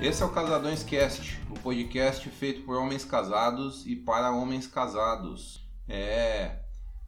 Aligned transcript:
Esse 0.00 0.22
é 0.22 0.26
o 0.26 0.30
Casadões 0.30 0.82
Cast, 0.82 1.40
o 1.50 1.54
podcast 1.60 2.28
feito 2.30 2.62
por 2.62 2.76
homens 2.76 3.04
casados 3.04 3.86
e 3.86 3.94
para 3.94 4.30
homens 4.30 4.66
casados. 4.66 5.68
É, 5.88 6.60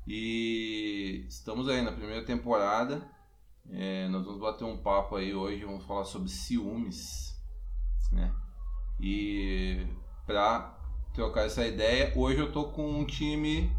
e 0.07 1.25
estamos 1.29 1.69
aí 1.69 1.83
na 1.83 1.93
primeira 1.93 2.25
temporada. 2.25 3.16
É, 3.71 4.09
nós 4.09 4.25
vamos 4.25 4.41
bater 4.41 4.65
um 4.65 4.77
papo 4.77 5.17
aí 5.17 5.35
hoje, 5.35 5.65
vamos 5.65 5.85
falar 5.85 6.05
sobre 6.05 6.29
ciúmes, 6.29 7.35
né? 8.13 8.33
E 9.01 9.87
para 10.27 10.79
trocar 11.15 11.47
essa 11.47 11.67
ideia, 11.67 12.13
hoje 12.17 12.41
eu 12.41 12.53
tô 12.53 12.65
com 12.65 12.89
um 12.89 13.05
time 13.05 13.71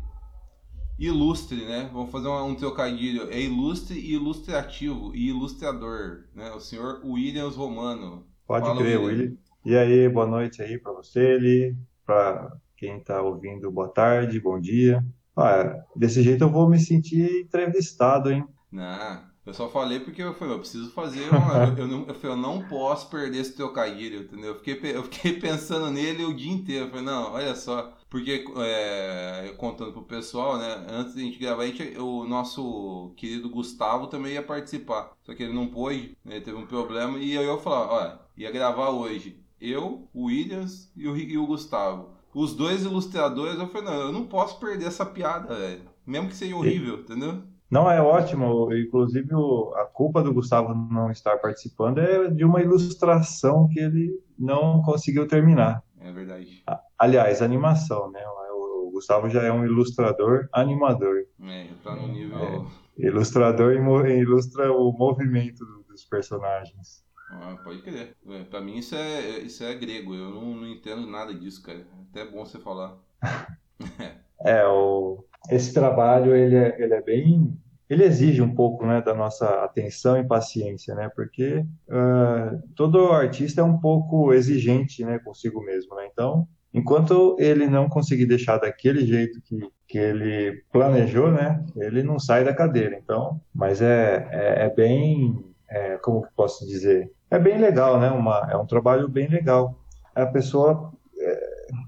ilustre, 1.00 1.66
né? 1.66 1.90
Vamos 1.94 2.12
fazer 2.12 2.28
um, 2.28 2.48
um 2.48 2.56
trocadilho. 2.56 3.30
É 3.32 3.40
ilustre 3.40 4.00
e 4.00 4.14
ilustrativo 4.14 5.16
e 5.16 5.30
ilustrador, 5.30 6.26
né? 6.34 6.52
O 6.52 6.60
senhor 6.60 7.02
Williams 7.04 7.56
Romano. 7.56 8.26
Pode 8.46 8.66
Fala, 8.66 8.82
crer, 8.82 9.00
William. 9.00 9.38
E 9.66 9.76
aí, 9.76 10.08
boa 10.10 10.26
noite 10.26 10.62
aí 10.62 10.78
para 10.78 10.94
você, 10.94 11.36
Eli, 11.36 11.78
para 12.06 12.56
quem 12.78 12.98
está 12.98 13.22
ouvindo, 13.22 13.70
boa 13.72 13.90
tarde, 13.90 14.40
bom 14.40 14.60
dia. 14.60 15.06
Ah, 15.36 15.84
desse 15.96 16.24
jeito 16.24 16.44
eu 16.44 16.50
vou 16.50 16.70
me 16.70 16.80
sentir 16.80 17.42
entrevistado, 17.42 18.32
hein? 18.32 18.46
Não, 18.72 19.24
eu 19.48 19.54
só 19.54 19.70
falei 19.70 20.00
porque 20.02 20.22
eu 20.22 20.34
falei, 20.34 20.56
eu 20.56 20.60
preciso 20.60 20.92
fazer 20.92 21.30
uma. 21.30 21.68
eu, 21.70 21.78
eu 21.78 21.88
não, 21.88 22.06
eu, 22.08 22.14
falei, 22.14 22.36
eu 22.36 22.42
não 22.42 22.68
posso 22.68 23.10
perder 23.10 23.40
esse 23.40 23.56
trocadilho, 23.56 24.24
entendeu? 24.24 24.54
Eu 24.54 24.60
fiquei, 24.60 24.96
eu 24.96 25.04
fiquei 25.04 25.34
pensando 25.40 25.90
nele 25.90 26.26
o 26.26 26.36
dia 26.36 26.52
inteiro. 26.52 26.86
Eu 26.86 26.90
falei, 26.90 27.06
não, 27.06 27.32
olha 27.34 27.56
só. 27.56 27.94
Porque, 28.10 28.46
é, 28.58 29.54
contando 29.58 29.92
pro 29.94 30.04
pessoal, 30.04 30.58
né? 30.58 30.86
Antes 30.90 31.16
da 31.16 31.22
gente 31.22 31.40
gravar, 31.40 31.64
a 31.64 31.68
gente- 31.68 31.98
o 31.98 32.26
nosso 32.26 33.14
querido 33.18 33.50
Gustavo 33.50 34.08
também 34.08 34.34
ia 34.34 34.44
participar. 34.44 35.14
Só 35.24 35.34
que 35.34 35.44
ele 35.44 35.54
não 35.54 35.68
pôde, 35.68 36.18
né? 36.24 36.40
Teve 36.42 36.58
um 36.58 36.66
problema. 36.68 37.18
E 37.18 37.38
aí 37.38 37.46
eu 37.46 37.60
falei, 37.60 37.90
olha, 37.90 38.20
ia 38.38 38.52
gravar 38.52 38.90
hoje 38.90 39.40
eu, 39.60 40.08
o 40.14 40.26
Williams 40.26 40.92
e 40.96 41.08
o, 41.08 41.18
e 41.18 41.38
o 41.38 41.48
Gustavo. 41.48 42.12
Os 42.34 42.54
dois 42.54 42.84
ilustradores, 42.84 43.58
eu 43.60 43.68
falei, 43.68 43.88
não, 43.90 44.02
eu 44.02 44.12
não 44.12 44.26
posso 44.28 44.60
perder 44.60 44.86
essa 44.88 45.06
piada, 45.06 45.56
velho. 45.56 45.82
Mesmo 46.06 46.30
que 46.30 46.36
seja 46.36 46.56
horrível, 46.56 47.00
entendeu? 47.00 47.44
Não, 47.70 47.90
é 47.90 48.02
ótimo. 48.02 48.74
Inclusive, 48.74 49.34
o- 49.36 49.74
a 49.76 49.86
culpa 49.86 50.22
do 50.24 50.34
Gustavo 50.34 50.74
não 50.74 51.12
estar 51.12 51.38
participando 51.38 52.00
é 52.00 52.30
de 52.30 52.46
uma 52.46 52.62
ilustração 52.62 53.68
que 53.68 53.80
ele 53.80 54.18
não 54.38 54.82
conseguiu 54.82 55.28
terminar. 55.28 55.84
É 56.00 56.12
verdade. 56.12 56.64
Aliás, 56.98 57.42
animação, 57.42 58.12
né? 58.12 58.22
O 58.28 58.68
o 58.88 58.92
Gustavo 58.98 59.30
já 59.30 59.44
é 59.44 59.52
um 59.52 59.64
ilustrador 59.64 60.48
animador. 60.52 61.26
É, 61.44 61.68
tá 61.84 61.96
no 61.96 62.08
nível. 62.08 62.66
Ilustrador 62.98 63.74
e 63.74 64.20
ilustra 64.20 64.72
o 64.74 64.92
movimento 64.92 65.64
do- 65.64 65.84
dos 65.84 66.04
personagens. 66.06 67.04
Ah, 67.30 67.58
pode 67.64 67.82
crer. 67.82 68.16
É, 68.28 68.44
pra 68.46 68.62
mim 68.62 68.78
isso 68.78 68.96
é, 68.96 69.40
isso 69.40 69.64
é 69.64 69.76
grego. 69.76 70.16
Eu 70.16 70.32
não, 70.32 70.56
não 70.56 70.68
entendo 70.68 71.06
nada 71.06 71.34
disso, 71.34 71.62
cara. 71.62 71.86
Até 72.10 72.22
é 72.22 72.26
bom 72.26 72.46
você 72.46 72.60
falar. 72.60 72.98
É, 74.46 74.66
o, 74.68 75.24
esse 75.50 75.74
trabalho 75.74 76.36
ele 76.36 76.56
é, 76.56 76.76
ele 76.82 76.94
é 76.94 77.02
bem, 77.02 77.58
ele 77.90 78.04
exige 78.04 78.42
um 78.42 78.54
pouco, 78.54 78.86
né, 78.86 79.02
da 79.02 79.14
nossa 79.14 79.64
atenção 79.64 80.18
e 80.18 80.28
paciência, 80.28 80.94
né, 80.94 81.10
porque 81.16 81.66
ah, 81.90 82.58
todo 82.76 83.12
artista 83.12 83.62
é 83.62 83.64
um 83.64 83.78
pouco 83.78 84.34
exigente, 84.34 85.06
né, 85.06 85.20
consigo 85.20 85.64
mesmo, 85.64 85.96
né, 85.96 86.08
então, 86.12 86.48
enquanto 86.74 87.38
ele 87.40 87.68
não 87.68 87.88
conseguir 87.88 88.26
deixar 88.26 88.58
daquele 88.58 89.06
jeito 89.06 89.42
que, 89.42 89.60
que 89.88 89.98
ele 89.98 90.64
planejou, 90.72 91.32
né, 91.32 91.64
ele 91.78 92.04
não 92.04 92.20
sai 92.20 92.44
da 92.44 92.54
cadeira, 92.54 92.98
então, 92.98 93.40
mas 93.56 93.82
é, 93.82 94.28
é, 94.32 94.66
é 94.66 94.70
bem, 94.70 95.46
é, 95.70 95.98
como 95.98 96.24
que 96.24 96.34
posso 96.36 96.68
dizer, 96.68 97.10
é 97.32 97.40
bem 97.40 97.58
legal, 97.58 98.00
né, 98.00 98.10
uma, 98.10 98.50
é 98.52 98.58
um 98.58 98.66
trabalho 98.66 99.08
bem 99.08 99.28
legal. 99.28 99.80
A 100.16 100.26
pessoa 100.26 100.92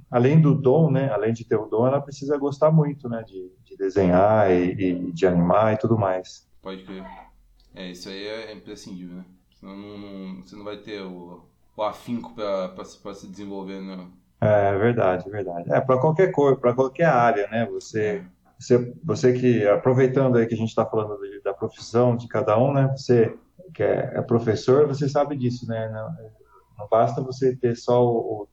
além 0.10 0.40
do 0.42 0.54
dom, 0.56 0.92
né, 0.92 1.10
além 1.12 1.34
de 1.34 1.46
ter 1.46 1.56
o 1.56 1.66
dom, 1.66 1.88
ela 1.88 2.02
precisa 2.02 2.38
gostar 2.38 2.72
muito, 2.72 3.08
né, 3.10 3.24
de, 3.24 3.52
de 3.64 3.78
desenhar 3.78 4.52
e, 4.52 4.72
e 4.74 5.12
de 5.12 5.28
animar 5.28 5.74
e 5.74 5.78
tudo 5.78 5.98
mais. 5.98 6.48
Pode 6.62 6.84
crer. 6.84 7.06
É, 7.76 7.92
isso 7.92 8.10
aí 8.10 8.28
é 8.28 8.54
imprescindível, 8.54 9.18
né? 9.18 9.26
Senão 9.60 9.76
não, 9.76 9.98
não- 9.98 10.44
você 10.44 10.56
não 10.56 10.64
vai 10.64 10.78
ter 10.78 11.02
o, 11.02 11.42
o 11.76 11.84
afinco 11.84 12.34
pra, 12.34 12.74
se- 12.84 13.28
desenvolver, 13.28 13.82
né? 13.82 14.08
É 14.42 14.78
verdade, 14.78 15.28
é 15.28 15.32
verdade. 15.32 15.72
É 15.72 15.82
para 15.82 16.00
qualquer 16.00 16.32
cor, 16.32 16.58
para 16.60 16.74
qualquer 16.74 17.06
área, 17.06 17.48
né? 17.50 17.66
Você, 17.66 18.24
você, 18.58 18.94
você 19.04 19.34
que 19.34 19.68
aproveitando 19.68 20.38
aí 20.38 20.48
que 20.48 20.54
a 20.54 20.58
gente 20.58 20.70
está 20.70 20.86
falando 20.86 21.18
de- 21.22 21.42
da 21.42 21.54
profissão 21.54 22.16
de 22.16 22.28
cada 22.28 22.58
um, 22.58 22.74
né? 22.74 22.88
Você 22.96 23.38
que 23.74 23.84
é, 23.84 24.12
é 24.16 24.22
professor, 24.22 24.88
você 24.88 25.08
sabe 25.10 25.36
disso, 25.38 25.68
né? 25.68 25.90
Não, 25.90 26.10
não 26.78 26.88
basta 26.90 27.22
você 27.22 27.56
ter 27.56 27.76
só 27.76 28.04
o, 28.04 28.44
o, 28.44 28.48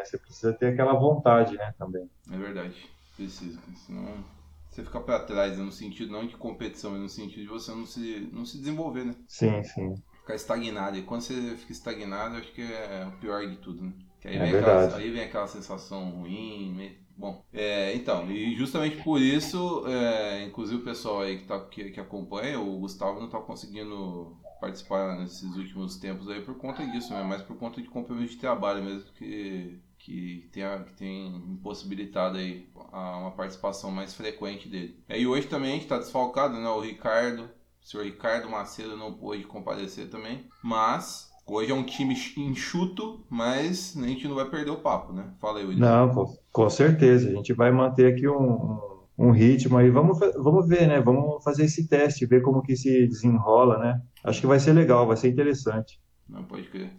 né? 0.00 0.04
Você 0.04 0.18
precisa 0.18 0.52
ter 0.52 0.72
aquela 0.72 0.94
vontade, 0.94 1.56
né? 1.56 1.74
Também. 1.78 2.08
É 2.30 2.36
verdade. 2.36 2.74
Precisa. 3.16 3.60
Senão 3.86 4.24
você 4.70 4.84
fica 4.84 5.00
pra 5.00 5.20
trás, 5.20 5.58
né? 5.58 5.64
no 5.64 5.72
sentido 5.72 6.12
não 6.12 6.26
de 6.26 6.36
competição, 6.36 6.92
mas 6.92 7.00
no 7.00 7.08
sentido 7.08 7.42
de 7.42 7.48
você 7.48 7.72
não 7.72 7.86
se, 7.86 8.28
não 8.32 8.44
se 8.44 8.58
desenvolver, 8.58 9.04
né? 9.04 9.14
Sim, 9.26 9.62
sim. 9.64 9.94
Ficar 10.20 10.34
estagnado. 10.34 10.96
E 10.96 11.02
quando 11.02 11.22
você 11.22 11.56
fica 11.56 11.72
estagnado, 11.72 12.36
acho 12.36 12.52
que 12.52 12.62
é 12.62 13.06
o 13.08 13.18
pior 13.18 13.46
de 13.46 13.56
tudo, 13.56 13.82
né? 13.82 13.92
Que 14.20 14.28
aí, 14.28 14.36
É 14.36 14.38
vem 14.38 14.52
verdade. 14.52 14.84
aquela, 14.86 14.96
aí 14.96 15.10
vem 15.10 15.22
aquela 15.22 15.46
sensação 15.46 16.10
ruim. 16.10 16.72
meio- 16.74 17.00
Bom, 17.16 17.44
é, 17.52 17.94
então, 17.94 18.30
e 18.30 18.54
justamente 18.56 19.02
por 19.02 19.20
isso, 19.20 19.84
é, 19.86 20.44
inclusive 20.46 20.80
o 20.80 20.84
pessoal 20.84 21.20
aí 21.20 21.36
que, 21.38 21.44
tá, 21.44 21.60
que, 21.66 21.90
que 21.90 22.00
acompanha, 22.00 22.58
o 22.58 22.78
Gustavo 22.78 23.20
não 23.20 23.28
tá 23.28 23.38
conseguindo 23.38 24.38
participar 24.58 25.18
nesses 25.18 25.54
últimos 25.54 25.96
tempos 25.98 26.28
aí 26.30 26.40
por 26.42 26.54
conta 26.56 26.86
disso, 26.86 27.12
né? 27.12 27.22
Mas 27.22 27.42
por 27.42 27.56
conta 27.58 27.82
de 27.82 27.88
compromisso 27.88 28.34
de 28.34 28.40
trabalho 28.40 28.82
mesmo 28.82 29.12
que, 29.12 29.78
que, 30.00 30.48
tem, 30.52 30.64
que 30.84 30.92
tem 30.94 31.36
impossibilitado 31.52 32.38
aí 32.38 32.68
a- 32.92 33.18
uma 33.18 33.30
participação 33.32 33.90
mais 33.90 34.14
frequente 34.14 34.68
dele. 34.68 34.98
E 35.08 35.26
hoje 35.26 35.46
também 35.46 35.72
a 35.72 35.74
gente 35.74 35.86
tá 35.86 35.98
desfalcado, 35.98 36.54
né? 36.54 36.68
O 36.68 36.80
Ricardo, 36.80 37.44
o 37.82 37.86
senhor 37.86 38.04
Ricardo 38.04 38.48
Macedo 38.48 38.96
não 38.96 39.12
pôde 39.12 39.44
comparecer 39.44 40.08
também, 40.08 40.44
mas 40.62 41.30
hoje 41.46 41.70
é 41.70 41.74
um 41.74 41.84
time 41.84 42.14
enxuto, 42.36 43.24
mas 43.28 43.94
a 43.96 44.06
gente 44.06 44.26
não 44.26 44.34
vai 44.36 44.48
perder 44.48 44.70
o 44.70 44.80
papo, 44.80 45.12
né? 45.12 45.32
Fala 45.40 45.58
aí, 45.58 45.66
William. 45.66 45.86
Não, 45.86 46.14
com, 46.14 46.38
com 46.50 46.70
certeza. 46.70 47.28
A 47.28 47.32
gente 47.32 47.52
vai 47.52 47.70
manter 47.70 48.12
aqui 48.14 48.26
um, 48.26 48.78
um, 49.18 49.30
ritmo 49.32 49.76
aí. 49.76 49.90
Vamos, 49.90 50.18
vamos 50.18 50.66
ver, 50.66 50.88
né? 50.88 51.00
Vamos 51.00 51.42
fazer 51.44 51.64
esse 51.64 51.86
teste, 51.86 52.24
ver 52.26 52.40
como 52.42 52.62
que 52.62 52.74
se 52.76 53.06
desenrola, 53.06 53.78
né? 53.78 54.00
Acho 54.24 54.40
que 54.40 54.46
vai 54.46 54.58
ser 54.60 54.72
legal, 54.72 55.06
vai 55.06 55.16
ser 55.16 55.28
interessante. 55.28 56.00
Não, 56.28 56.44
pode 56.44 56.68
crer. 56.68 56.90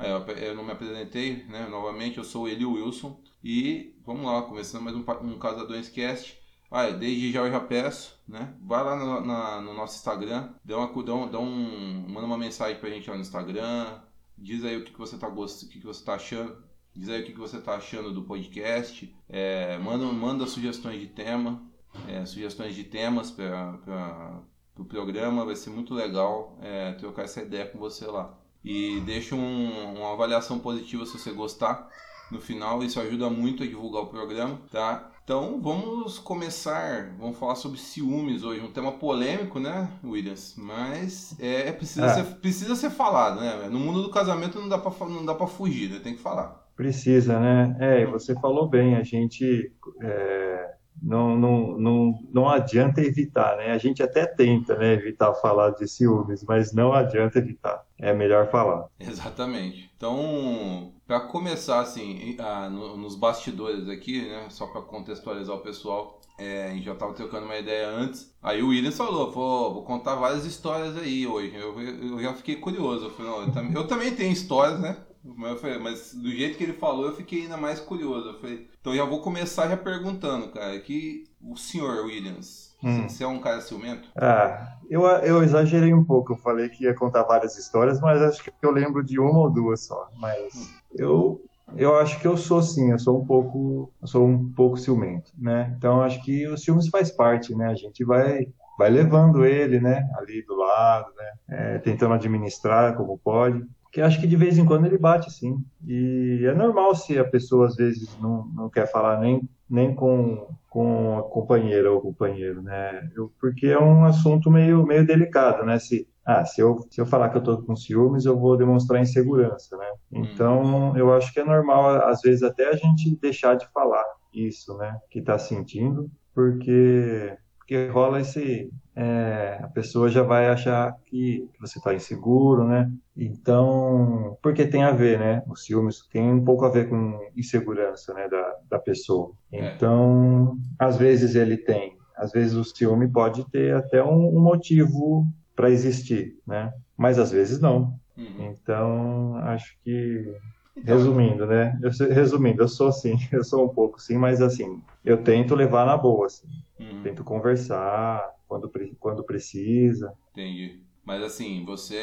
Ó, 0.00 0.30
eu 0.32 0.54
não 0.54 0.64
me 0.64 0.72
apresentei, 0.72 1.44
né? 1.48 1.66
Novamente, 1.68 2.18
eu 2.18 2.24
sou 2.24 2.44
o 2.44 2.48
Eli 2.48 2.64
Wilson. 2.64 3.20
E 3.44 3.94
vamos 4.04 4.24
lá, 4.26 4.42
começando 4.42 4.82
mais 4.82 4.96
um, 4.96 5.04
um 5.22 5.38
Casadões 5.38 5.88
Cast. 5.88 6.38
Ah, 6.70 6.88
desde 6.90 7.32
já 7.32 7.40
eu 7.40 7.50
já 7.50 7.60
peço, 7.60 8.18
né? 8.28 8.54
Vai 8.62 8.82
lá 8.84 8.96
no, 8.96 9.20
na- 9.26 9.60
no 9.60 9.74
nosso 9.74 9.96
Instagram, 9.96 10.50
dá, 10.64 10.78
uma, 10.78 11.02
dá, 11.02 11.14
um, 11.14 11.30
dá 11.30 11.38
um- 11.40 12.06
manda 12.08 12.26
uma 12.26 12.38
mensagem 12.38 12.78
pra 12.78 12.88
gente 12.90 13.08
lá 13.10 13.16
no 13.16 13.22
Instagram. 13.22 14.00
Diz 14.38 14.64
aí 14.64 14.76
o 14.76 14.84
que, 14.84 14.92
que 14.92 14.98
você 14.98 15.18
tá 15.18 15.28
gostando, 15.28 15.66
o 15.70 15.74
que, 15.74 15.80
que 15.80 15.86
você 15.86 16.04
tá 16.04 16.14
achando. 16.14 16.56
Diz 16.94 17.08
aí 17.08 17.22
o 17.22 17.26
que, 17.26 17.32
que 17.32 17.38
você 17.38 17.60
tá 17.60 17.74
achando 17.74 18.12
do 18.12 18.22
podcast. 18.22 19.14
É, 19.28 19.76
manda, 19.78 20.04
manda 20.06 20.46
sugestões 20.46 21.00
de 21.00 21.08
tema, 21.08 21.62
é, 22.08 22.24
sugestões 22.24 22.74
de 22.74 22.84
temas 22.84 23.30
para 23.30 24.40
o 24.78 24.84
programa. 24.84 25.44
Vai 25.44 25.56
ser 25.56 25.70
muito 25.70 25.92
legal 25.94 26.56
é, 26.62 26.92
trocar 26.92 27.24
essa 27.24 27.42
ideia 27.42 27.66
com 27.66 27.78
você 27.78 28.06
lá. 28.06 28.38
E 28.64 29.00
deixa 29.00 29.34
um- 29.34 29.94
uma 29.98 30.12
avaliação 30.12 30.58
positiva 30.58 31.06
se 31.06 31.18
você 31.18 31.32
gostar 31.32 31.88
no 32.30 32.40
final. 32.40 32.82
Isso 32.82 33.00
ajuda 33.00 33.28
muito 33.30 33.62
a 33.62 33.66
divulgar 33.66 34.02
o 34.02 34.06
programa, 34.06 34.58
tá? 34.70 35.10
Então 35.24 35.60
vamos 35.62 36.18
começar. 36.18 37.14
Vamos 37.18 37.38
falar 37.38 37.54
sobre 37.54 37.78
ciúmes 37.78 38.42
hoje. 38.42 38.60
Um 38.60 38.72
tema 38.72 38.92
polêmico, 38.92 39.58
né, 39.60 39.88
Williams? 40.04 40.54
Mas 40.58 41.34
é, 41.40 41.70
precisa, 41.72 42.06
É. 42.06 42.14
Ser, 42.14 42.24
precisa 42.36 42.74
ser 42.74 42.90
falado, 42.90 43.40
né? 43.40 43.68
No 43.70 43.78
mundo 43.78 44.02
do 44.02 44.10
casamento 44.10 44.58
não 44.60 44.68
dá 44.68 44.76
pra, 44.78 44.90
fa- 44.90 45.06
não 45.08 45.24
dá 45.24 45.34
pra 45.34 45.46
fugir, 45.46 45.88
né? 45.90 46.00
Tem 46.02 46.14
que 46.14 46.20
falar. 46.20 46.68
Precisa, 46.76 47.38
né? 47.38 47.76
É, 47.78 48.00
e 48.02 48.06
você 48.06 48.34
falou 48.40 48.66
bem, 48.68 48.96
a 48.96 49.02
gente 49.02 49.70
é, 50.02 50.74
não, 51.02 51.36
não, 51.36 51.78
não, 51.78 52.28
não 52.32 52.48
adianta 52.48 53.00
evitar, 53.00 53.56
né? 53.56 53.72
A 53.72 53.78
gente 53.78 54.02
até 54.02 54.26
tenta, 54.26 54.76
né, 54.76 54.94
evitar 54.94 55.34
falar 55.34 55.70
de 55.70 55.88
ciúmes, 55.88 56.44
mas 56.44 56.72
não 56.72 56.92
adianta 56.92 57.38
evitar. 57.38 57.84
É 57.98 58.12
melhor 58.14 58.50
falar. 58.50 58.88
Exatamente. 58.98 59.90
Então, 59.96 60.94
Para 61.06 61.20
começar, 61.20 61.80
assim, 61.80 62.36
ah, 62.38 62.68
no, 62.70 62.96
nos 62.96 63.16
bastidores 63.16 63.88
aqui, 63.88 64.28
né? 64.28 64.46
Só 64.50 64.66
para 64.66 64.82
contextualizar 64.82 65.56
o 65.56 65.60
pessoal, 65.60 66.20
é, 66.38 66.68
a 66.68 66.74
gente 66.74 66.84
já 66.84 66.94
tava 66.94 67.12
trocando 67.14 67.46
uma 67.46 67.58
ideia 67.58 67.88
antes. 67.88 68.34
Aí 68.42 68.62
o 68.62 68.68
William 68.68 68.92
falou, 68.92 69.30
vou 69.30 69.84
contar 69.84 70.14
várias 70.14 70.46
histórias 70.46 70.96
aí 70.96 71.26
hoje. 71.26 71.54
Eu, 71.54 71.78
eu 71.80 72.20
já 72.20 72.32
fiquei 72.34 72.56
curioso. 72.56 73.06
Eu, 73.06 73.10
falei, 73.10 73.32
eu, 73.32 73.52
também, 73.52 73.74
eu 73.74 73.86
também 73.86 74.14
tenho 74.14 74.32
histórias, 74.32 74.80
né? 74.80 74.96
Mas, 75.22 75.60
falei, 75.60 75.78
mas, 75.78 76.14
do 76.14 76.30
jeito 76.30 76.56
que 76.56 76.64
ele 76.64 76.72
falou, 76.74 77.06
eu 77.06 77.16
fiquei 77.16 77.42
ainda 77.42 77.56
mais 77.58 77.80
curioso. 77.80 78.28
Eu 78.28 78.40
falei, 78.40 78.69
então 78.80 78.94
já 78.94 79.04
vou 79.04 79.20
começar 79.20 79.68
já 79.68 79.76
perguntando, 79.76 80.48
cara, 80.48 80.78
que 80.80 81.24
o 81.42 81.56
senhor 81.56 82.04
Williams, 82.04 82.76
hum. 82.82 83.08
você 83.08 83.24
é 83.24 83.26
um 83.26 83.40
cara 83.40 83.60
ciumento? 83.60 84.08
Ah, 84.16 84.78
eu, 84.88 85.02
eu 85.02 85.42
exagerei 85.42 85.92
um 85.92 86.04
pouco. 86.04 86.32
Eu 86.32 86.38
falei 86.38 86.68
que 86.68 86.84
ia 86.84 86.94
contar 86.94 87.22
várias 87.24 87.58
histórias, 87.58 88.00
mas 88.00 88.22
acho 88.22 88.42
que 88.42 88.52
eu 88.62 88.70
lembro 88.70 89.04
de 89.04 89.18
uma 89.20 89.38
ou 89.38 89.50
duas 89.50 89.86
só. 89.86 90.08
Mas 90.16 90.54
hum. 90.54 90.66
eu 90.94 91.44
eu 91.76 91.96
acho 91.98 92.18
que 92.18 92.26
eu 92.26 92.36
sou 92.36 92.60
sim, 92.62 92.90
eu 92.90 92.98
sou 92.98 93.20
um 93.20 93.24
pouco, 93.24 93.92
eu 94.02 94.08
sou 94.08 94.26
um 94.26 94.52
pouco 94.52 94.76
ciumento, 94.76 95.30
né? 95.38 95.72
Então 95.76 96.02
acho 96.02 96.20
que 96.24 96.48
os 96.48 96.62
ciúmes 96.62 96.88
faz 96.88 97.10
parte, 97.10 97.54
né? 97.54 97.66
A 97.68 97.74
gente 97.74 98.04
vai 98.04 98.46
vai 98.76 98.88
levando 98.88 99.44
ele, 99.44 99.78
né, 99.78 100.08
ali 100.16 100.42
do 100.42 100.56
lado, 100.56 101.12
né, 101.14 101.32
é, 101.50 101.78
tentando 101.80 102.14
administrar 102.14 102.96
como 102.96 103.18
pode. 103.18 103.62
Que 103.90 104.00
acho 104.00 104.20
que 104.20 104.26
de 104.26 104.36
vez 104.36 104.56
em 104.56 104.64
quando 104.64 104.86
ele 104.86 104.98
bate 104.98 105.32
sim. 105.32 105.56
E 105.86 106.44
é 106.44 106.54
normal 106.54 106.94
se 106.94 107.18
a 107.18 107.24
pessoa 107.24 107.66
às 107.66 107.76
vezes 107.76 108.16
não, 108.20 108.46
não 108.54 108.70
quer 108.70 108.90
falar 108.90 109.18
nem, 109.20 109.48
nem 109.68 109.94
com, 109.94 110.46
com 110.68 111.18
a 111.18 111.22
companheira 111.22 111.90
ou 111.90 112.00
companheiro, 112.00 112.62
né? 112.62 113.10
Eu, 113.16 113.32
porque 113.40 113.66
é 113.66 113.78
um 113.80 114.04
assunto 114.04 114.50
meio, 114.50 114.86
meio 114.86 115.04
delicado, 115.04 115.64
né? 115.64 115.78
Se 115.78 116.06
ah, 116.24 116.44
se 116.44 116.60
eu, 116.60 116.86
se 116.90 117.00
eu 117.00 117.06
falar 117.06 117.30
que 117.30 117.38
eu 117.38 117.40
estou 117.40 117.62
com 117.62 117.74
ciúmes, 117.74 118.24
eu 118.24 118.38
vou 118.38 118.56
demonstrar 118.56 119.00
insegurança, 119.02 119.76
né? 119.76 119.90
Então, 120.12 120.96
eu 120.96 121.12
acho 121.12 121.32
que 121.32 121.40
é 121.40 121.44
normal, 121.44 121.90
às 122.04 122.20
vezes, 122.20 122.44
até 122.44 122.68
a 122.68 122.76
gente 122.76 123.18
deixar 123.20 123.56
de 123.56 123.66
falar 123.72 124.04
isso, 124.32 124.76
né? 124.76 124.96
Que 125.10 125.18
está 125.18 125.38
sentindo, 125.38 126.08
porque, 126.32 127.36
porque 127.58 127.88
rola 127.88 128.20
esse... 128.20 128.70
É, 129.02 129.58
a 129.62 129.68
pessoa 129.68 130.10
já 130.10 130.22
vai 130.22 130.48
achar 130.48 130.94
que, 131.06 131.48
que 131.54 131.58
você 131.58 131.78
está 131.78 131.94
inseguro, 131.94 132.64
né? 132.64 132.92
Então, 133.16 134.36
porque 134.42 134.66
tem 134.66 134.82
a 134.82 134.90
ver, 134.90 135.18
né? 135.18 135.42
O 135.48 135.56
ciúmes 135.56 136.06
tem 136.12 136.30
um 136.30 136.44
pouco 136.44 136.66
a 136.66 136.68
ver 136.68 136.90
com 136.90 137.18
insegurança, 137.34 138.12
né? 138.12 138.28
Da, 138.28 138.56
da 138.68 138.78
pessoa. 138.78 139.32
É. 139.50 139.74
Então, 139.74 140.58
às 140.78 140.98
vezes 140.98 141.34
ele 141.34 141.56
tem, 141.56 141.96
às 142.14 142.30
vezes 142.30 142.54
o 142.54 142.62
ciúme 142.62 143.08
pode 143.08 143.50
ter 143.50 143.74
até 143.74 144.04
um, 144.04 144.36
um 144.36 144.40
motivo 144.40 145.26
para 145.56 145.70
existir, 145.70 146.36
né? 146.46 146.70
Mas 146.94 147.18
às 147.18 147.30
vezes 147.30 147.58
não. 147.58 147.98
Uhum. 148.18 148.50
Então, 148.50 149.36
acho 149.36 149.78
que 149.82 150.30
então, 150.76 150.94
resumindo, 150.94 151.46
né? 151.46 151.78
Eu, 151.82 151.90
resumindo, 152.10 152.62
eu 152.62 152.68
sou 152.68 152.88
assim, 152.88 153.16
eu 153.32 153.42
sou 153.42 153.64
um 153.64 153.68
pouco 153.70 153.98
sim, 153.98 154.18
mas 154.18 154.42
assim, 154.42 154.82
eu 155.02 155.24
tento 155.24 155.54
levar 155.54 155.86
na 155.86 155.96
boa, 155.96 156.26
assim. 156.26 156.46
Uhum. 156.78 157.00
Tento 157.02 157.24
conversar 157.24 158.28
quando, 158.50 158.70
quando 158.98 159.24
precisa. 159.24 160.12
Entendi. 160.32 160.82
Mas 161.04 161.22
assim, 161.22 161.64
você 161.64 161.96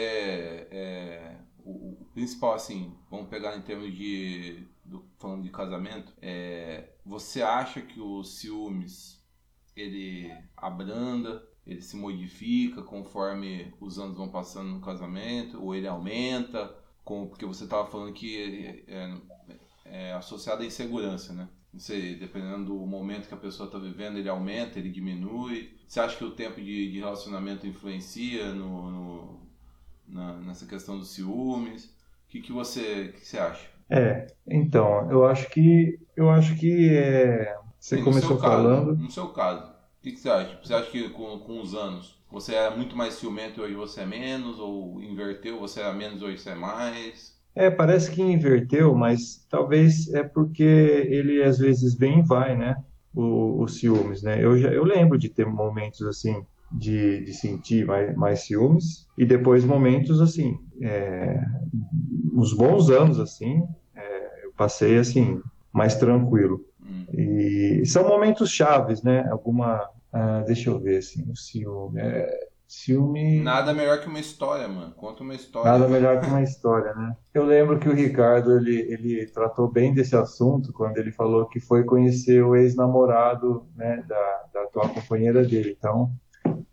é, 0.72 1.38
o, 1.64 1.92
o, 2.02 2.06
principal 2.14 2.54
assim, 2.54 2.96
vamos 3.12 3.28
pegar 3.30 3.56
em 3.58 3.62
termos 3.62 3.94
de 3.94 4.66
do, 4.84 5.06
falando 5.20 5.44
de 5.44 5.50
casamento, 5.50 6.14
é, 6.22 6.94
você 7.06 7.42
acha 7.42 7.82
que 7.82 8.00
o 8.00 8.24
ciúmes 8.24 9.22
ele 9.76 10.34
abranda 10.56 11.46
ele 11.68 11.82
se 11.82 11.98
modifica 11.98 12.82
conforme 12.82 13.74
os 13.80 14.00
anos 14.00 14.16
vão 14.16 14.30
passando 14.30 14.70
no 14.70 14.80
casamento, 14.80 15.62
ou 15.62 15.76
ele 15.76 15.86
aumenta, 15.86 16.74
com, 17.04 17.28
porque 17.28 17.46
você 17.46 17.66
estava 17.66 17.86
falando 17.90 18.14
que 18.14 18.86
é, 18.88 18.94
é, 18.96 19.18
é, 19.84 20.14
associado 20.14 20.64
à 20.64 20.66
insegurança, 20.66 21.34
né? 21.34 21.50
Não 21.78 21.82
sei, 21.82 22.16
dependendo 22.16 22.66
do 22.66 22.88
momento 22.88 23.28
que 23.28 23.36
a 23.36 23.38
pessoa 23.38 23.68
está 23.68 23.78
vivendo, 23.78 24.18
ele 24.18 24.28
aumenta, 24.28 24.80
ele 24.80 24.90
diminui. 24.90 25.78
Você 25.88 26.00
acha 26.00 26.18
que 26.18 26.24
o 26.24 26.32
tempo 26.32 26.60
de, 26.60 26.92
de 26.92 26.98
relacionamento 26.98 27.68
influencia 27.68 28.52
no, 28.52 28.90
no 28.90 29.40
na, 30.08 30.34
nessa 30.38 30.66
questão 30.66 30.98
dos 30.98 31.10
ciúmes? 31.10 31.86
O 31.86 32.30
que, 32.30 32.42
que, 32.42 32.52
você, 32.52 33.10
que, 33.14 33.20
que 33.20 33.28
você 33.28 33.38
acha? 33.38 33.68
É, 33.92 34.26
então, 34.48 35.08
eu 35.12 35.24
acho 35.28 35.48
que 35.52 36.00
eu 36.16 36.32
acho 36.32 36.56
que 36.56 36.90
é, 36.98 37.56
você 37.80 37.98
Sim, 37.98 38.04
começou 38.04 38.40
falando. 38.40 38.88
Caso, 38.88 39.04
no 39.04 39.12
seu 39.12 39.28
caso, 39.30 39.70
o 39.70 40.02
que, 40.02 40.14
que, 40.14 40.20
você 40.20 40.32
acha? 40.32 40.60
Você 40.64 40.74
acha 40.74 40.90
que 40.90 41.10
com, 41.10 41.38
com 41.42 41.62
os 41.62 41.76
anos 41.76 42.20
você 42.32 42.56
era 42.56 42.76
muito 42.76 42.96
mais 42.96 43.14
ciumento 43.14 43.60
e 43.60 43.64
hoje 43.66 43.76
você 43.76 44.02
é 44.02 44.06
menos? 44.08 44.58
Ou 44.58 45.00
inverteu, 45.00 45.60
você 45.60 45.82
era 45.82 45.94
menos 45.94 46.24
e 46.24 46.26
hoje 46.26 46.40
você 46.40 46.50
é 46.50 46.56
mais? 46.56 47.37
É, 47.58 47.72
parece 47.72 48.12
que 48.12 48.22
inverteu, 48.22 48.94
mas 48.94 49.46
talvez 49.50 50.14
é 50.14 50.24
porque 50.24 50.64
ele 50.64 51.42
às 51.42 51.58
vezes 51.58 51.96
vem 51.96 52.20
e 52.20 52.24
vai, 52.24 52.56
né? 52.56 52.76
O, 53.16 53.64
o 53.64 53.68
ciúmes, 53.68 54.22
né? 54.22 54.44
Eu, 54.44 54.58
já, 54.58 54.70
eu 54.70 54.84
lembro 54.84 55.18
de 55.18 55.28
ter 55.28 55.46
momentos 55.46 56.04
assim, 56.04 56.46
de, 56.72 57.24
de 57.24 57.34
sentir 57.34 57.86
mais, 57.86 58.16
mais 58.16 58.40
ciúmes, 58.42 59.08
e 59.18 59.26
depois 59.26 59.66
momentos 59.66 60.22
assim, 60.22 60.56
é, 60.82 61.42
uns 62.32 62.54
bons 62.54 62.92
anos 62.92 63.20
assim, 63.20 63.64
é, 63.96 64.46
eu 64.46 64.52
passei 64.56 65.00
assim, 65.00 65.42
mais 65.74 65.96
tranquilo. 65.96 66.64
E 67.14 67.84
são 67.86 68.08
momentos 68.08 68.52
chaves, 68.52 69.02
né? 69.02 69.28
Alguma. 69.30 69.90
Ah, 70.12 70.44
deixa 70.46 70.70
eu 70.70 70.80
ver, 70.80 70.98
assim, 70.98 71.30
o 71.30 71.36
ciúme. 71.36 72.00
É, 72.00 72.30
ciúme. 72.68 73.42
Nada 73.42 73.74
melhor 73.74 74.02
que 74.02 74.08
uma 74.08 74.20
história, 74.20 74.68
mano. 74.68 74.92
Conta 74.92 75.24
uma 75.24 75.34
história. 75.34 75.72
Nada 75.72 75.88
melhor 75.88 76.20
que 76.20 76.28
uma 76.28 76.44
história, 76.44 76.94
né? 76.94 77.16
Eu 77.34 77.46
lembro 77.46 77.80
que 77.80 77.88
o 77.88 77.94
Ricardo 77.94 78.58
ele, 78.58 78.80
ele 78.92 79.26
tratou 79.28 79.68
bem 79.68 79.94
desse 79.94 80.16
assunto 80.16 80.74
quando 80.74 80.98
ele 80.98 81.12
falou 81.12 81.48
que 81.48 81.60
foi 81.60 81.84
conhecer 81.84 82.44
o 82.44 82.56
ex-namorado 82.56 83.66
né, 83.76 84.04
da, 84.08 84.44
da 84.54 84.64
atual 84.64 84.90
companheira 84.90 85.46
dele. 85.46 85.76
Então, 85.78 86.12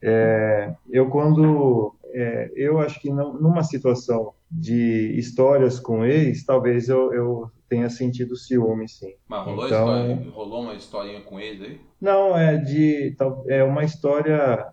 é, 0.02 0.74
eu 0.90 1.08
quando 1.08 1.94
é, 2.14 2.52
eu 2.54 2.78
acho 2.78 3.00
que 3.00 3.10
não, 3.10 3.34
numa 3.34 3.64
situação 3.64 4.32
de 4.50 5.18
histórias 5.18 5.80
com 5.80 6.04
ex, 6.04 6.44
talvez 6.44 6.88
eu, 6.88 7.12
eu 7.12 7.50
tenha 7.68 7.90
sentido 7.90 8.36
ciúme, 8.36 8.88
sim. 8.88 9.14
Mas 9.28 9.44
rolou, 9.44 9.66
então, 9.66 9.88
história, 9.88 10.30
rolou 10.30 10.62
uma 10.62 10.74
historinha 10.74 11.20
com 11.22 11.40
ex 11.40 11.60
aí? 11.60 11.80
Não, 12.00 12.38
é 12.38 12.56
de 12.56 13.16
é 13.48 13.64
uma 13.64 13.82
história 13.82 14.72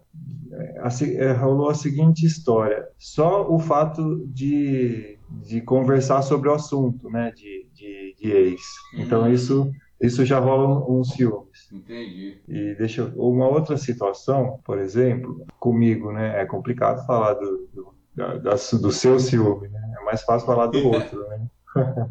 é, 0.52 1.24
é, 1.24 1.32
rolou 1.32 1.70
a 1.70 1.74
seguinte 1.74 2.26
história. 2.26 2.86
Só 3.00 3.50
o 3.50 3.58
fato 3.58 4.24
de, 4.28 5.18
de 5.30 5.62
conversar 5.62 6.22
sobre 6.22 6.50
o 6.50 6.54
assunto, 6.54 7.10
né, 7.10 7.32
de, 7.36 7.68
de, 7.74 8.16
de 8.20 8.32
ex. 8.32 8.62
Então 8.98 9.24
uhum. 9.24 9.34
isso 9.34 9.72
isso 10.02 10.26
já 10.26 10.40
rola 10.40 10.68
um, 10.68 11.00
um 11.00 11.04
ciúmes. 11.04 11.72
Entendi. 11.72 12.42
E 12.48 12.76
deixa 12.76 13.02
eu, 13.02 13.30
uma 13.30 13.48
outra 13.48 13.78
situação, 13.78 14.60
por 14.64 14.80
exemplo, 14.80 15.46
comigo, 15.60 16.12
né? 16.12 16.42
É 16.42 16.46
complicado 16.46 17.06
falar 17.06 17.36
do, 17.36 17.70
do, 17.74 17.94
da, 18.16 18.54
do 18.56 18.92
seu 18.92 19.20
ciúme, 19.20 19.70
né? 19.70 19.94
É 20.00 20.04
mais 20.04 20.24
fácil 20.24 20.48
falar 20.48 20.68
do 20.68 20.80
outro, 20.88 21.28
né? 21.30 21.48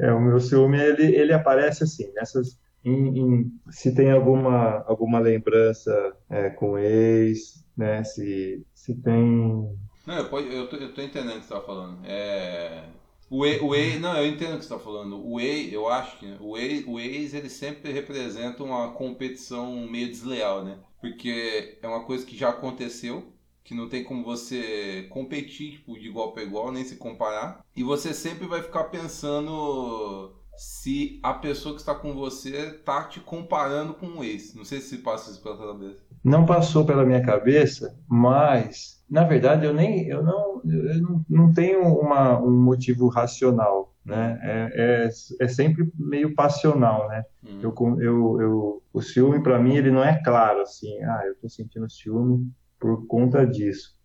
é, 0.00 0.12
o 0.12 0.20
meu 0.20 0.40
ciúme, 0.40 0.78
ele, 0.80 1.14
ele 1.14 1.32
aparece 1.32 1.84
assim, 1.84 2.12
nessas... 2.14 2.58
Em, 2.82 3.18
em, 3.18 3.52
se 3.70 3.94
tem 3.94 4.10
alguma, 4.10 4.82
alguma 4.86 5.18
lembrança 5.18 6.16
é, 6.30 6.48
com 6.50 6.78
ex, 6.78 7.64
né? 7.76 8.02
Se, 8.02 8.64
se 8.74 8.94
tem... 8.94 9.78
Não, 10.06 10.16
eu, 10.16 10.40
eu, 10.40 10.68
tô, 10.68 10.76
eu 10.76 10.94
tô 10.94 11.02
entendendo 11.02 11.36
o 11.36 11.40
que 11.40 11.44
você 11.46 11.54
tá 11.54 11.60
falando. 11.60 11.98
É 12.04 12.84
o, 13.30 13.46
e, 13.46 13.60
o 13.60 13.74
ex, 13.76 14.00
não, 14.00 14.16
eu 14.16 14.26
entendo 14.26 14.54
o 14.54 14.58
que 14.58 14.64
você 14.64 14.74
está 14.74 14.78
falando. 14.78 15.24
O 15.24 15.38
ex, 15.40 15.72
eu 15.72 15.88
acho 15.88 16.18
que 16.18 16.36
o 16.40 16.58
ex, 16.58 16.84
o 16.86 16.98
ex 16.98 17.32
ele 17.32 17.48
sempre 17.48 17.92
representa 17.92 18.64
uma 18.64 18.92
competição 18.92 19.86
meio 19.88 20.08
desleal, 20.08 20.64
né? 20.64 20.78
Porque 21.00 21.78
é 21.80 21.86
uma 21.86 22.04
coisa 22.04 22.26
que 22.26 22.36
já 22.36 22.50
aconteceu, 22.50 23.32
que 23.62 23.72
não 23.72 23.88
tem 23.88 24.02
como 24.02 24.24
você 24.24 25.06
competir 25.10 25.78
tipo, 25.78 25.98
de 25.98 26.08
igual 26.08 26.32
para 26.32 26.42
igual, 26.42 26.72
nem 26.72 26.84
se 26.84 26.96
comparar. 26.96 27.64
E 27.76 27.84
você 27.84 28.12
sempre 28.12 28.48
vai 28.48 28.62
ficar 28.62 28.84
pensando 28.84 30.34
se 30.56 31.20
a 31.22 31.32
pessoa 31.32 31.74
que 31.74 31.80
está 31.80 31.94
com 31.94 32.14
você 32.14 32.72
tá 32.84 33.04
te 33.04 33.20
comparando 33.20 33.94
com 33.94 34.06
o 34.06 34.24
ex. 34.24 34.54
Não 34.54 34.64
sei 34.64 34.80
se 34.80 34.98
passa 34.98 35.30
isso 35.30 35.40
pela 35.40 35.56
cabeça. 35.56 36.02
Não 36.22 36.44
passou 36.44 36.84
pela 36.84 37.04
minha 37.04 37.22
cabeça, 37.22 37.96
mas 38.08 38.99
na 39.10 39.24
verdade, 39.24 39.66
eu 39.66 39.74
nem, 39.74 40.06
eu 40.06 40.22
não, 40.22 40.62
eu 40.64 41.02
não, 41.02 41.24
não 41.28 41.52
tenho 41.52 41.82
uma, 41.82 42.40
um 42.40 42.50
motivo 42.50 43.08
racional, 43.08 43.92
né? 44.04 44.38
É, 44.42 45.08
é, 45.08 45.44
é 45.44 45.48
sempre 45.48 45.90
meio 45.98 46.34
passional, 46.34 47.08
né? 47.08 47.24
Hum. 47.44 47.60
Eu, 47.60 47.74
eu, 47.98 48.40
eu, 48.40 48.82
o 48.92 49.02
ciúme 49.02 49.42
para 49.42 49.58
mim 49.58 49.76
ele 49.76 49.90
não 49.90 50.04
é 50.04 50.22
claro 50.22 50.60
assim, 50.60 51.02
ah, 51.02 51.22
eu 51.26 51.34
tô 51.36 51.48
sentindo 51.48 51.90
ciúme 51.90 52.50
por 52.78 53.06
conta 53.08 53.44
disso. 53.44 53.96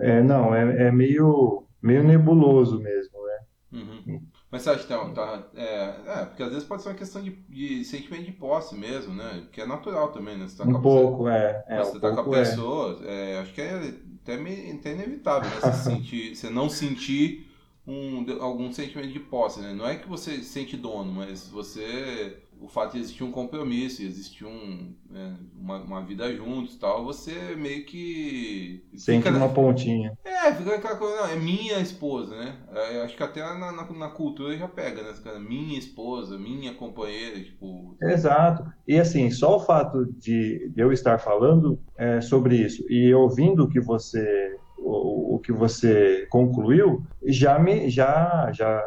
É, 0.00 0.22
não, 0.22 0.54
é, 0.54 0.88
é 0.88 0.92
meio, 0.92 1.64
meio 1.82 2.04
nebuloso 2.04 2.78
mesmo, 2.78 3.18
né? 3.26 3.38
Uhum. 3.72 4.22
Mas 4.50 4.62
você 4.62 4.70
acha 4.70 4.82
que 4.82 4.88
tá, 4.88 5.08
tá 5.10 5.48
é, 5.54 5.94
é, 6.06 6.24
porque 6.26 6.42
às 6.42 6.50
vezes 6.50 6.64
pode 6.64 6.82
ser 6.82 6.88
uma 6.88 6.96
questão 6.96 7.22
de, 7.22 7.30
de 7.48 7.84
sentimento 7.84 8.24
de 8.24 8.32
posse 8.32 8.76
mesmo, 8.76 9.14
né? 9.14 9.46
Que 9.52 9.60
é 9.60 9.66
natural 9.66 10.12
também, 10.12 10.36
né? 10.36 10.48
Você 10.48 10.58
tá 10.58 10.68
um 10.68 10.82
pouco, 10.82 11.28
é. 11.28 11.64
é 11.68 11.78
você 11.78 11.96
um 11.96 12.00
tá 12.00 12.10
com 12.22 12.34
a 12.34 12.36
é. 12.36 12.40
pessoa, 12.40 12.98
é. 13.04 13.38
acho 13.38 13.54
que 13.54 13.60
é 13.60 13.94
até, 14.34 14.72
até 14.72 14.92
inevitável, 14.92 15.50
né? 15.50 15.56
Você, 15.60 15.90
sentir, 15.90 16.36
você 16.36 16.50
não 16.50 16.68
sentir 16.68 17.46
um, 17.86 18.24
algum 18.40 18.72
sentimento 18.72 19.12
de 19.12 19.20
posse, 19.20 19.60
né? 19.60 19.72
Não 19.72 19.86
é 19.86 19.96
que 19.96 20.08
você 20.08 20.38
se 20.38 20.44
sente 20.44 20.76
dono, 20.76 21.12
mas 21.12 21.48
você 21.48 22.36
o 22.60 22.68
fato 22.68 22.92
de 22.92 22.98
existir 22.98 23.24
um 23.24 23.32
compromisso, 23.32 24.02
existir 24.02 24.44
um, 24.44 24.94
é, 25.14 25.32
uma, 25.58 25.78
uma, 25.78 26.02
vida 26.02 26.32
juntos 26.34 26.76
tal, 26.76 27.04
você 27.04 27.56
meio 27.56 27.84
que. 27.84 28.84
Sente 28.94 29.28
uma 29.28 29.48
pontinha. 29.48 30.16
É, 30.24 30.52
fica 30.52 30.74
aquela 30.74 30.96
coisa, 30.96 31.16
não, 31.16 31.26
é 31.26 31.36
minha 31.36 31.80
esposa, 31.80 32.36
né? 32.36 32.56
É, 32.72 33.02
acho 33.02 33.16
que 33.16 33.22
até 33.22 33.40
na, 33.40 33.72
na, 33.72 33.90
na, 33.90 34.08
cultura 34.08 34.56
já 34.56 34.68
pega, 34.68 35.02
né? 35.02 35.10
Minha 35.38 35.78
esposa, 35.78 36.38
minha 36.38 36.74
companheira, 36.74 37.42
tipo. 37.42 37.96
Exato. 38.02 38.64
E 38.86 38.98
assim, 38.98 39.30
só 39.30 39.56
o 39.56 39.60
fato 39.60 40.04
de, 40.18 40.68
de 40.68 40.82
eu 40.82 40.92
estar 40.92 41.18
falando 41.18 41.80
é, 41.96 42.20
sobre 42.20 42.56
isso 42.56 42.84
e 42.90 43.12
ouvindo 43.14 43.68
que 43.68 43.80
você 43.80 44.20
o, 44.24 44.58
o 44.58 44.59
que 45.40 45.52
você 45.52 46.26
concluiu, 46.30 47.04
já 47.24 47.58
me 47.58 47.88
já 47.90 48.50
já 48.52 48.82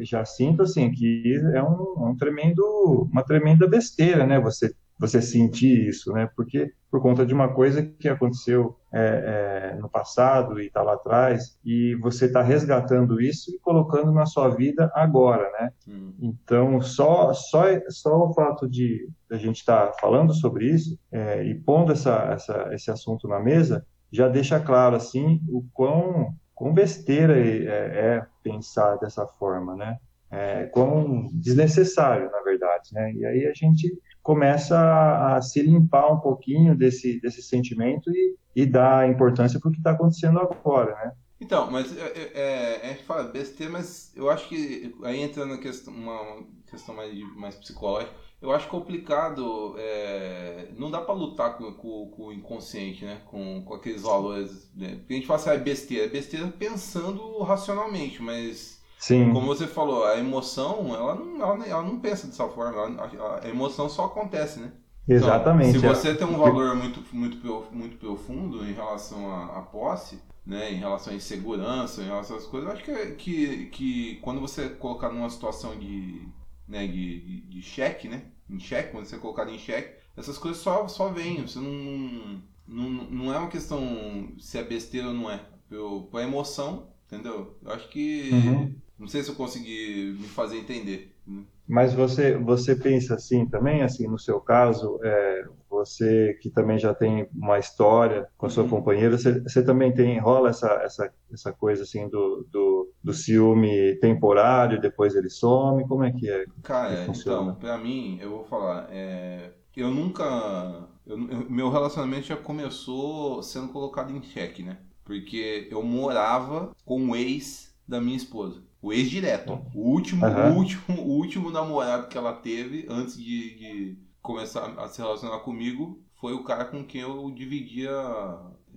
já 0.00 0.24
sinto 0.24 0.62
assim 0.62 0.90
que 0.90 1.40
é 1.54 1.62
um, 1.62 2.10
um 2.10 2.16
tremendo 2.16 3.08
uma 3.10 3.22
tremenda 3.22 3.66
besteira, 3.66 4.26
né? 4.26 4.40
Você 4.40 4.74
você 4.98 5.20
sentir 5.20 5.88
isso, 5.88 6.12
né? 6.12 6.28
Porque 6.36 6.72
por 6.90 7.02
conta 7.02 7.26
de 7.26 7.34
uma 7.34 7.48
coisa 7.52 7.82
que 7.82 8.08
aconteceu 8.08 8.76
é, 8.92 9.72
é, 9.72 9.76
no 9.80 9.88
passado 9.88 10.60
e 10.60 10.66
está 10.66 10.82
lá 10.82 10.94
atrás, 10.94 11.58
e 11.64 11.96
você 11.96 12.26
está 12.26 12.40
resgatando 12.40 13.20
isso 13.20 13.50
e 13.50 13.58
colocando 13.58 14.12
na 14.12 14.24
sua 14.24 14.48
vida 14.48 14.90
agora, 14.94 15.50
né? 15.58 15.72
Hum. 15.88 16.12
Então, 16.20 16.80
só, 16.80 17.32
só, 17.32 17.64
só 17.88 18.28
o 18.28 18.32
fato 18.32 18.68
de 18.68 19.08
a 19.28 19.36
gente 19.36 19.56
estar 19.56 19.88
tá 19.88 19.92
falando 20.00 20.32
sobre 20.32 20.66
isso 20.66 20.96
é, 21.10 21.44
e 21.44 21.54
pondo 21.56 21.90
essa, 21.90 22.30
essa, 22.32 22.68
esse 22.72 22.90
assunto 22.90 23.26
na 23.26 23.40
mesa 23.40 23.84
já 24.14 24.28
deixa 24.28 24.60
claro 24.60 24.94
assim 24.94 25.40
o 25.48 25.66
quão, 25.74 26.32
quão 26.54 26.72
besteira 26.72 27.36
é, 27.36 27.66
é 27.66 28.26
pensar 28.44 28.94
dessa 28.96 29.26
forma, 29.26 29.74
né? 29.74 29.98
É, 30.30 30.66
quão 30.66 31.28
desnecessário, 31.32 32.30
na 32.30 32.40
verdade, 32.42 32.90
né? 32.92 33.12
E 33.12 33.26
aí 33.26 33.46
a 33.46 33.52
gente 33.52 33.92
começa 34.22 34.78
a, 34.78 35.36
a 35.36 35.42
se 35.42 35.60
limpar 35.60 36.12
um 36.12 36.20
pouquinho 36.20 36.76
desse, 36.76 37.20
desse 37.20 37.42
sentimento 37.42 38.08
e, 38.10 38.36
e 38.54 38.64
dar 38.64 39.08
importância 39.08 39.58
para 39.58 39.68
o 39.68 39.72
que 39.72 39.78
está 39.78 39.90
acontecendo 39.90 40.38
agora, 40.38 40.94
né? 40.94 41.12
Então, 41.40 41.68
mas 41.70 41.96
é, 41.96 42.06
é, 42.06 42.30
é, 42.34 42.86
a 42.86 42.88
gente 42.92 43.02
fala 43.02 43.24
besteira, 43.24 43.72
mas 43.72 44.12
eu 44.14 44.30
acho 44.30 44.48
que 44.48 44.94
aí 45.02 45.20
entra 45.20 45.44
na 45.44 45.58
questão, 45.58 45.92
uma 45.92 46.44
questão 46.70 46.94
mais, 46.94 47.12
mais 47.36 47.56
psicológica 47.56 48.14
eu 48.44 48.52
acho 48.52 48.68
complicado. 48.68 49.74
É, 49.78 50.68
não 50.76 50.90
dá 50.90 51.00
para 51.00 51.14
lutar 51.14 51.56
com, 51.56 51.72
com, 51.72 52.06
com, 52.10 52.26
o 52.26 52.32
inconsciente, 52.32 53.04
né? 53.04 53.18
Com, 53.26 53.62
com 53.64 53.74
aqueles 53.74 54.02
valores. 54.02 54.70
Né? 54.76 54.96
Porque 54.96 55.14
a 55.14 55.16
gente 55.16 55.26
fala 55.26 55.40
assim, 55.40 55.50
ah, 55.50 55.54
é 55.54 55.58
besteira. 55.58 56.04
É 56.04 56.08
besteira 56.08 56.46
pensando 56.48 57.42
racionalmente, 57.42 58.22
mas. 58.22 58.82
Sim. 58.98 59.32
Como 59.32 59.46
você 59.46 59.66
falou, 59.66 60.04
a 60.04 60.18
emoção, 60.18 60.94
ela 60.94 61.14
não, 61.14 61.42
ela, 61.42 61.66
ela 61.66 61.82
não 61.82 61.98
pensa 61.98 62.26
dessa 62.26 62.46
forma. 62.48 62.72
Ela, 62.72 63.40
a, 63.42 63.48
emoção 63.48 63.88
só 63.88 64.04
acontece, 64.04 64.60
né? 64.60 64.72
Exatamente. 65.08 65.76
Então, 65.76 65.94
se 65.94 66.00
você 66.00 66.14
tem 66.14 66.26
um 66.26 66.38
valor 66.38 66.74
muito, 66.74 67.02
muito, 67.12 67.66
muito 67.70 67.96
profundo 67.98 68.64
em 68.64 68.72
relação 68.72 69.30
à, 69.30 69.58
à 69.58 69.62
posse, 69.62 70.18
né, 70.46 70.72
em 70.72 70.76
relação 70.76 71.12
à 71.12 71.16
insegurança, 71.16 72.02
em 72.02 72.06
relação 72.06 72.36
às 72.36 72.46
coisas, 72.46 72.68
eu 72.68 72.74
acho 72.74 72.84
que, 72.84 73.06
que, 73.12 73.66
que 73.66 74.14
quando 74.22 74.40
você 74.40 74.68
colocar 74.68 75.10
numa 75.10 75.28
situação 75.28 75.76
de, 75.76 76.26
né, 76.66 76.86
de, 76.86 77.40
de, 77.42 77.62
cheque, 77.62 78.08
né, 78.08 78.24
em 78.48 78.58
xeque, 78.58 78.92
quando 78.92 79.06
você 79.06 79.16
é 79.16 79.18
colocado 79.18 79.50
em 79.50 79.58
xeque, 79.58 80.02
essas 80.16 80.38
coisas 80.38 80.62
só, 80.62 80.86
só 80.88 81.08
vêm. 81.08 81.42
Você 81.42 81.58
não, 81.58 82.42
não, 82.66 82.90
não 82.90 83.34
é 83.34 83.38
uma 83.38 83.50
questão 83.50 84.32
se 84.38 84.58
é 84.58 84.62
besteira 84.62 85.08
ou 85.08 85.14
não 85.14 85.30
é. 85.30 85.44
Eu, 85.70 86.08
a 86.12 86.22
emoção, 86.22 86.88
entendeu? 87.06 87.58
Eu 87.62 87.72
acho 87.72 87.88
que. 87.88 88.30
Uhum. 88.32 88.74
Não 88.96 89.08
sei 89.08 89.24
se 89.24 89.28
eu 89.28 89.34
consegui 89.34 90.16
me 90.20 90.28
fazer 90.28 90.56
entender. 90.56 91.16
Né? 91.26 91.42
Mas 91.66 91.94
você, 91.94 92.36
você 92.36 92.76
pensa 92.76 93.14
assim 93.14 93.46
também, 93.46 93.82
assim, 93.82 94.06
no 94.06 94.18
seu 94.18 94.38
caso, 94.40 95.00
é, 95.02 95.44
você 95.70 96.38
que 96.40 96.50
também 96.50 96.78
já 96.78 96.94
tem 96.94 97.26
uma 97.34 97.58
história 97.58 98.28
com 98.36 98.46
a 98.46 98.50
sua 98.50 98.64
uhum. 98.64 98.68
companheira, 98.68 99.16
você, 99.16 99.40
você, 99.40 99.64
também 99.64 99.92
tem, 99.92 100.18
rola 100.18 100.50
essa, 100.50 100.68
essa, 100.82 101.12
essa 101.32 101.52
coisa 101.52 101.82
assim 101.82 102.08
do, 102.08 102.46
do, 102.50 102.92
do, 103.02 103.12
ciúme 103.12 103.96
temporário, 103.96 104.80
depois 104.80 105.14
ele 105.14 105.30
some, 105.30 105.86
como 105.88 106.04
é 106.04 106.12
que 106.12 106.28
é? 106.28 106.44
Cara, 106.62 107.06
que 107.06 107.18
então, 107.18 107.54
pra 107.54 107.78
mim, 107.78 108.18
eu 108.20 108.30
vou 108.30 108.44
falar, 108.44 108.88
é, 108.90 109.50
eu 109.74 109.90
nunca, 109.90 110.86
eu, 111.06 111.16
meu 111.16 111.70
relacionamento 111.70 112.26
já 112.26 112.36
começou 112.36 113.42
sendo 113.42 113.68
colocado 113.68 114.14
em 114.14 114.22
xeque, 114.22 114.62
né? 114.62 114.78
Porque 115.02 115.68
eu 115.70 115.82
morava 115.82 116.72
com 116.84 117.10
o 117.10 117.16
ex 117.16 117.74
da 117.86 118.00
minha 118.00 118.16
esposa. 118.16 118.62
O 118.84 118.92
ex 118.92 119.08
direto. 119.08 119.64
O 119.74 119.92
último, 119.92 120.26
uhum. 120.26 120.52
o 120.52 120.56
último, 120.58 120.82
o 121.00 121.10
último 121.12 121.50
namorado 121.50 122.06
que 122.06 122.18
ela 122.18 122.34
teve 122.34 122.84
antes 122.86 123.16
de, 123.16 123.56
de 123.56 123.98
começar 124.20 124.78
a 124.78 124.86
se 124.88 125.00
relacionar 125.00 125.38
comigo 125.38 126.04
foi 126.20 126.34
o 126.34 126.44
cara 126.44 126.66
com 126.66 126.84
quem 126.84 127.00
eu 127.00 127.30
dividia 127.30 127.90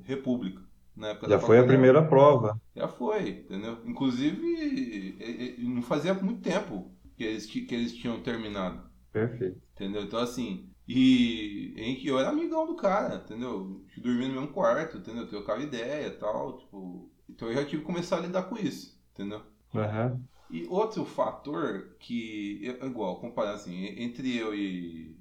república. 0.06 0.62
Na 0.96 1.10
época 1.10 1.28
Já 1.28 1.38
foi 1.38 1.60
a 1.60 1.66
primeira 1.66 2.02
prova. 2.02 2.58
Já 2.74 2.88
foi, 2.88 3.30
entendeu? 3.30 3.80
Inclusive, 3.86 5.18
não 5.60 5.82
fazia 5.82 6.14
muito 6.14 6.42
tempo 6.42 6.90
que 7.18 7.26
eles, 7.26 7.46
que 7.46 7.68
eles 7.70 7.94
tinham 7.94 8.24
terminado. 8.24 8.90
Perfeito. 9.12 9.62
Entendeu? 9.76 10.04
Então, 10.04 10.20
assim, 10.20 10.70
e 10.88 11.74
em 11.76 11.96
que 11.98 12.08
eu 12.08 12.18
era 12.18 12.30
amigão 12.30 12.66
do 12.66 12.78
cara, 12.78 13.16
entendeu? 13.26 13.86
Dormia 13.98 14.30
no 14.30 14.36
mesmo 14.36 14.54
quarto, 14.54 15.00
entendeu? 15.00 15.28
Trocava 15.28 15.62
ideia 15.62 16.08
e 16.08 16.12
tal, 16.12 16.60
tipo... 16.60 17.12
Então 17.30 17.50
eu 17.50 17.56
já 17.56 17.66
tive 17.66 17.82
que 17.82 17.88
começar 17.88 18.18
a 18.18 18.22
lidar 18.22 18.44
com 18.44 18.58
isso, 18.58 18.98
entendeu? 19.12 19.42
Uhum. 19.74 20.24
E 20.50 20.66
outro 20.68 21.04
fator 21.04 21.96
que, 22.00 22.78
igual, 22.82 23.20
comparar 23.20 23.54
assim, 23.54 23.86
entre 23.98 24.36
eu 24.38 24.56
e 24.56 25.18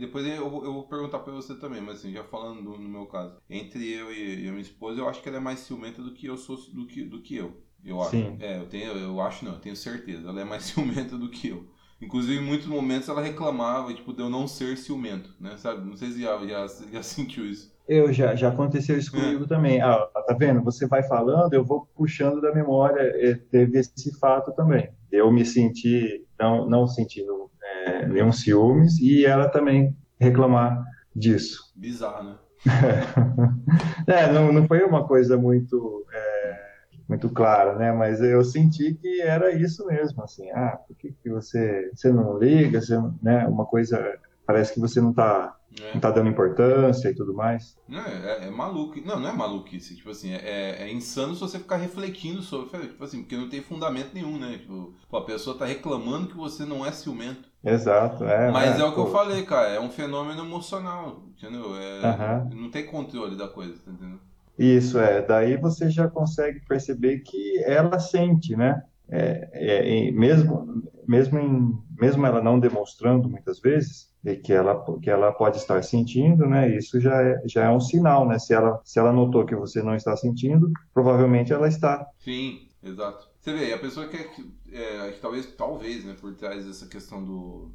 depois 0.00 0.26
eu 0.26 0.50
vou, 0.50 0.64
eu 0.64 0.72
vou 0.72 0.88
perguntar 0.88 1.18
pra 1.20 1.32
você 1.32 1.54
também, 1.54 1.80
mas 1.80 1.98
assim, 1.98 2.12
já 2.12 2.24
falando 2.24 2.62
no, 2.62 2.78
no 2.78 2.88
meu 2.88 3.06
caso. 3.06 3.36
Entre 3.48 3.92
eu 3.92 4.12
e, 4.12 4.44
e, 4.44 4.48
a 4.48 4.50
minha 4.50 4.62
esposa, 4.62 5.00
eu 5.00 5.08
acho 5.08 5.22
que 5.22 5.28
ela 5.28 5.38
é 5.38 5.40
mais 5.40 5.60
ciumenta 5.60 6.02
do 6.02 6.12
que 6.12 6.26
eu 6.26 6.36
sou 6.36 6.56
do 6.72 6.86
que, 6.86 7.04
do 7.04 7.20
que 7.20 7.36
eu. 7.36 7.62
Eu 7.84 8.00
acho. 8.00 8.12
Sim. 8.12 8.36
É, 8.40 8.58
eu 8.58 8.68
tenho, 8.68 8.92
eu 8.92 9.20
acho 9.20 9.44
não, 9.44 9.52
eu 9.52 9.60
tenho 9.60 9.76
certeza. 9.76 10.28
Ela 10.28 10.40
é 10.40 10.44
mais 10.44 10.64
ciumenta 10.64 11.16
do 11.16 11.28
que 11.28 11.48
eu. 11.48 11.68
Inclusive, 12.00 12.42
em 12.42 12.46
muitos 12.46 12.66
momentos 12.66 13.08
ela 13.08 13.22
reclamava, 13.22 13.94
tipo, 13.94 14.12
de 14.12 14.20
eu 14.20 14.28
não 14.28 14.48
ser 14.48 14.76
ciumento, 14.76 15.34
né? 15.38 15.56
Sabe? 15.56 15.86
Não 15.88 15.96
sei 15.96 16.10
se 16.10 16.20
já, 16.22 16.38
já, 16.46 16.66
já 16.66 17.02
sentiu 17.02 17.46
isso. 17.46 17.73
Eu 17.86 18.12
já, 18.12 18.34
já 18.34 18.48
aconteceu 18.48 18.96
isso 18.96 19.10
comigo 19.10 19.44
é. 19.44 19.46
também. 19.46 19.80
Ah, 19.80 20.08
tá 20.26 20.34
vendo? 20.38 20.62
Você 20.62 20.86
vai 20.86 21.02
falando, 21.02 21.52
eu 21.52 21.64
vou 21.64 21.86
puxando 21.94 22.40
da 22.40 22.54
memória. 22.54 23.00
É, 23.00 23.34
teve 23.34 23.78
esse 23.78 24.18
fato 24.18 24.52
também. 24.52 24.90
Eu 25.12 25.30
me 25.30 25.44
senti, 25.44 26.24
não, 26.38 26.68
não 26.68 26.86
sentindo 26.86 27.50
é, 27.62 28.06
nenhum 28.06 28.32
ciúmes 28.32 28.98
e 28.98 29.26
ela 29.26 29.48
também 29.48 29.94
reclamar 30.18 30.82
disso. 31.14 31.72
Bizarro, 31.76 32.24
né? 32.24 32.36
é, 34.06 34.32
não, 34.32 34.50
não 34.50 34.66
foi 34.66 34.82
uma 34.82 35.06
coisa 35.06 35.36
muito 35.36 36.06
é, 36.10 36.64
muito 37.06 37.28
clara, 37.28 37.76
né? 37.76 37.92
Mas 37.92 38.22
eu 38.22 38.42
senti 38.42 38.94
que 38.94 39.20
era 39.20 39.52
isso 39.52 39.86
mesmo, 39.86 40.22
assim. 40.22 40.50
Ah, 40.52 40.78
por 40.88 40.96
que, 40.96 41.12
que 41.22 41.28
você 41.28 41.90
você 41.94 42.10
não 42.10 42.38
liga? 42.38 42.80
Você, 42.80 42.98
né? 43.22 43.46
Uma 43.46 43.66
coisa 43.66 44.18
parece 44.46 44.74
que 44.74 44.80
você 44.80 45.00
não 45.00 45.10
está 45.10 45.54
é. 45.80 45.94
não 45.94 46.00
tá 46.00 46.10
dando 46.10 46.30
importância 46.30 47.08
e 47.08 47.14
tudo 47.14 47.34
mais. 47.34 47.76
Não, 47.88 48.00
é, 48.00 48.46
é, 48.46 48.50
maluco. 48.50 49.00
Não, 49.04 49.18
não 49.18 49.28
é 49.28 49.32
maluquice. 49.32 49.96
Tipo 49.96 50.10
assim, 50.10 50.32
é, 50.32 50.76
é 50.82 50.92
insano 50.92 51.34
se 51.34 51.40
você 51.40 51.58
ficar 51.58 51.76
refletindo 51.76 52.42
sobre. 52.42 52.78
Tipo 52.78 53.04
assim, 53.04 53.22
porque 53.22 53.36
não 53.36 53.48
tem 53.48 53.60
fundamento 53.60 54.10
nenhum, 54.14 54.38
né? 54.38 54.58
Tipo, 54.58 54.94
a 55.12 55.20
pessoa 55.22 55.58
tá 55.58 55.64
reclamando 55.64 56.28
que 56.28 56.36
você 56.36 56.64
não 56.64 56.84
é 56.84 56.92
ciumento. 56.92 57.48
Exato, 57.64 58.24
é. 58.24 58.50
Mas 58.50 58.78
é, 58.78 58.82
é 58.82 58.84
o 58.84 58.92
que 58.92 59.00
eu 59.00 59.10
falei, 59.10 59.42
cara. 59.44 59.68
É 59.68 59.80
um 59.80 59.90
fenômeno 59.90 60.44
emocional, 60.44 61.22
entendeu? 61.36 61.76
É, 61.76 62.44
Não 62.54 62.70
tem 62.70 62.86
controle 62.86 63.36
da 63.36 63.48
coisa, 63.48 63.74
tá 63.84 63.90
entendendo? 63.90 64.20
Isso, 64.58 64.98
é. 64.98 65.22
Daí 65.22 65.56
você 65.56 65.90
já 65.90 66.08
consegue 66.08 66.60
perceber 66.66 67.20
que 67.20 67.62
ela 67.64 67.98
sente, 67.98 68.54
né? 68.54 68.82
É, 69.08 69.48
é, 69.52 70.12
mesmo, 70.12 70.84
mesmo, 71.06 71.38
em, 71.38 71.78
mesmo 71.98 72.26
ela 72.26 72.42
não 72.42 72.58
demonstrando 72.58 73.28
muitas 73.28 73.60
vezes, 73.60 74.12
e 74.24 74.36
que 74.36 74.52
ela, 74.52 74.82
que 75.00 75.10
ela 75.10 75.32
pode 75.32 75.58
estar 75.58 75.82
sentindo, 75.82 76.46
né? 76.46 76.76
Isso 76.76 76.98
já 77.00 77.20
é, 77.22 77.42
já 77.46 77.64
é 77.64 77.70
um 77.70 77.80
sinal, 77.80 78.26
né? 78.26 78.38
Se 78.38 78.54
ela, 78.54 78.80
se 78.84 78.98
ela 78.98 79.12
notou 79.12 79.44
que 79.44 79.54
você 79.54 79.82
não 79.82 79.94
está 79.94 80.16
sentindo, 80.16 80.70
provavelmente 80.92 81.52
ela 81.52 81.68
está. 81.68 82.06
Sim, 82.18 82.68
exato. 82.82 83.28
Você 83.38 83.52
vê, 83.52 83.72
a 83.74 83.78
pessoa 83.78 84.08
quer 84.08 84.30
que, 84.30 84.50
é, 84.72 85.10
talvez, 85.20 85.46
talvez, 85.54 86.04
né, 86.04 86.16
por 86.18 86.34
trás 86.34 86.64
dessa 86.64 86.86
questão 86.86 87.22
do, 87.22 87.70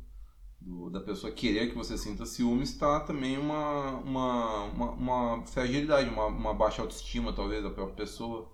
do, 0.60 0.90
da 0.90 1.00
pessoa 1.00 1.32
querer 1.32 1.70
que 1.70 1.76
você 1.76 1.96
sinta 1.98 2.26
ciúmes, 2.26 2.72
está 2.72 3.00
também 3.02 3.38
uma, 3.38 3.92
uma, 4.00 4.64
uma, 4.64 4.92
uma 4.92 5.46
fragilidade, 5.46 6.10
uma, 6.10 6.26
uma 6.26 6.54
baixa 6.56 6.82
autoestima, 6.82 7.32
talvez, 7.32 7.64
da 7.64 7.70
própria 7.70 7.96
pessoa. 7.96 8.50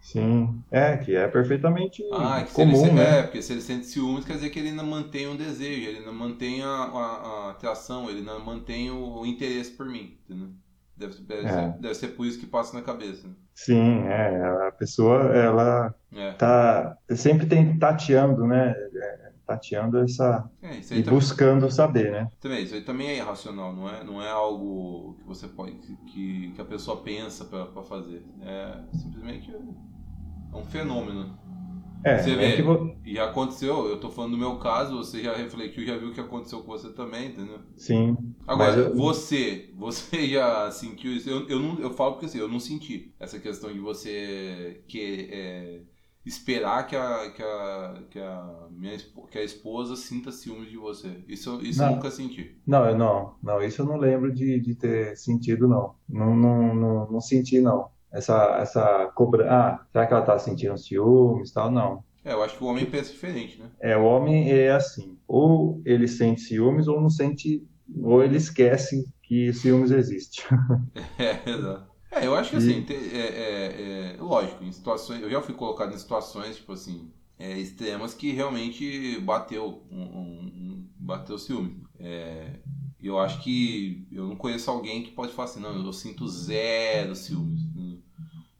Sim, 0.00 0.62
é, 0.70 0.96
que 0.96 1.14
é 1.14 1.26
perfeitamente 1.26 2.02
ah, 2.12 2.42
que 2.44 2.52
comum, 2.52 2.86
ele, 2.86 2.92
né? 2.94 3.18
É, 3.18 3.22
porque 3.22 3.42
se 3.42 3.52
ele 3.52 3.60
sente 3.60 3.86
ciúmes, 3.86 4.24
quer 4.24 4.34
dizer 4.34 4.50
que 4.50 4.58
ele 4.58 4.68
ainda 4.68 4.82
mantém 4.82 5.26
um 5.26 5.36
desejo, 5.36 5.88
ele 5.88 5.98
ainda 5.98 6.12
mantém 6.12 6.62
a, 6.62 6.66
a, 6.66 7.46
a 7.48 7.50
atração, 7.50 8.08
ele 8.08 8.20
ainda 8.20 8.38
mantém 8.38 8.90
o, 8.90 9.18
o, 9.18 9.26
interesse 9.26 9.72
por 9.72 9.86
mim, 9.86 10.16
entendeu? 10.24 10.48
Deve, 10.96 11.20
deve, 11.22 11.46
é. 11.46 11.50
ser, 11.50 11.80
deve 11.80 11.94
ser 11.94 12.08
por 12.08 12.26
isso 12.26 12.38
que 12.38 12.46
passa 12.46 12.76
na 12.76 12.82
cabeça. 12.82 13.26
Né? 13.26 13.34
Sim, 13.54 14.04
é. 14.06 14.66
A 14.68 14.72
pessoa, 14.72 15.34
ela 15.34 15.94
é. 16.12 16.32
tá 16.32 16.96
sempre 17.10 17.46
tem 17.46 17.78
tateando, 17.78 18.46
né? 18.46 18.74
É, 19.48 19.54
tateando 19.54 19.98
essa 19.98 20.50
é, 20.62 20.80
e 20.92 21.02
buscando 21.02 21.70
saber, 21.70 22.12
né? 22.12 22.30
Também, 22.40 22.62
isso 22.62 22.74
aí 22.74 22.82
também 22.82 23.08
é 23.08 23.16
irracional, 23.16 23.74
não 23.74 23.88
é, 23.88 24.04
não 24.04 24.22
é 24.22 24.30
algo 24.30 25.16
que 25.18 25.24
você 25.24 25.48
pode 25.48 25.72
que, 26.06 26.52
que 26.52 26.60
a 26.60 26.64
pessoa 26.64 26.98
pensa 26.98 27.44
para 27.44 27.82
fazer. 27.82 28.22
É 28.42 28.80
simplesmente 28.92 29.50
é 29.50 30.56
um 30.56 30.64
fenômeno. 30.64 31.38
É, 32.04 32.18
você 32.18 32.30
é 32.30 32.36
vê, 32.36 32.62
vou... 32.62 32.96
e 33.04 33.18
aconteceu, 33.18 33.88
eu 33.88 33.98
tô 33.98 34.08
falando 34.08 34.32
do 34.32 34.38
meu 34.38 34.56
caso, 34.58 34.98
você 34.98 35.20
já 35.20 35.34
refletiu, 35.34 35.84
já 35.84 35.96
viu 35.96 36.10
o 36.10 36.12
que 36.14 36.20
aconteceu 36.20 36.60
com 36.60 36.68
você 36.68 36.90
também, 36.90 37.30
entendeu? 37.30 37.58
Sim. 37.76 38.16
Agora, 38.46 38.76
eu... 38.76 38.94
você, 38.94 39.70
você 39.76 40.28
já 40.30 40.70
sentiu 40.70 41.12
isso? 41.12 41.28
Eu, 41.28 41.48
eu, 41.48 41.58
não, 41.58 41.78
eu 41.80 41.90
falo 41.90 42.12
porque 42.12 42.26
assim, 42.26 42.38
eu 42.38 42.48
não 42.48 42.60
senti 42.60 43.12
essa 43.18 43.40
questão 43.40 43.72
de 43.72 43.80
você 43.80 44.80
que, 44.86 45.28
é, 45.32 45.80
esperar 46.28 46.86
que 46.86 46.94
a, 46.94 47.30
que, 47.30 47.42
a, 47.42 48.02
que, 48.10 48.18
a 48.20 48.68
minha, 48.70 48.96
que 49.30 49.38
a 49.38 49.44
esposa 49.44 49.96
sinta 49.96 50.30
ciúmes 50.30 50.70
de 50.70 50.76
você. 50.76 51.24
Isso, 51.26 51.60
isso 51.62 51.82
eu 51.82 51.90
nunca 51.90 52.10
senti. 52.10 52.56
Não, 52.66 52.86
eu 52.86 52.96
não, 52.96 53.34
não, 53.42 53.62
isso 53.62 53.82
eu 53.82 53.86
não 53.86 53.96
lembro 53.96 54.32
de, 54.32 54.60
de 54.60 54.74
ter 54.74 55.16
sentido, 55.16 55.66
não. 55.66 55.94
Não, 56.08 56.36
não, 56.36 56.74
não, 56.74 57.10
não 57.10 57.20
senti, 57.20 57.60
não 57.60 57.90
essa, 58.12 58.58
essa 58.60 59.10
cobrança. 59.14 59.50
Ah, 59.50 59.86
será 59.92 60.06
que 60.06 60.12
ela 60.12 60.22
tá 60.22 60.38
sentindo 60.38 60.76
ciúmes 60.78 61.50
e 61.50 61.54
tal? 61.54 61.70
Não. 61.70 62.04
É, 62.24 62.32
eu 62.32 62.42
acho 62.42 62.56
que 62.56 62.64
o 62.64 62.66
homem 62.66 62.86
pensa 62.86 63.12
diferente, 63.12 63.58
né? 63.58 63.70
É, 63.80 63.96
o 63.96 64.04
homem 64.04 64.50
é 64.50 64.70
assim. 64.70 65.16
Ou 65.26 65.80
ele 65.84 66.08
sente 66.08 66.40
ciúmes 66.42 66.88
ou 66.88 67.00
não 67.00 67.10
sente. 67.10 67.66
Ou 68.02 68.22
ele 68.22 68.36
esquece 68.36 69.06
que 69.22 69.52
ciúmes 69.52 69.90
existe. 69.90 70.42
é, 71.18 71.50
exato. 71.50 71.87
É, 72.10 72.26
eu 72.26 72.34
acho 72.34 72.50
que 72.50 72.56
assim, 72.56 72.84
é, 72.88 72.94
é, 72.94 74.14
é, 74.14 74.22
lógico, 74.22 74.64
em 74.64 74.72
situações. 74.72 75.22
Eu 75.22 75.30
já 75.30 75.42
fui 75.42 75.54
colocado 75.54 75.94
em 75.94 75.98
situações, 75.98 76.56
tipo 76.56 76.72
assim, 76.72 77.10
é, 77.38 77.58
extremas 77.58 78.14
que 78.14 78.32
realmente 78.32 79.20
bateu 79.20 79.82
um, 79.90 80.02
um, 80.02 80.88
bateu 80.98 81.38
ciúme. 81.38 81.82
É, 81.98 82.60
eu 83.00 83.18
acho 83.18 83.42
que 83.42 84.06
eu 84.10 84.26
não 84.26 84.36
conheço 84.36 84.70
alguém 84.70 85.02
que 85.02 85.12
pode 85.12 85.32
falar 85.32 85.48
assim, 85.48 85.60
não, 85.60 85.84
eu 85.84 85.92
sinto 85.92 86.26
zero 86.28 87.14
ciúmes. 87.14 87.68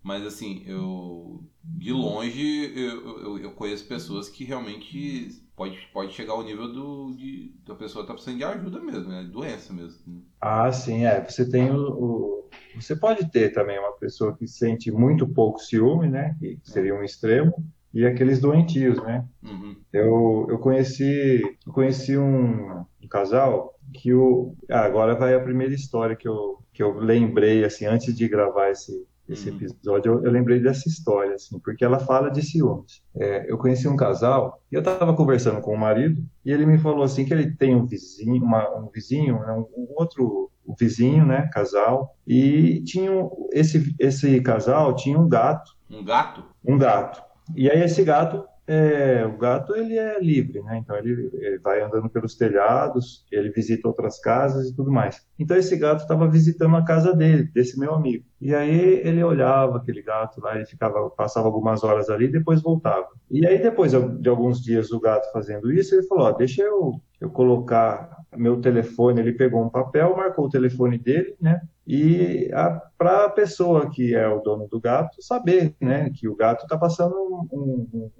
Mas 0.02 0.24
assim, 0.24 0.62
eu 0.64 1.44
de 1.62 1.92
longe 1.92 2.72
eu, 2.74 3.20
eu, 3.20 3.38
eu 3.38 3.50
conheço 3.52 3.86
pessoas 3.86 4.28
que 4.28 4.42
realmente 4.42 5.42
pode, 5.54 5.76
pode 5.92 6.12
chegar 6.14 6.32
ao 6.32 6.42
nível 6.42 6.72
do, 6.72 7.12
de, 7.14 7.52
da 7.66 7.74
pessoa 7.74 8.06
tá 8.06 8.14
precisando 8.14 8.38
de 8.38 8.44
ajuda 8.44 8.80
mesmo, 8.80 9.08
né? 9.08 9.28
Doença 9.30 9.72
mesmo. 9.72 9.98
Né? 10.06 10.22
Ah, 10.40 10.70
sim, 10.72 11.04
é. 11.04 11.22
Você 11.22 11.50
tem 11.50 11.70
o, 11.70 11.90
o, 11.90 12.37
Você 12.74 12.96
pode 12.96 13.30
ter 13.30 13.52
também 13.52 13.78
uma 13.78 13.92
pessoa 13.92 14.36
que 14.36 14.46
sente 14.46 14.90
muito 14.90 15.26
pouco 15.26 15.58
ciúme, 15.58 16.08
né? 16.08 16.36
Que 16.38 16.58
seria 16.62 16.94
um 16.94 17.02
extremo, 17.02 17.54
e 17.92 18.06
aqueles 18.06 18.38
doentios, 18.38 19.02
né? 19.02 19.24
Uhum. 19.42 19.76
Eu, 19.92 20.46
eu 20.50 20.58
conheci, 20.58 21.42
eu 21.66 21.72
conheci 21.72 22.16
um, 22.16 22.84
um 23.02 23.08
casal 23.08 23.74
que 23.92 24.12
o. 24.12 24.54
Ah, 24.70 24.82
agora 24.82 25.14
vai 25.14 25.34
a 25.34 25.40
primeira 25.40 25.74
história 25.74 26.14
que 26.14 26.28
eu, 26.28 26.58
que 26.72 26.82
eu 26.82 26.98
lembrei, 26.98 27.64
assim, 27.64 27.86
antes 27.86 28.14
de 28.14 28.28
gravar 28.28 28.70
esse, 28.70 29.06
esse 29.28 29.50
uhum. 29.50 29.56
episódio, 29.56 30.12
eu, 30.12 30.24
eu, 30.24 30.30
lembrei 30.30 30.60
dessa 30.60 30.88
história, 30.88 31.34
assim, 31.34 31.58
porque 31.58 31.84
ela 31.84 31.98
fala 31.98 32.30
de 32.30 32.42
ciúmes. 32.42 33.02
É, 33.16 33.50
eu 33.50 33.58
conheci 33.58 33.88
um 33.88 33.96
casal 33.96 34.60
e 34.70 34.74
eu 34.74 34.80
estava 34.80 35.14
conversando 35.14 35.60
com 35.60 35.74
o 35.74 35.78
marido 35.78 36.22
e 36.44 36.52
ele 36.52 36.64
me 36.64 36.78
falou 36.78 37.02
assim 37.02 37.24
que 37.24 37.32
ele 37.32 37.54
tem 37.56 37.74
um 37.74 37.86
vizinho, 37.86 38.42
uma, 38.42 38.68
um 38.78 38.88
vizinho, 38.88 39.38
né, 39.40 39.52
um, 39.52 39.66
um 39.76 39.88
outro 39.96 40.50
um 40.68 40.74
vizinho, 40.78 41.24
né, 41.24 41.48
casal, 41.52 42.14
e 42.26 42.82
tinha 42.84 43.10
esse 43.52 43.94
esse 43.98 44.40
casal 44.42 44.94
tinha 44.94 45.18
um 45.18 45.28
gato. 45.28 45.72
Um 45.90 46.04
gato? 46.04 46.44
Um 46.64 46.76
gato. 46.76 47.22
E 47.56 47.70
aí 47.70 47.82
esse 47.82 48.04
gato 48.04 48.44
é, 48.68 49.24
o 49.24 49.38
gato 49.38 49.74
ele 49.74 49.96
é 49.96 50.20
livre, 50.20 50.60
né? 50.60 50.76
Então 50.76 50.94
ele, 50.94 51.30
ele, 51.32 51.58
vai 51.58 51.80
andando 51.80 52.10
pelos 52.10 52.34
telhados, 52.34 53.24
ele 53.32 53.48
visita 53.48 53.88
outras 53.88 54.20
casas 54.20 54.68
e 54.68 54.76
tudo 54.76 54.92
mais. 54.92 55.26
Então 55.38 55.56
esse 55.56 55.74
gato 55.74 56.02
estava 56.02 56.28
visitando 56.28 56.76
a 56.76 56.84
casa 56.84 57.16
dele, 57.16 57.44
desse 57.44 57.78
meu 57.78 57.94
amigo. 57.94 58.26
E 58.38 58.54
aí 58.54 59.00
ele 59.02 59.24
olhava 59.24 59.78
aquele 59.78 60.02
gato 60.02 60.38
lá, 60.42 60.54
ele 60.54 60.66
ficava, 60.66 61.08
passava 61.08 61.46
algumas 61.46 61.82
horas 61.82 62.10
ali, 62.10 62.26
e 62.26 62.32
depois 62.32 62.60
voltava. 62.60 63.08
E 63.30 63.46
aí 63.46 63.58
depois 63.58 63.92
de 63.92 64.28
alguns 64.28 64.62
dias 64.62 64.92
o 64.92 65.00
gato 65.00 65.32
fazendo 65.32 65.72
isso, 65.72 65.94
ele 65.94 66.06
falou: 66.06 66.26
ó, 66.26 66.32
deixa 66.32 66.62
eu 66.62 67.00
eu 67.20 67.30
colocar 67.30 68.18
meu 68.36 68.60
telefone. 68.60 69.20
Ele 69.20 69.32
pegou 69.32 69.64
um 69.64 69.68
papel, 69.68 70.16
marcou 70.16 70.46
o 70.46 70.50
telefone 70.50 70.98
dele, 70.98 71.34
né? 71.40 71.60
E 71.86 72.50
para 72.96 73.24
a 73.24 73.30
pessoa 73.30 73.90
que 73.90 74.14
é 74.14 74.28
o 74.28 74.40
dono 74.40 74.68
do 74.68 74.80
gato 74.80 75.22
saber, 75.22 75.74
né, 75.80 76.10
que 76.14 76.28
o 76.28 76.36
gato 76.36 76.64
está 76.64 76.76
passando 76.76 77.14
um, 77.16 77.88
um 77.92 78.10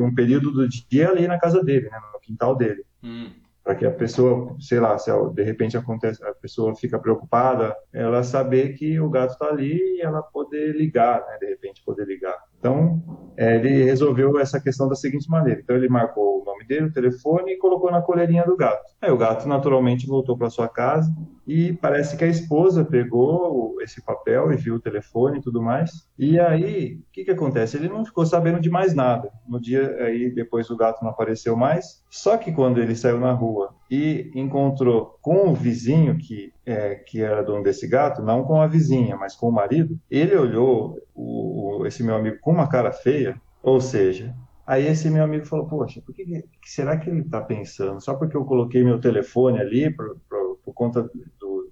um 0.00 0.14
período 0.14 0.50
do 0.50 0.68
dia 0.68 1.10
ali 1.10 1.26
na 1.26 1.38
casa 1.38 1.62
dele, 1.62 1.88
né, 1.90 1.98
no 2.12 2.20
quintal 2.20 2.56
dele. 2.56 2.84
Hum. 3.02 3.30
Para 3.62 3.74
que 3.74 3.84
a 3.84 3.90
pessoa, 3.90 4.56
sei 4.58 4.80
lá, 4.80 4.96
se 4.98 5.10
de 5.34 5.42
repente 5.42 5.76
acontece, 5.76 6.24
a 6.24 6.32
pessoa 6.32 6.74
fica 6.74 6.98
preocupada, 6.98 7.76
ela 7.92 8.22
saber 8.22 8.74
que 8.74 8.98
o 8.98 9.10
gato 9.10 9.32
está 9.32 9.48
ali 9.48 9.76
e 9.76 10.00
ela 10.00 10.22
poder 10.22 10.74
ligar, 10.74 11.20
né, 11.26 11.38
de 11.38 11.46
repente 11.46 11.82
poder 11.84 12.06
ligar. 12.06 12.36
Então, 12.58 13.00
é, 13.36 13.54
ele 13.56 13.84
resolveu 13.84 14.38
essa 14.38 14.60
questão 14.60 14.88
da 14.88 14.96
seguinte 14.96 15.30
maneira. 15.30 15.60
Então, 15.60 15.76
ele 15.76 15.88
marcou 15.88 16.42
o 16.42 16.44
nome 16.44 16.64
dele, 16.66 16.86
o 16.86 16.92
telefone 16.92 17.52
e 17.52 17.58
colocou 17.58 17.90
na 17.90 18.02
coleirinha 18.02 18.44
do 18.44 18.56
gato. 18.56 18.92
Aí, 19.00 19.10
o 19.10 19.16
gato 19.16 19.48
naturalmente 19.48 20.06
voltou 20.06 20.36
para 20.36 20.50
sua 20.50 20.68
casa 20.68 21.14
e 21.46 21.72
parece 21.72 22.16
que 22.16 22.24
a 22.24 22.28
esposa 22.28 22.84
pegou 22.84 23.80
esse 23.80 24.02
papel 24.02 24.52
e 24.52 24.56
viu 24.56 24.74
o 24.74 24.80
telefone 24.80 25.38
e 25.38 25.40
tudo 25.40 25.62
mais. 25.62 26.08
E 26.18 26.38
aí, 26.38 26.96
o 26.96 27.12
que, 27.12 27.24
que 27.24 27.30
acontece? 27.30 27.76
Ele 27.76 27.88
não 27.88 28.04
ficou 28.04 28.26
sabendo 28.26 28.60
de 28.60 28.68
mais 28.68 28.92
nada. 28.92 29.30
No 29.48 29.60
dia 29.60 29.96
aí, 30.00 30.30
depois 30.30 30.68
o 30.68 30.76
gato 30.76 31.02
não 31.02 31.10
apareceu 31.10 31.56
mais. 31.56 32.02
Só 32.10 32.36
que 32.36 32.50
quando 32.50 32.82
ele 32.82 32.96
saiu 32.96 33.20
na 33.20 33.32
rua 33.32 33.72
e 33.90 34.30
encontrou 34.34 35.18
com 35.22 35.48
o 35.48 35.54
vizinho 35.54 36.18
que, 36.18 36.52
é, 36.66 36.94
que 36.94 37.22
era 37.22 37.42
dono 37.42 37.62
desse 37.62 37.86
gato, 37.86 38.22
não 38.22 38.44
com 38.44 38.60
a 38.60 38.66
vizinha, 38.66 39.16
mas 39.16 39.34
com 39.34 39.48
o 39.48 39.52
marido, 39.52 39.98
ele 40.10 40.36
olhou 40.36 41.00
o, 41.14 41.84
esse 41.86 42.02
meu 42.02 42.16
amigo 42.16 42.38
com 42.40 42.52
uma 42.52 42.68
cara 42.68 42.92
feia, 42.92 43.40
ou 43.62 43.80
seja, 43.80 44.34
aí 44.66 44.86
esse 44.86 45.08
meu 45.08 45.24
amigo 45.24 45.46
falou, 45.46 45.66
poxa, 45.66 46.02
por 46.04 46.14
que, 46.14 46.24
que 46.24 46.70
será 46.70 46.96
que 46.96 47.08
ele 47.08 47.20
está 47.20 47.40
pensando? 47.40 48.00
Só 48.00 48.14
porque 48.14 48.36
eu 48.36 48.44
coloquei 48.44 48.84
meu 48.84 49.00
telefone 49.00 49.58
ali 49.58 49.90
por, 49.90 50.18
por, 50.28 50.58
por 50.64 50.74
conta 50.74 51.02
de 51.02 51.24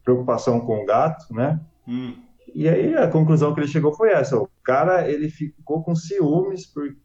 preocupação 0.02 0.60
com 0.60 0.82
o 0.82 0.86
gato, 0.86 1.34
né? 1.34 1.60
Hum. 1.86 2.14
E 2.54 2.68
aí 2.68 2.94
a 2.94 3.08
conclusão 3.08 3.52
que 3.52 3.60
ele 3.60 3.68
chegou 3.68 3.92
foi 3.92 4.12
essa, 4.12 4.38
o 4.38 4.48
cara 4.64 5.10
ele 5.10 5.28
ficou 5.28 5.82
com 5.82 5.94
ciúmes 5.94 6.64
por 6.64 6.96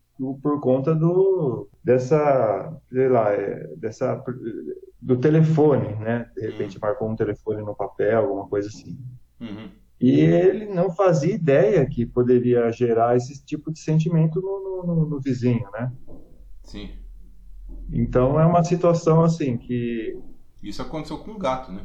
por 0.42 0.60
conta 0.60 0.94
do 0.94 1.68
dessa 1.84 2.80
sei 2.92 3.10
lá 3.10 3.32
é, 3.34 3.68
dessa 3.78 4.24
do 5.02 5.18
telefone 5.18 5.96
né? 5.96 6.30
De 6.36 6.42
repente 6.42 6.76
uhum. 6.76 6.82
marcou 6.82 7.10
um 7.10 7.16
telefone 7.16 7.64
no 7.64 7.76
papel 7.76 8.20
alguma 8.20 8.48
coisa 8.48 8.68
assim. 8.70 8.98
Uhum. 9.40 9.72
e 10.00 10.20
ele 10.20 10.66
não 10.68 10.92
fazia 10.92 11.34
ideia 11.34 11.84
que 11.88 12.06
poderia 12.06 12.72
gerar 12.72 13.18
esse 13.18 13.44
tipo 13.44 13.72
de 13.72 13.80
sentimento 13.80 14.40
no, 14.40 14.84
no, 14.86 15.10
no 15.10 15.20
vizinho 15.20 15.68
né? 15.72 15.92
Sim. 16.64 16.92
Então 17.92 18.40
é 18.40 18.46
uma 18.46 18.64
situação 18.64 19.24
assim 19.24 19.58
que 19.58 20.20
isso 20.62 20.82
aconteceu 20.82 21.18
com 21.18 21.32
o 21.32 21.40
gato 21.40 21.72
né? 21.72 21.82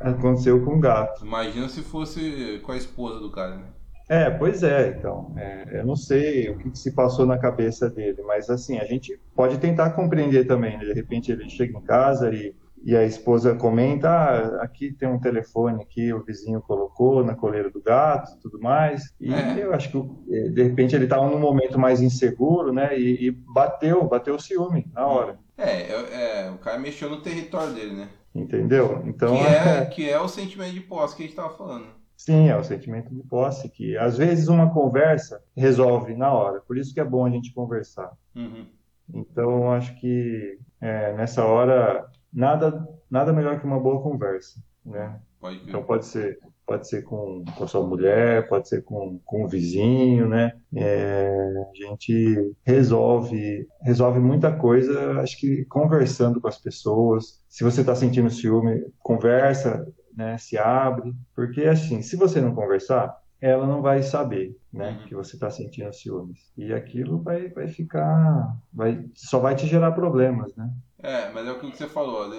aconteceu 0.00 0.62
com 0.64 0.76
o 0.76 0.80
gato. 0.80 1.24
Imagina 1.24 1.68
se 1.68 1.80
fosse 1.80 2.60
com 2.64 2.72
a 2.72 2.76
esposa 2.76 3.20
do 3.20 3.30
cara 3.30 3.56
né 3.56 3.68
é, 4.12 4.30
pois 4.30 4.62
é, 4.62 4.94
então, 4.98 5.32
é, 5.36 5.80
eu 5.80 5.86
não 5.86 5.96
sei 5.96 6.50
o 6.50 6.58
que, 6.58 6.70
que, 6.70 6.78
se 6.78 6.92
passou 6.92 7.24
na 7.24 7.38
cabeça 7.38 7.88
dele, 7.88 8.22
mas 8.22 8.50
assim, 8.50 8.78
a 8.78 8.84
gente 8.84 9.18
pode 9.34 9.58
tentar 9.58 9.90
compreender 9.90 10.46
também, 10.46 10.76
né? 10.76 10.84
de 10.84 10.92
repente 10.92 11.32
ele 11.32 11.48
chega 11.48 11.78
em 11.78 11.82
casa 11.82 12.30
e, 12.30 12.54
e 12.84 12.94
a 12.94 13.04
esposa 13.04 13.54
comenta, 13.54 14.10
ah, 14.10 14.62
aqui 14.62 14.92
tem 14.92 15.08
um 15.08 15.18
telefone 15.18 15.86
que 15.86 16.12
o 16.12 16.22
vizinho 16.22 16.60
colocou 16.60 17.24
na 17.24 17.34
coleira 17.34 17.70
do 17.70 17.80
gato 17.80 18.38
tudo 18.42 18.60
mais, 18.60 19.14
e 19.18 19.32
é. 19.32 19.64
eu 19.64 19.72
acho 19.72 19.90
que 19.90 19.98
é, 20.30 20.48
de 20.50 20.62
repente 20.62 20.94
ele 20.94 21.04
estava 21.04 21.26
num 21.26 21.40
momento 21.40 21.78
mais 21.78 22.02
inseguro, 22.02 22.72
né, 22.72 22.98
e, 22.98 23.28
e 23.28 23.30
bateu, 23.30 24.04
bateu 24.04 24.34
o 24.34 24.40
ciúme 24.40 24.86
na 24.92 25.06
hora. 25.06 25.38
É, 25.56 25.70
é, 25.70 26.46
é, 26.46 26.50
o 26.50 26.58
cara 26.58 26.78
mexeu 26.78 27.08
no 27.08 27.22
território 27.22 27.72
dele, 27.72 27.94
né? 27.94 28.08
Entendeu? 28.34 29.02
Então, 29.06 29.36
que, 29.36 29.42
é, 29.42 29.84
que 29.92 30.10
é 30.10 30.20
o 30.20 30.28
sentimento 30.28 30.72
de 30.72 30.80
posse 30.80 31.14
que 31.14 31.22
a 31.22 31.26
gente 31.26 31.32
estava 31.32 31.54
falando. 31.54 32.01
Sim, 32.24 32.48
é 32.48 32.56
o 32.56 32.62
sentimento 32.62 33.12
de 33.12 33.20
posse 33.24 33.68
que 33.68 33.96
às 33.96 34.16
vezes 34.16 34.46
uma 34.46 34.72
conversa 34.72 35.42
resolve 35.56 36.14
na 36.14 36.32
hora. 36.32 36.60
Por 36.60 36.78
isso 36.78 36.94
que 36.94 37.00
é 37.00 37.04
bom 37.04 37.26
a 37.26 37.30
gente 37.30 37.52
conversar. 37.52 38.12
Uhum. 38.36 38.64
Então 39.12 39.72
acho 39.72 39.98
que 39.98 40.56
é, 40.80 41.12
nessa 41.14 41.44
hora 41.44 42.06
nada 42.32 42.88
nada 43.10 43.32
melhor 43.32 43.58
que 43.58 43.66
uma 43.66 43.80
boa 43.80 44.00
conversa, 44.00 44.62
né? 44.86 45.18
Pode 45.40 45.68
então 45.68 45.82
pode 45.82 46.06
ser 46.06 46.38
pode 46.64 46.86
ser 46.86 47.02
com, 47.02 47.44
com 47.56 47.64
a 47.64 47.66
sua 47.66 47.84
mulher, 47.84 48.48
pode 48.48 48.68
ser 48.68 48.84
com, 48.84 49.18
com 49.24 49.44
o 49.44 49.48
vizinho, 49.48 50.28
né? 50.28 50.52
É, 50.76 51.28
a 51.72 51.88
gente 51.88 52.54
resolve 52.64 53.66
resolve 53.82 54.20
muita 54.20 54.56
coisa, 54.56 55.20
acho 55.20 55.40
que 55.40 55.64
conversando 55.64 56.40
com 56.40 56.46
as 56.46 56.58
pessoas. 56.58 57.42
Se 57.48 57.64
você 57.64 57.80
está 57.80 57.96
sentindo 57.96 58.30
ciúme, 58.30 58.80
conversa, 59.00 59.84
né, 60.16 60.38
se 60.38 60.58
abre, 60.58 61.14
porque 61.34 61.64
assim, 61.64 62.02
se 62.02 62.16
você 62.16 62.40
não 62.40 62.54
conversar, 62.54 63.16
ela 63.40 63.66
não 63.66 63.82
vai 63.82 64.02
saber, 64.02 64.56
né, 64.72 64.90
uhum. 64.90 65.06
que 65.06 65.14
você 65.14 65.36
está 65.36 65.50
sentindo 65.50 65.92
ciúmes. 65.92 66.52
E 66.56 66.72
aquilo 66.72 67.20
vai, 67.20 67.48
vai 67.48 67.68
ficar, 67.68 68.56
vai, 68.72 69.04
só 69.14 69.38
vai 69.38 69.54
te 69.54 69.66
gerar 69.66 69.92
problemas, 69.92 70.54
né? 70.54 70.70
É, 70.98 71.30
mas 71.32 71.46
é 71.48 71.50
o 71.50 71.58
que 71.58 71.66
você 71.66 71.88
falou, 71.88 72.32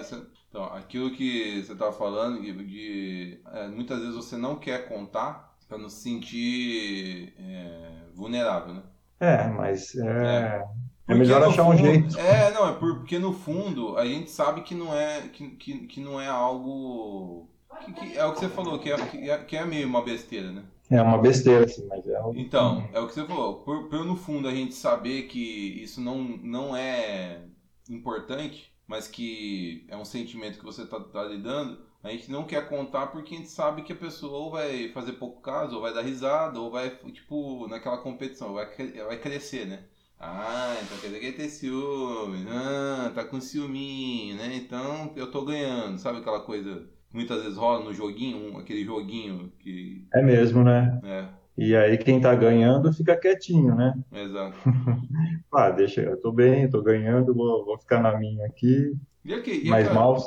então, 0.54 0.64
aquilo 0.72 1.10
que 1.10 1.64
você 1.64 1.72
estava 1.72 1.92
falando, 1.92 2.40
de, 2.40 2.52
de 2.64 3.40
é, 3.52 3.66
muitas 3.66 3.98
vezes 3.98 4.14
você 4.14 4.36
não 4.36 4.54
quer 4.54 4.88
contar 4.88 5.52
para 5.68 5.76
não 5.76 5.88
se 5.88 6.02
sentir 6.02 7.34
é, 7.38 8.04
vulnerável, 8.14 8.74
né? 8.74 8.82
É, 9.18 9.48
mas 9.48 9.96
é, 9.96 10.06
é. 10.06 10.64
é 11.08 11.14
melhor 11.14 11.42
achar 11.42 11.64
fundo, 11.64 11.74
um 11.74 11.76
jeito. 11.76 12.18
É, 12.18 12.52
não, 12.52 12.68
é 12.68 12.72
porque 12.72 13.18
no 13.18 13.32
fundo 13.32 13.96
a 13.96 14.06
gente 14.06 14.30
sabe 14.30 14.60
que 14.62 14.74
não 14.74 14.94
é, 14.94 15.22
que, 15.22 15.50
que, 15.50 15.86
que 15.86 16.00
não 16.00 16.20
é 16.20 16.28
algo. 16.28 17.48
Que, 17.84 17.92
que 17.92 18.16
é 18.18 18.24
o 18.24 18.32
que 18.32 18.40
você 18.40 18.48
falou, 18.48 18.78
que 18.78 18.90
é, 18.90 19.06
que 19.06 19.30
é, 19.30 19.38
que 19.38 19.56
é 19.56 19.64
meio 19.64 19.86
uma 19.86 20.02
besteira, 20.02 20.50
né? 20.52 20.64
É 20.90 21.00
uma 21.00 21.18
besteira, 21.18 21.64
assim, 21.64 21.86
mas 21.86 22.06
é 22.06 22.16
algo... 22.16 22.38
Então, 22.38 22.88
é 22.92 23.00
o 23.00 23.06
que 23.06 23.14
você 23.14 23.24
falou. 23.26 23.62
Por, 23.62 23.88
por 23.88 24.04
no 24.04 24.16
fundo 24.16 24.46
a 24.48 24.54
gente 24.54 24.74
saber 24.74 25.22
que 25.22 25.82
isso 25.82 26.00
não, 26.00 26.18
não 26.18 26.76
é 26.76 27.42
importante, 27.88 28.72
mas 28.86 29.08
que 29.08 29.86
é 29.88 29.96
um 29.96 30.04
sentimento 30.04 30.58
que 30.58 30.64
você 30.64 30.82
está 30.82 31.00
tá 31.00 31.24
lidando, 31.24 31.78
a 32.02 32.10
gente 32.10 32.30
não 32.30 32.44
quer 32.44 32.68
contar 32.68 33.06
porque 33.06 33.34
a 33.34 33.38
gente 33.38 33.48
sabe 33.48 33.82
que 33.82 33.92
a 33.92 33.96
pessoa 33.96 34.36
ou 34.36 34.50
vai 34.50 34.90
fazer 34.90 35.14
pouco 35.14 35.40
caso, 35.40 35.76
ou 35.76 35.82
vai 35.82 35.94
dar 35.94 36.02
risada, 36.02 36.60
ou 36.60 36.70
vai, 36.70 36.90
tipo, 36.90 37.66
naquela 37.66 37.98
competição, 37.98 38.52
vai, 38.52 38.66
vai 39.06 39.18
crescer, 39.18 39.66
né? 39.66 39.84
Ah, 40.20 40.76
então 40.82 40.98
quer 40.98 41.08
dizer 41.08 41.20
que 41.20 41.26
ele 41.26 41.36
tem 41.36 41.48
ciúme, 41.48 42.46
ah, 42.48 43.10
tá 43.14 43.24
com 43.24 43.40
ciúminho, 43.40 44.36
né? 44.36 44.54
Então 44.54 45.12
eu 45.16 45.30
tô 45.30 45.44
ganhando, 45.44 45.98
sabe 45.98 46.18
aquela 46.18 46.40
coisa 46.40 46.88
muitas 47.14 47.42
vezes 47.42 47.56
rola 47.56 47.84
no 47.84 47.94
joguinho, 47.94 48.58
aquele 48.58 48.84
joguinho 48.84 49.52
que. 49.60 50.06
É 50.12 50.20
mesmo, 50.20 50.64
né? 50.64 51.00
É. 51.04 51.28
E 51.56 51.74
aí 51.76 51.96
quem 51.96 52.20
tá 52.20 52.34
ganhando 52.34 52.92
fica 52.92 53.16
quietinho, 53.16 53.76
né? 53.76 53.94
Exato. 54.12 54.58
ah, 55.54 55.70
deixa, 55.70 56.00
eu 56.00 56.20
tô 56.20 56.32
bem, 56.32 56.68
tô 56.68 56.82
ganhando, 56.82 57.32
vou, 57.32 57.64
vou 57.64 57.78
ficar 57.78 58.02
na 58.02 58.18
minha 58.18 58.44
aqui. 58.44 58.92
E 59.24 59.32
aqui, 59.32 59.64
e 59.64 59.70
mais 59.70 59.90
mal. 59.94 60.18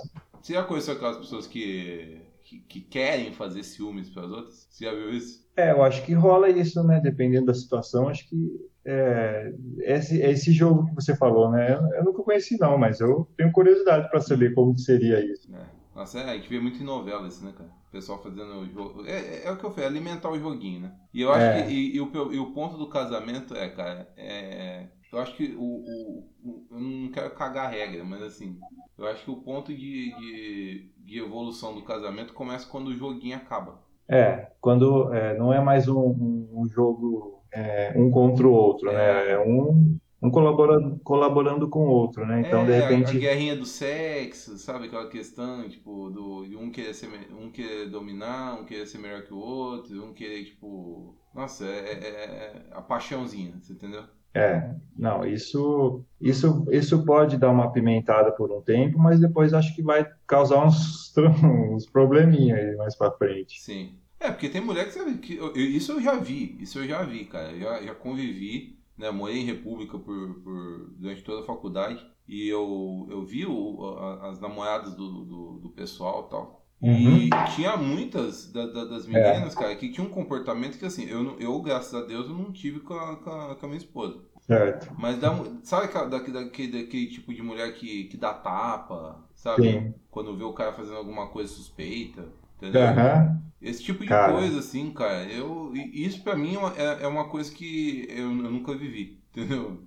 Você 0.42 0.54
já 0.54 0.64
conheceu 0.64 0.94
aquelas 0.94 1.18
pessoas 1.18 1.46
que, 1.46 2.22
que, 2.42 2.60
que 2.60 2.80
querem 2.80 3.34
fazer 3.34 3.64
ciúmes 3.64 4.10
para 4.10 4.24
as 4.24 4.32
outras? 4.32 4.68
Você 4.70 4.86
já 4.86 4.94
viu 4.94 5.12
isso? 5.12 5.46
É, 5.58 5.72
eu 5.72 5.84
acho 5.84 6.06
que 6.06 6.14
rola 6.14 6.50
isso, 6.50 6.82
né? 6.84 7.02
Dependendo 7.02 7.48
da 7.48 7.54
situação, 7.54 8.08
acho 8.08 8.30
que 8.30 8.70
é, 8.86 9.54
esse, 9.80 10.22
esse 10.22 10.54
jogo 10.54 10.86
que 10.86 10.96
você 10.96 11.14
falou, 11.14 11.52
né? 11.52 11.74
Eu, 11.74 11.98
eu 11.98 12.06
nunca 12.06 12.24
conheci 12.24 12.58
não, 12.58 12.78
mas 12.78 13.02
eu 13.02 13.28
tenho 13.36 13.52
curiosidade 13.52 14.10
para 14.10 14.22
saber 14.22 14.54
como 14.54 14.78
seria 14.78 15.20
isso. 15.20 15.54
É. 15.54 15.77
Nossa, 15.98 16.20
é, 16.20 16.30
a 16.30 16.34
gente 16.36 16.48
vê 16.48 16.60
muito 16.60 16.80
em 16.80 16.86
novela 16.86 17.28
isso, 17.28 17.44
né, 17.44 17.52
cara? 17.58 17.72
O 17.88 17.92
pessoal 17.92 18.22
fazendo 18.22 18.60
o 18.60 18.70
jogo. 18.70 19.04
É, 19.08 19.14
é, 19.14 19.48
é, 19.48 19.52
o 19.52 19.58
que 19.58 19.64
eu 19.64 19.72
falei, 19.72 19.90
alimentar 19.90 20.30
o 20.30 20.38
joguinho, 20.38 20.82
né? 20.82 20.92
E 21.12 21.22
eu 21.22 21.32
acho 21.32 21.44
é. 21.44 21.64
que. 21.64 21.74
E, 21.74 21.96
e, 21.96 22.00
o, 22.00 22.34
e 22.34 22.40
o 22.40 22.52
ponto 22.54 22.78
do 22.78 22.88
casamento 22.88 23.56
é, 23.56 23.68
cara, 23.68 24.08
é. 24.16 24.86
Eu 25.12 25.20
acho 25.20 25.36
que 25.36 25.56
o, 25.58 25.64
o, 25.64 26.30
o, 26.44 26.68
Eu 26.70 26.80
não 26.80 27.12
quero 27.12 27.32
cagar 27.32 27.66
a 27.66 27.70
regra, 27.70 28.04
mas 28.04 28.22
assim. 28.22 28.60
Eu 28.96 29.08
acho 29.08 29.24
que 29.24 29.32
o 29.32 29.38
ponto 29.38 29.74
de, 29.74 30.16
de, 30.16 30.92
de 31.00 31.20
evolução 31.20 31.74
do 31.74 31.84
casamento 31.84 32.34
começa 32.34 32.70
quando 32.70 32.90
o 32.90 32.96
joguinho 32.96 33.36
acaba. 33.36 33.82
É, 34.08 34.52
quando 34.62 35.12
é, 35.12 35.36
não 35.36 35.52
é 35.52 35.60
mais 35.60 35.88
um, 35.88 36.48
um 36.54 36.70
jogo 36.70 37.42
é, 37.52 37.92
um 37.96 38.12
contra 38.12 38.48
o 38.48 38.52
outro, 38.52 38.92
né? 38.92 39.32
É 39.32 39.40
um 39.40 39.98
um 40.22 40.32
colaborando, 40.32 41.00
colaborando 41.04 41.70
com 41.70 41.88
o 41.88 41.90
outro, 41.90 42.26
né? 42.26 42.42
Então, 42.42 42.62
é, 42.62 42.66
de 42.66 42.72
repente. 42.72 43.18
A, 43.18 43.20
guerrinha 43.20 43.56
do 43.56 43.66
sexo, 43.66 44.58
sabe? 44.58 44.88
Aquela 44.88 45.08
questão, 45.10 45.70
tipo, 45.70 46.10
do, 46.10 46.46
de 46.46 46.56
um 46.56 46.72
querer, 46.72 46.94
ser, 46.94 47.10
um 47.32 47.52
querer 47.52 47.90
dominar, 47.90 48.60
um 48.60 48.66
querer 48.66 48.88
ser 48.88 48.98
melhor 48.98 49.24
que 49.24 49.34
o 49.34 49.38
outro, 49.38 50.04
um 50.04 50.14
querer, 50.14 50.46
tipo. 50.46 51.16
Nossa, 51.36 51.66
é, 51.66 51.92
é, 51.92 52.08
é 52.08 52.64
a 52.72 52.82
paixãozinha, 52.82 53.54
você 53.62 53.74
entendeu? 53.74 54.04
É, 54.34 54.76
não, 54.96 55.26
isso, 55.26 56.04
isso, 56.22 56.66
isso 56.72 57.04
pode 57.06 57.38
dar 57.38 57.50
uma 57.50 57.72
pimentada 57.72 58.32
por 58.32 58.52
um 58.52 58.62
tempo, 58.62 59.00
mas 59.00 59.20
depois 59.20 59.54
acho 59.54 59.76
que 59.76 59.82
vai 59.82 60.08
causar 60.28 60.64
uns, 60.64 61.14
uns 61.72 61.88
probleminha 61.88 62.56
aí 62.56 62.76
mais 62.76 62.96
pra 62.96 63.12
frente. 63.12 63.60
Sim. 63.60 63.98
É, 64.20 64.32
porque 64.32 64.50
tem 64.50 64.62
mulher 64.62 64.86
que, 64.86 64.92
sabe, 64.92 65.18
que 65.20 65.38
eu, 65.38 65.56
isso 65.56 65.92
eu 65.92 66.02
já 66.02 66.16
vi, 66.16 66.58
isso 66.60 66.80
eu 66.80 66.88
já 66.88 67.04
vi, 67.04 67.26
cara. 67.26 67.52
Eu 67.52 67.60
já, 67.60 67.82
já 67.84 67.96
convivi 67.96 68.77
né? 68.98 69.12
Morei 69.12 69.40
em 69.40 69.46
República 69.46 69.98
por, 69.98 70.34
por, 70.42 70.90
durante 70.98 71.24
toda 71.24 71.42
a 71.42 71.46
faculdade 71.46 72.06
e 72.28 72.48
eu, 72.48 73.08
eu 73.10 73.24
vi 73.24 73.46
o, 73.46 73.98
a, 73.98 74.30
as 74.30 74.40
namoradas 74.40 74.96
do, 74.96 75.26
do, 75.26 75.60
do 75.60 75.70
pessoal 75.70 76.26
e 76.28 76.30
tal. 76.30 76.68
Uhum. 76.80 77.18
E 77.18 77.30
tinha 77.56 77.76
muitas 77.76 78.52
da, 78.52 78.68
da, 78.68 78.86
das 78.86 79.08
meninas, 79.08 79.56
é. 79.56 79.60
cara, 79.60 79.76
que 79.76 79.92
tinham 79.92 80.08
um 80.08 80.12
comportamento 80.12 80.78
que, 80.78 80.86
assim, 80.86 81.06
eu, 81.06 81.40
eu, 81.40 81.60
graças 81.62 81.94
a 81.94 82.06
Deus, 82.06 82.28
eu 82.28 82.36
não 82.36 82.52
tive 82.52 82.82
com 82.82 82.94
a, 82.94 83.16
com 83.16 83.32
a, 83.32 83.56
com 83.56 83.66
a 83.66 83.70
minha 83.70 83.80
esposa. 83.80 84.20
Certo. 84.42 84.94
Mas 84.98 85.20
sabe 85.64 85.92
daquele, 86.10 86.44
daquele, 86.44 86.84
daquele 86.84 87.08
tipo 87.08 87.34
de 87.34 87.42
mulher 87.42 87.74
que, 87.74 88.06
que 88.06 88.16
dá 88.16 88.34
tapa, 88.34 89.24
sabe? 89.34 89.64
Sim. 89.64 89.94
Quando 90.12 90.38
vê 90.38 90.44
o 90.44 90.54
cara 90.54 90.72
fazendo 90.72 90.98
alguma 90.98 91.28
coisa 91.28 91.52
suspeita. 91.52 92.30
Entendeu? 92.58 92.82
Uhum. 92.82 93.38
Esse 93.62 93.84
tipo 93.84 94.02
de 94.02 94.08
cara. 94.08 94.34
coisa, 94.34 94.60
assim, 94.60 94.92
cara, 94.92 95.24
eu, 95.26 95.72
isso 95.76 96.24
pra 96.24 96.36
mim 96.36 96.58
é, 96.76 97.04
é 97.04 97.08
uma 97.08 97.28
coisa 97.28 97.52
que 97.52 98.06
eu, 98.10 98.26
eu 98.26 98.52
nunca 98.52 98.76
vivi, 98.76 99.20
entendeu? 99.34 99.82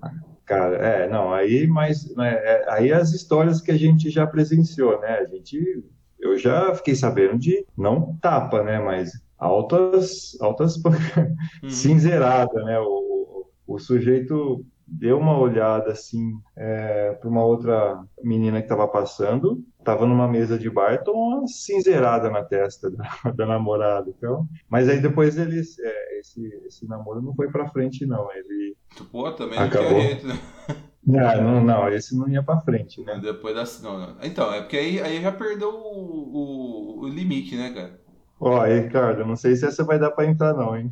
Cara, 0.45 0.77
é, 0.77 1.09
não, 1.09 1.33
aí, 1.33 1.67
mas 1.67 2.15
né, 2.17 2.33
é, 2.35 2.65
aí 2.69 2.93
as 2.93 3.13
histórias 3.13 3.61
que 3.61 3.71
a 3.71 3.79
gente 3.79 4.11
já 4.11 4.27
presenciou, 4.27 5.01
né? 5.01 5.19
A 5.21 5.25
gente, 5.27 5.85
eu 6.19 6.37
já 6.37 6.75
fiquei 6.75 6.97
sabendo 6.97 7.39
de, 7.39 7.65
não 7.77 8.19
tapa, 8.21 8.63
né? 8.63 8.81
Mas 8.81 9.13
altas, 9.39 10.37
altas 10.41 10.77
uhum. 11.63 11.71
cinzerada, 11.71 12.65
né? 12.65 12.81
O, 12.81 13.47
o 13.67 13.79
sujeito 13.79 14.67
deu 14.91 15.19
uma 15.19 15.39
olhada 15.39 15.93
assim 15.93 16.33
é, 16.57 17.13
para 17.13 17.29
uma 17.29 17.45
outra 17.45 18.03
menina 18.23 18.59
que 18.59 18.65
estava 18.65 18.89
passando, 18.89 19.65
estava 19.79 20.07
numa 20.07 20.27
mesa 20.27 20.59
de 20.59 20.69
bar, 20.69 21.03
tomou 21.05 21.39
uma 21.39 21.47
cinzeirada 21.47 22.29
na 22.31 22.45
testa 22.45 22.91
da, 22.91 23.09
da 23.33 23.47
namorada. 23.47 24.11
Então, 24.11 24.47
mas 24.69 24.89
aí 24.89 25.01
depois 25.01 25.39
eles, 25.39 25.79
é, 25.79 26.19
esse, 26.19 26.45
esse 26.67 26.89
namoro 26.89 27.23
não 27.23 27.35
foi 27.35 27.51
para 27.51 27.69
frente 27.69 28.05
não, 28.05 28.31
ele 28.33 28.77
Pô, 29.11 29.31
também 29.33 29.59
acabou. 29.59 29.93
não 29.93 30.17
tinha 30.17 30.35
né? 30.35 30.41
Não, 31.03 31.43
não, 31.43 31.65
não, 31.65 31.89
esse 31.89 32.17
não 32.17 32.29
ia 32.29 32.43
para 32.43 32.61
frente, 32.61 33.03
né? 33.03 33.19
Depois 33.19 33.55
da, 33.55 33.65
não, 33.89 33.99
não. 33.99 34.17
Então, 34.23 34.53
é 34.53 34.61
porque 34.61 34.77
aí, 34.77 35.01
aí 35.01 35.23
já 35.23 35.33
perdeu 35.33 35.71
o, 35.71 37.01
o, 37.01 37.01
o 37.01 37.09
limite, 37.09 37.57
né, 37.57 37.73
cara? 37.73 37.99
Ó, 38.39 38.63
Ricardo, 38.65 39.25
não 39.25 39.35
sei 39.35 39.57
se 39.57 39.67
essa 39.67 39.83
vai 39.83 39.99
dar 39.99 40.11
para 40.11 40.27
entrar 40.27 40.55
não, 40.55 40.77
hein? 40.77 40.91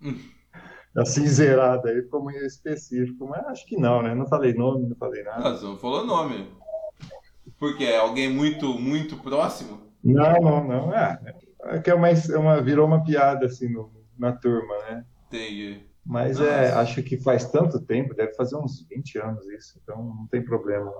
a 0.96 1.04
cinzeirada 1.04 1.90
aí 1.90 2.02
ficou 2.02 2.22
muito 2.22 2.38
específico, 2.44 3.26
mas 3.26 3.44
acho 3.46 3.66
que 3.66 3.76
não, 3.76 4.02
né? 4.02 4.14
Não 4.14 4.26
falei 4.26 4.54
nome, 4.54 4.88
não 4.88 4.96
falei 4.96 5.22
nada. 5.22 5.56
Você 5.56 5.64
não 5.64 5.76
falou 5.76 6.04
nome. 6.04 6.48
Porque 7.58 7.84
é 7.84 7.98
alguém 7.98 8.32
muito, 8.32 8.78
muito 8.78 9.16
próximo? 9.16 9.80
Não, 10.02 10.34
não, 10.40 10.64
não. 10.64 10.94
É, 10.94 11.18
é 11.64 11.78
que 11.78 11.90
é 11.90 11.94
uma, 11.94 12.08
é 12.08 12.38
uma, 12.38 12.60
virou 12.60 12.86
uma 12.86 13.02
piada 13.02 13.46
assim 13.46 13.68
no, 13.68 13.90
na 14.18 14.32
turma, 14.32 14.74
né? 14.88 15.04
Entendi. 15.26 15.84
Mas 16.04 16.38
Nossa. 16.38 16.50
é, 16.50 16.72
acho 16.74 17.02
que 17.02 17.16
faz 17.16 17.50
tanto 17.50 17.80
tempo, 17.80 18.14
deve 18.14 18.34
fazer 18.34 18.56
uns 18.56 18.86
20 18.88 19.18
anos 19.18 19.46
isso, 19.48 19.80
então 19.82 19.96
não 19.96 20.26
tem 20.26 20.44
problema. 20.44 20.92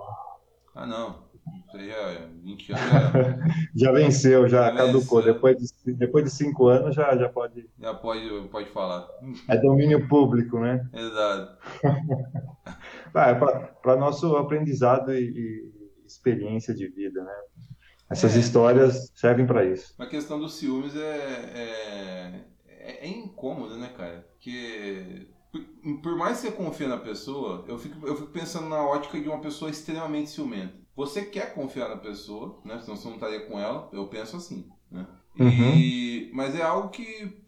Ah, 0.73 0.87
não. 0.87 1.23
Isso 1.67 1.77
aí 1.77 1.89
é 1.89 2.27
20 2.43 2.73
anos. 2.73 2.83
Já, 2.85 3.37
já 3.75 3.91
venceu, 3.91 4.47
já, 4.47 4.71
já 4.71 4.75
caducou. 4.75 5.19
Venceu. 5.19 5.33
Depois, 5.33 5.57
de, 5.57 5.93
depois 5.93 6.23
de 6.23 6.31
5 6.31 6.67
anos 6.67 6.95
já, 6.95 7.15
já 7.15 7.29
pode. 7.29 7.69
Já 7.79 7.93
pode, 7.93 8.47
pode 8.49 8.69
falar. 8.69 9.07
É 9.47 9.57
domínio 9.57 10.07
público, 10.07 10.59
né? 10.59 10.87
Exato. 10.93 11.57
ah, 13.13 13.29
é 13.29 13.35
Para 13.35 13.95
nosso 13.95 14.35
aprendizado 14.37 15.13
e, 15.13 15.29
e, 15.29 15.75
experiência 16.05 16.73
de 16.73 16.87
vida, 16.87 17.23
né? 17.23 17.33
Essas 18.09 18.35
é, 18.35 18.39
histórias 18.39 19.11
servem 19.15 19.45
para 19.45 19.65
isso. 19.65 19.93
A 19.97 20.05
questão 20.05 20.39
dos 20.39 20.55
ciúmes 20.55 20.95
é, 20.95 20.99
é, 20.99 22.41
é, 22.67 23.05
é 23.05 23.07
incômodo, 23.07 23.77
né, 23.77 23.89
cara? 23.97 24.27
Porque 24.33 25.27
por 26.01 26.17
mais 26.17 26.39
que 26.39 26.47
você 26.47 26.51
confie 26.51 26.87
na 26.87 26.97
pessoa, 26.97 27.63
eu 27.67 27.77
fico, 27.77 28.05
eu 28.07 28.15
fico 28.15 28.29
pensando 28.29 28.67
na 28.67 28.83
ótica 28.83 29.19
de 29.19 29.27
uma 29.27 29.39
pessoa 29.39 29.69
extremamente 29.69 30.29
ciumenta. 30.29 30.73
Você 30.95 31.25
quer 31.25 31.53
confiar 31.53 31.89
na 31.89 31.97
pessoa, 31.97 32.59
né? 32.63 32.79
Senão 32.79 32.95
você 32.95 33.07
não 33.07 33.15
estaria 33.15 33.45
com 33.47 33.59
ela. 33.59 33.89
Eu 33.91 34.07
penso 34.07 34.37
assim, 34.37 34.69
né? 34.89 35.05
E, 35.37 36.29
uhum. 36.29 36.29
Mas 36.33 36.55
é 36.55 36.61
algo 36.61 36.89
que, 36.89 37.03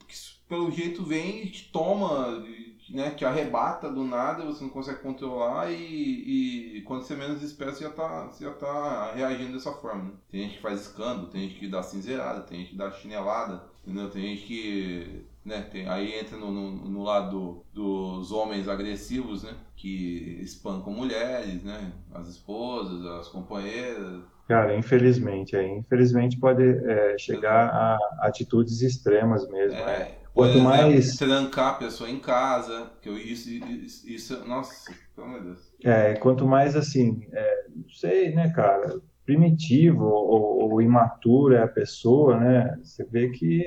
que, 0.07 0.15
pelo 0.49 0.69
jeito 0.69 1.03
vem 1.03 1.43
e 1.43 1.49
te 1.49 1.71
toma, 1.71 2.43
né? 2.89 3.11
Te 3.11 3.23
arrebata 3.23 3.89
do 3.89 4.03
nada, 4.03 4.45
você 4.45 4.63
não 4.63 4.69
consegue 4.69 5.01
controlar 5.01 5.71
e, 5.71 6.77
e 6.77 6.81
quando 6.81 7.03
você 7.03 7.15
menos 7.15 7.41
espera, 7.41 7.73
você 7.73 7.83
já 7.83 7.89
tá, 7.89 8.27
você 8.27 8.43
já 8.43 8.53
tá 8.53 9.13
reagindo 9.13 9.53
dessa 9.53 9.71
forma. 9.71 10.03
Né? 10.03 10.11
Tem 10.29 10.41
gente 10.41 10.55
que 10.55 10.61
faz 10.61 10.81
escândalo, 10.81 11.27
tem 11.27 11.47
gente 11.47 11.59
que 11.59 11.67
dá 11.67 11.81
cinzeirada, 11.81 12.41
tem 12.41 12.59
gente 12.59 12.71
que 12.71 12.77
dá 12.77 12.91
chinelada, 12.91 13.63
entendeu? 13.85 14.09
Tem 14.09 14.21
gente 14.21 14.45
que 14.45 15.25
né? 15.47 15.61
Tem, 15.71 15.87
aí 15.87 16.19
entra 16.19 16.37
no, 16.37 16.51
no, 16.51 16.71
no 16.89 17.03
lado 17.03 17.63
dos 17.73 18.31
homens 18.33 18.67
agressivos, 18.67 19.43
né? 19.43 19.53
Que 19.77 20.39
espancam 20.41 20.91
mulheres, 20.91 21.63
né? 21.63 21.93
As 22.13 22.27
esposas, 22.27 23.05
as 23.05 23.29
companheiras. 23.29 24.21
Cara, 24.47 24.75
infelizmente, 24.75 25.55
é, 25.55 25.77
infelizmente 25.77 26.37
pode 26.37 26.63
é, 26.63 27.17
chegar 27.17 27.69
a 27.69 27.97
atitudes 28.27 28.81
extremas 28.81 29.47
mesmo. 29.49 29.77
É, 29.79 29.91
é. 29.91 30.17
Quanto 30.33 30.51
exemplo, 30.51 30.69
mais 30.69 31.15
trancar 31.15 31.69
a 31.69 31.77
pessoa 31.77 32.09
em 32.09 32.19
casa, 32.19 32.91
que 33.01 33.09
eu 33.09 33.17
isso, 33.17 33.49
isso, 33.49 34.07
isso 34.07 34.47
nossa, 34.47 34.93
pelo 35.15 35.27
amor 35.27 35.39
de 35.39 35.45
Deus. 35.47 35.73
É, 35.83 36.13
quanto 36.15 36.45
mais 36.45 36.75
assim, 36.75 37.25
é, 37.31 37.65
não 37.75 37.89
sei, 37.89 38.35
né, 38.35 38.51
cara, 38.51 39.01
primitivo 39.27 40.05
ou, 40.05 40.71
ou 40.71 40.81
imatura 40.81 41.57
é 41.57 41.63
a 41.63 41.67
pessoa, 41.67 42.39
né? 42.39 42.79
Você 42.81 43.03
vê 43.03 43.29
que 43.29 43.61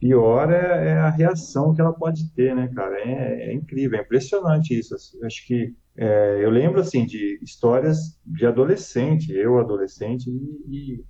pior 0.00 0.50
é, 0.50 0.88
é, 0.88 0.92
a 0.94 1.10
reação 1.10 1.74
que 1.74 1.80
ela 1.80 1.92
pode 1.92 2.30
ter, 2.30 2.56
né, 2.56 2.68
cara? 2.74 2.98
É, 2.98 3.50
é 3.50 3.52
incrível, 3.52 3.98
é 3.98 4.02
impressionante 4.02 4.76
isso. 4.76 4.94
Assim. 4.94 5.22
Acho 5.22 5.46
que 5.46 5.74
é, 5.96 6.40
eu 6.42 6.50
lembro 6.50 6.80
assim 6.80 7.04
de 7.04 7.38
histórias 7.42 8.18
de 8.24 8.46
adolescente, 8.46 9.30
eu 9.32 9.58
adolescente 9.58 10.30
e, 10.30 10.94
e, 10.94 11.04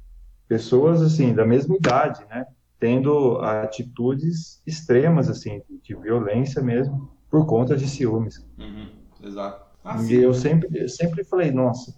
pessoas 0.48 1.00
assim 1.00 1.32
da 1.32 1.46
mesma 1.46 1.76
idade, 1.76 2.24
né, 2.26 2.44
tendo 2.78 3.38
atitudes 3.38 4.62
extremas 4.66 5.28
assim 5.28 5.60
de 5.82 5.94
violência 5.96 6.62
mesmo 6.62 7.10
por 7.28 7.46
conta 7.46 7.76
de 7.76 7.88
ciúmes. 7.88 8.46
Uhum, 8.58 8.88
exato. 9.24 9.65
Ah, 9.86 10.02
e 10.02 10.14
eu 10.14 10.34
sempre, 10.34 10.68
eu 10.74 10.88
sempre 10.88 11.22
falei, 11.22 11.52
nossa, 11.52 11.94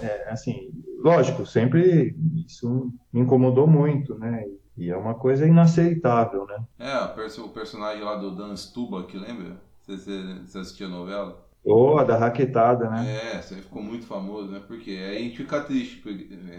é, 0.00 0.30
assim, 0.30 0.70
lógico, 0.98 1.46
sempre 1.46 2.16
isso 2.46 2.92
me 3.12 3.20
incomodou 3.20 3.68
muito, 3.68 4.18
né? 4.18 4.44
E 4.76 4.90
é 4.90 4.96
uma 4.96 5.14
coisa 5.14 5.46
inaceitável, 5.46 6.44
né? 6.46 6.64
É, 6.78 6.96
o 7.40 7.48
personagem 7.50 8.02
lá 8.02 8.16
do 8.16 8.34
Dan 8.34 8.56
Stubach, 8.56 9.16
lembra? 9.16 9.60
Você, 9.86 10.40
você 10.44 10.58
assistiu 10.58 10.88
a 10.88 10.90
novela? 10.90 11.50
Oh, 11.64 11.98
a 11.98 12.04
da 12.04 12.16
raquetada, 12.16 12.88
né? 12.88 13.36
É, 13.36 13.42
você 13.42 13.56
ficou 13.56 13.82
muito 13.82 14.06
famoso, 14.06 14.50
né? 14.50 14.60
Porque 14.66 14.90
aí 14.90 15.16
a 15.16 15.20
gente 15.20 15.36
fica 15.36 15.60
triste. 15.60 16.02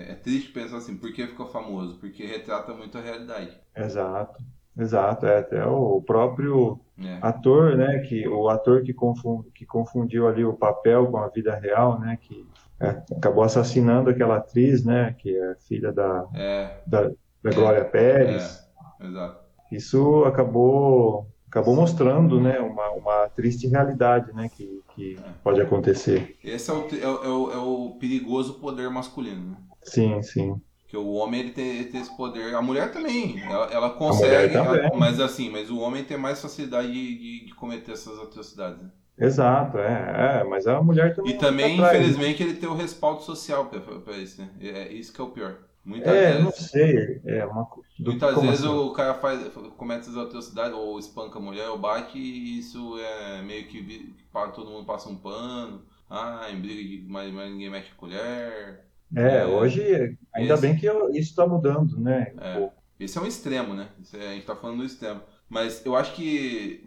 É 0.08 0.14
triste 0.16 0.52
pensar 0.52 0.78
assim, 0.78 0.96
por 0.96 1.12
que 1.12 1.28
ficou 1.28 1.48
famoso? 1.48 1.96
Porque 1.96 2.26
retrata 2.26 2.74
muito 2.74 2.98
a 2.98 3.02
realidade. 3.02 3.58
Exato. 3.76 4.42
Exato, 4.78 5.26
é 5.26 5.40
até 5.40 5.66
o 5.66 6.02
próprio 6.02 6.80
é. 6.98 7.18
ator, 7.22 7.76
né, 7.76 8.00
que 8.00 8.28
o 8.28 8.48
ator 8.50 8.84
que, 8.84 8.94
confund, 8.94 9.46
que 9.54 9.66
confundiu 9.66 10.28
ali 10.28 10.46
o 10.46 10.54
papel 10.54 11.08
com 11.08 11.18
a 11.18 11.28
vida 11.28 11.54
real, 11.56 12.00
né, 12.00 12.18
que 12.22 12.48
é, 12.80 13.02
acabou 13.18 13.44
assassinando 13.44 14.10
aquela 14.10 14.38
atriz, 14.38 14.84
né, 14.86 15.14
que 15.20 15.38
é 15.38 15.56
filha 15.68 15.92
da, 15.92 16.26
é. 16.34 16.78
da, 16.88 17.12
da 17.44 17.52
Glória 17.52 17.84
Pérez. 17.84 18.66
É. 19.02 19.76
Isso 19.76 20.24
acabou 20.26 21.28
acabou 21.52 21.76
mostrando, 21.76 22.40
né, 22.40 22.60
uma, 22.60 22.92
uma 22.92 23.30
triste 23.30 23.68
realidade, 23.68 24.32
né, 24.34 24.50
que, 24.56 24.82
que 24.96 25.18
é. 25.18 25.32
pode 25.44 25.60
acontecer. 25.60 26.38
Esse 26.42 26.72
é 26.72 26.74
o, 26.74 26.88
é, 26.96 27.28
o, 27.28 27.52
é 27.52 27.58
o 27.58 27.98
perigoso 28.00 28.54
poder 28.54 28.90
masculino. 28.90 29.50
Né? 29.50 29.58
Sim, 29.84 30.22
sim. 30.22 30.62
Porque 30.92 30.98
o 30.98 31.14
homem 31.14 31.40
ele 31.40 31.52
tem, 31.52 31.86
tem, 31.86 32.02
esse 32.02 32.18
poder, 32.18 32.54
a 32.54 32.62
mulher 32.62 32.92
também, 32.92 33.42
ela, 33.42 33.66
ela 33.72 33.90
consegue, 33.92 34.54
ela, 34.54 34.92
mas 34.94 35.22
assim, 35.22 35.50
mas 35.50 35.72
o 35.72 35.80
homem 35.80 36.04
tem 36.04 36.18
mais 36.18 36.42
facilidade 36.42 36.92
de, 36.92 37.18
de, 37.18 37.46
de 37.46 37.56
cometer 37.56 37.94
essas 37.94 38.20
atrocidades. 38.20 38.82
Né? 38.82 38.92
Exato, 39.18 39.78
é, 39.78 40.42
é, 40.42 40.44
mas 40.44 40.68
a 40.68 40.82
mulher 40.82 41.16
também. 41.16 41.32
E 41.32 41.38
também, 41.38 41.78
tá 41.78 41.96
infelizmente, 41.96 42.44
ele 42.44 42.56
tem 42.56 42.68
o 42.68 42.74
respaldo 42.74 43.22
social 43.22 43.72
para 44.04 44.18
isso, 44.18 44.42
né? 44.42 44.50
É 44.60 44.92
isso 44.92 45.14
que 45.14 45.22
é 45.22 45.24
o 45.24 45.30
pior. 45.30 45.60
Muitas 45.86 46.14
é, 46.14 46.26
vezes, 46.28 46.44
não 46.44 46.52
sei. 46.52 47.22
É 47.26 47.46
uma, 47.46 47.70
muitas 47.98 48.42
vezes 48.42 48.66
assim? 48.66 48.68
o 48.68 48.92
cara 48.92 49.14
faz, 49.14 49.50
comete 49.78 50.02
essas 50.02 50.18
atrocidades, 50.18 50.74
ou 50.74 51.00
espanca 51.00 51.40
a 51.40 51.42
mulher, 51.42 51.70
ou 51.70 51.78
bate, 51.78 52.18
e 52.18 52.60
isso 52.60 53.00
é 53.00 53.42
meio 53.42 53.66
que 53.66 54.14
todo 54.54 54.70
mundo 54.70 54.86
passa 54.86 55.08
um 55.08 55.16
pano. 55.16 55.84
Ah, 56.10 56.48
em 56.52 56.60
briga, 56.60 57.06
mas, 57.08 57.34
mas 57.34 57.50
ninguém 57.50 57.70
mexe 57.70 57.90
a 57.94 57.96
colher. 57.96 58.91
É, 59.16 59.46
hoje, 59.46 60.18
ainda 60.34 60.54
esse, 60.54 60.62
bem 60.62 60.78
que 60.78 60.86
eu, 60.86 61.10
isso 61.10 61.32
está 61.32 61.46
mudando, 61.46 62.00
né? 62.00 62.34
É, 62.40 62.70
esse 63.00 63.18
é 63.18 63.22
um 63.22 63.26
extremo, 63.26 63.74
né? 63.74 63.90
É, 64.14 64.28
a 64.28 64.32
gente 64.32 64.42
está 64.42 64.56
falando 64.56 64.80
do 64.80 64.86
extremo. 64.86 65.22
Mas 65.50 65.86
eu 65.86 65.96
acho 65.96 66.14
que, 66.16 66.86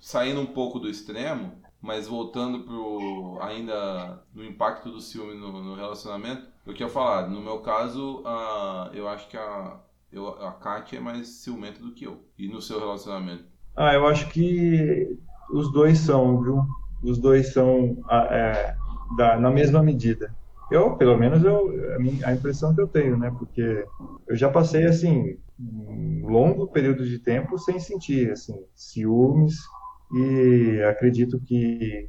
saindo 0.00 0.40
um 0.40 0.46
pouco 0.46 0.78
do 0.78 0.88
extremo, 0.88 1.52
mas 1.80 2.08
voltando 2.08 2.60
pro 2.64 3.38
ainda 3.42 4.22
no 4.34 4.44
impacto 4.44 4.90
do 4.90 5.00
ciúme 5.00 5.34
no, 5.34 5.62
no 5.62 5.74
relacionamento, 5.74 6.46
eu 6.64 6.72
queria 6.72 6.88
falar, 6.88 7.28
no 7.28 7.40
meu 7.40 7.60
caso, 7.60 8.22
uh, 8.22 8.92
eu 8.92 9.06
acho 9.06 9.28
que 9.28 9.36
a, 9.36 9.78
eu, 10.10 10.28
a 10.28 10.52
Kátia 10.52 10.96
é 10.96 11.00
mais 11.00 11.28
ciumenta 11.28 11.80
do 11.80 11.92
que 11.92 12.06
eu. 12.06 12.24
E 12.38 12.48
no 12.48 12.62
seu 12.62 12.80
relacionamento? 12.80 13.44
Ah, 13.76 13.92
eu 13.92 14.06
acho 14.06 14.28
que 14.30 15.16
os 15.52 15.70
dois 15.72 15.98
são, 15.98 16.42
viu? 16.42 16.64
Os 17.02 17.18
dois 17.18 17.52
são 17.52 18.02
ah, 18.08 18.26
é, 18.30 18.76
da, 19.16 19.38
na 19.38 19.50
mesma 19.50 19.82
medida. 19.82 20.34
Eu, 20.70 20.96
pelo 20.96 21.16
menos, 21.16 21.44
eu, 21.44 21.70
a, 22.24 22.32
impressão 22.32 22.74
que 22.74 22.80
eu 22.80 22.88
tenho, 22.88 23.16
né? 23.16 23.32
Porque 23.38 23.86
eu 24.26 24.36
já 24.36 24.50
passei, 24.50 24.84
assim, 24.84 25.38
um 25.58 26.26
longo 26.26 26.66
período 26.68 27.06
de 27.06 27.18
tempo 27.18 27.56
sem 27.58 27.78
sentir, 27.78 28.30
assim, 28.32 28.64
ciúmes 28.74 29.54
e 30.12 30.82
acredito 30.82 31.40
que, 31.40 32.08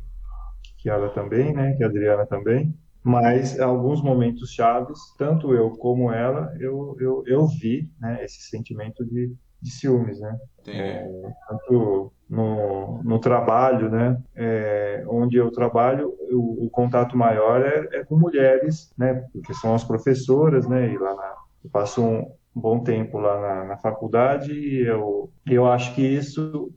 que 0.79 0.89
ela 0.89 1.09
também, 1.09 1.53
né? 1.53 1.75
Que 1.75 1.83
a 1.83 1.87
Adriana 1.87 2.25
também. 2.25 2.73
Mas 3.03 3.59
alguns 3.59 4.01
momentos 4.01 4.51
chaves, 4.51 4.99
tanto 5.17 5.53
eu 5.53 5.69
como 5.71 6.11
ela, 6.11 6.53
eu, 6.59 6.97
eu, 6.99 7.23
eu 7.25 7.47
vi, 7.47 7.89
né? 7.99 8.23
Esse 8.23 8.41
sentimento 8.49 9.05
de, 9.05 9.33
de 9.61 9.71
ciúmes, 9.71 10.19
né? 10.19 10.37
É, 10.67 11.07
tanto 11.47 12.11
no, 12.29 13.01
no 13.03 13.19
trabalho, 13.19 13.89
né? 13.89 14.21
É, 14.35 15.03
onde 15.07 15.37
eu 15.37 15.51
trabalho, 15.51 16.13
o, 16.31 16.65
o 16.65 16.69
contato 16.69 17.17
maior 17.17 17.61
é, 17.61 17.87
é, 17.93 18.03
com 18.03 18.17
mulheres, 18.17 18.91
né? 18.97 19.25
Porque 19.31 19.53
são 19.53 19.73
as 19.73 19.83
professoras, 19.83 20.67
né? 20.67 20.91
E 20.91 20.97
lá 20.97 21.15
na, 21.15 21.35
eu 21.63 21.69
passo 21.69 22.03
um 22.03 22.31
bom 22.53 22.79
tempo 22.79 23.19
lá 23.19 23.39
na, 23.39 23.65
na 23.65 23.77
faculdade 23.77 24.51
e 24.51 24.85
eu, 24.85 25.29
eu 25.45 25.65
acho 25.65 25.93
que 25.95 26.01
isso, 26.01 26.71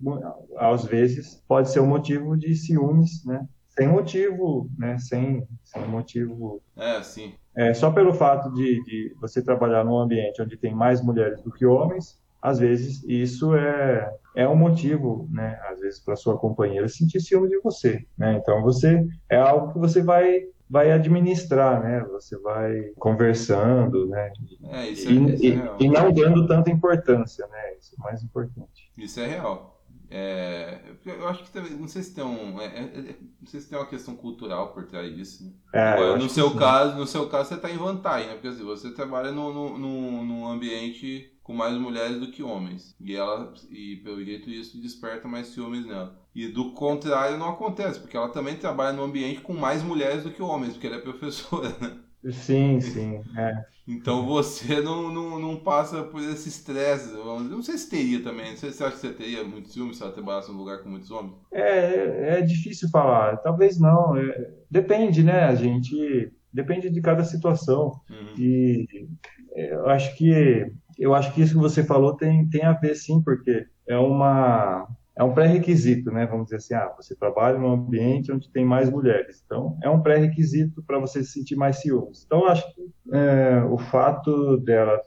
às 0.57 0.85
vezes, 0.85 1.43
pode 1.49 1.71
ser 1.71 1.81
um 1.81 1.87
motivo 1.87 2.37
de 2.37 2.55
ciúmes, 2.55 3.25
né? 3.25 3.47
Sem 3.69 3.89
motivo, 3.89 4.69
né? 4.79 4.99
Sem, 4.99 5.47
sem 5.65 5.87
motivo. 5.87 6.61
É, 6.77 7.03
sim. 7.03 7.35
É, 7.57 7.75
só 7.75 7.91
pelo 7.91 8.13
fato 8.13 8.53
de, 8.53 8.83
de 8.85 9.17
você 9.21 9.43
trabalhar 9.43 9.85
num 9.85 9.99
ambiente 9.99 10.41
onde 10.41 10.57
tem 10.57 10.75
mais 10.75 11.03
mulheres 11.03 11.43
do 11.43 11.51
que 11.51 11.67
homens, 11.67 12.21
às 12.41 12.59
vezes 12.59 13.03
isso 13.07 13.55
é, 13.55 14.13
é 14.35 14.49
um 14.49 14.57
motivo, 14.57 15.29
né, 15.31 15.61
às 15.69 15.81
vezes 15.81 16.01
para 16.01 16.17
sua 16.17 16.39
companheira 16.39 16.89
sentir 16.89 17.21
ciúme 17.21 17.49
de 17.49 17.59
você, 17.61 18.05
né? 18.17 18.35
Então 18.35 18.63
você 18.63 19.07
é 19.29 19.37
algo 19.37 19.73
que 19.73 19.79
você 19.79 20.03
vai 20.03 20.45
vai 20.71 20.93
administrar, 20.93 21.83
né? 21.83 22.01
Você 22.13 22.39
vai 22.39 22.93
conversando, 22.97 24.07
né? 24.07 24.33
É, 24.69 24.89
isso 24.89 25.09
é, 25.09 25.13
e, 25.13 25.35
isso 25.35 25.45
é 25.45 25.77
e, 25.81 25.85
e, 25.85 25.89
não 25.89 26.13
dando 26.13 26.47
tanta 26.47 26.71
importância, 26.71 27.45
né? 27.49 27.75
Isso 27.77 27.97
é 27.99 28.03
mais 28.03 28.23
importante. 28.23 28.93
Isso 28.97 29.19
é 29.19 29.27
real. 29.27 29.81
É, 30.13 30.81
eu 31.07 31.29
acho 31.29 31.45
que 31.45 31.53
também, 31.53 31.71
não 31.71 31.87
sei 31.87 32.03
se 32.03 32.13
tem 32.13 32.25
um, 32.25 32.61
é, 32.61 32.67
é, 32.67 32.81
é, 32.81 33.17
não 33.41 33.47
sei 33.47 33.61
se 33.61 33.71
tem 33.71 33.79
uma 33.79 33.87
questão 33.87 34.17
cultural 34.17 34.73
por 34.73 34.85
trás 34.87 35.15
disso. 35.15 35.45
Né? 35.45 35.53
É, 35.73 36.17
no 36.17 36.29
seu 36.29 36.57
caso, 36.57 36.97
no 36.97 37.07
seu 37.07 37.29
caso 37.29 37.49
você 37.49 37.55
está 37.55 37.71
em 37.71 37.77
vantagem, 37.77 38.27
né? 38.27 38.35
Porque 38.35 38.49
assim, 38.49 38.65
você 38.65 38.91
trabalha 38.93 39.31
num 39.31 40.49
ambiente 40.49 41.33
com 41.43 41.53
mais 41.53 41.77
mulheres 41.77 42.21
do 42.21 42.31
que 42.31 42.43
homens 42.43 42.95
e 43.01 43.17
ela 43.17 43.53
e 43.71 43.97
pelo 44.05 44.25
jeito 44.25 44.51
isso 44.51 44.81
desperta 44.81 45.27
mais 45.27 45.49
ciúmes 45.49 45.87
nela. 45.87 46.19
E 46.35 46.49
do 46.49 46.73
contrário 46.73 47.39
não 47.39 47.51
acontece, 47.51 47.99
porque 47.99 48.17
ela 48.17 48.29
também 48.29 48.57
trabalha 48.57 48.97
num 48.97 49.03
ambiente 49.03 49.41
com 49.41 49.53
mais 49.53 49.83
mulheres 49.83 50.23
do 50.23 50.31
que 50.31 50.43
homens, 50.43 50.75
porque 50.75 50.87
ela 50.87 50.97
é 50.97 51.01
professora, 51.01 51.69
né? 51.81 51.99
Sim, 52.31 52.81
sim. 52.81 53.23
É. 53.37 53.65
Então 53.89 54.25
você 54.27 54.81
não, 54.81 55.13
não, 55.13 55.39
não 55.39 55.57
passa 55.57 56.03
por 56.05 56.23
esse 56.23 56.49
estresse. 56.49 57.13
Não 57.15 57.63
sei 57.63 57.79
se 57.79 57.91
teria 57.91 58.23
também. 58.23 58.51
Não 58.51 58.57
sei 58.57 58.71
se 58.71 58.77
você 58.77 58.85
acha 58.85 58.95
que 58.95 59.01
você 59.01 59.13
teria 59.13 59.43
muito 59.43 59.69
ciúme 59.69 59.95
se 59.95 60.03
ela 60.03 60.13
trabalhasse 60.13 60.53
num 60.53 60.59
lugar 60.59 60.83
com 60.83 60.91
muitos 60.91 61.11
homens. 61.11 61.35
É, 61.53 62.39
é 62.39 62.43
difícil 62.43 62.89
falar. 62.91 63.39
Talvez 63.39 63.81
não. 63.81 64.17
É, 64.17 64.51
depende, 64.71 65.23
né? 65.23 65.45
A 65.45 65.55
gente. 65.55 66.31
Depende 66.53 66.91
de 66.91 67.01
cada 67.01 67.25
situação. 67.25 68.01
Uhum. 68.11 68.35
E 68.37 69.09
eu 69.55 69.89
acho 69.89 70.17
que 70.17 70.67
eu 71.01 71.15
acho 71.15 71.33
que 71.33 71.41
isso 71.41 71.55
que 71.55 71.61
você 71.61 71.83
falou 71.83 72.15
tem, 72.15 72.49
tem 72.49 72.63
a 72.63 72.73
ver 72.73 72.95
sim, 72.95 73.23
porque 73.23 73.67
é 73.89 73.97
uma 73.97 74.87
é 75.17 75.25
um 75.25 75.35
pré-requisito, 75.35 76.11
né? 76.11 76.27
Vamos 76.27 76.45
dizer 76.47 76.57
assim, 76.57 76.75
ah, 76.75 76.95
você 76.97 77.15
trabalha 77.15 77.59
num 77.59 77.73
ambiente 77.73 78.33
onde 78.33 78.51
tem 78.51 78.65
mais 78.65 78.89
mulheres, 78.89 79.43
então 79.45 79.77
é 79.83 79.91
um 79.91 80.01
pré-requisito 80.01 80.83
para 80.83 80.99
você 80.99 81.23
se 81.23 81.33
sentir 81.33 81.57
mais 81.57 81.81
ciúmes. 81.81 82.25
Então, 82.25 82.47
acho 82.47 82.65
que 82.75 82.91
é, 83.13 83.63
o 83.65 83.77
fato 83.77 84.57
dela 84.59 84.99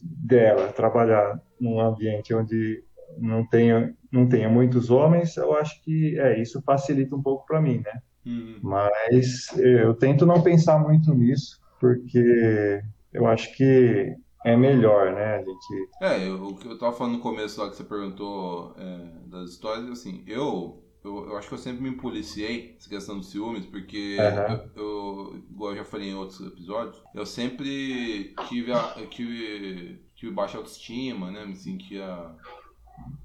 dela 0.00 0.68
trabalhar 0.68 1.40
num 1.60 1.80
ambiente 1.80 2.32
onde 2.32 2.84
não 3.16 3.44
tenha 3.44 3.92
não 4.12 4.28
tenha 4.28 4.48
muitos 4.48 4.90
homens, 4.90 5.36
eu 5.36 5.54
acho 5.54 5.82
que 5.82 6.18
é 6.18 6.40
isso 6.40 6.62
facilita 6.62 7.14
um 7.14 7.22
pouco 7.22 7.46
para 7.46 7.60
mim, 7.60 7.82
né? 7.84 8.00
Uhum. 8.24 8.58
Mas 8.62 9.56
eu 9.58 9.94
tento 9.94 10.24
não 10.24 10.40
pensar 10.40 10.78
muito 10.78 11.12
nisso, 11.14 11.60
porque 11.80 12.80
eu 13.12 13.26
acho 13.26 13.54
que 13.56 14.16
é 14.44 14.56
melhor, 14.56 15.12
né? 15.12 15.36
A 15.36 15.42
gente. 15.42 15.88
É, 16.00 16.28
eu, 16.28 16.44
o 16.44 16.56
que 16.56 16.68
eu 16.68 16.78
tava 16.78 16.96
falando 16.96 17.14
no 17.14 17.20
começo 17.20 17.60
lá 17.60 17.68
que 17.68 17.76
você 17.76 17.84
perguntou 17.84 18.74
é, 18.78 19.28
das 19.28 19.50
histórias, 19.50 19.90
assim, 19.90 20.22
eu 20.26 20.82
eu, 21.04 21.28
eu, 21.28 21.36
acho 21.36 21.48
que 21.48 21.54
eu 21.54 21.58
sempre 21.58 21.82
me 21.82 21.96
policiei 21.96 22.74
essa 22.76 22.88
questão 22.88 23.16
dos 23.18 23.30
ciúmes, 23.30 23.64
porque 23.64 24.16
uhum. 24.18 24.70
eu, 24.76 24.82
eu, 24.82 25.44
igual 25.50 25.70
eu 25.72 25.78
já 25.78 25.84
falei 25.84 26.10
em 26.10 26.14
outros 26.14 26.40
episódios, 26.40 27.00
eu 27.14 27.24
sempre 27.24 28.34
tive, 28.48 28.72
a, 28.72 28.94
tive, 29.08 30.02
tive 30.14 30.32
baixa 30.32 30.58
autoestima, 30.58 31.30
né? 31.30 31.46
Me 31.46 31.54
sentia 31.54 32.34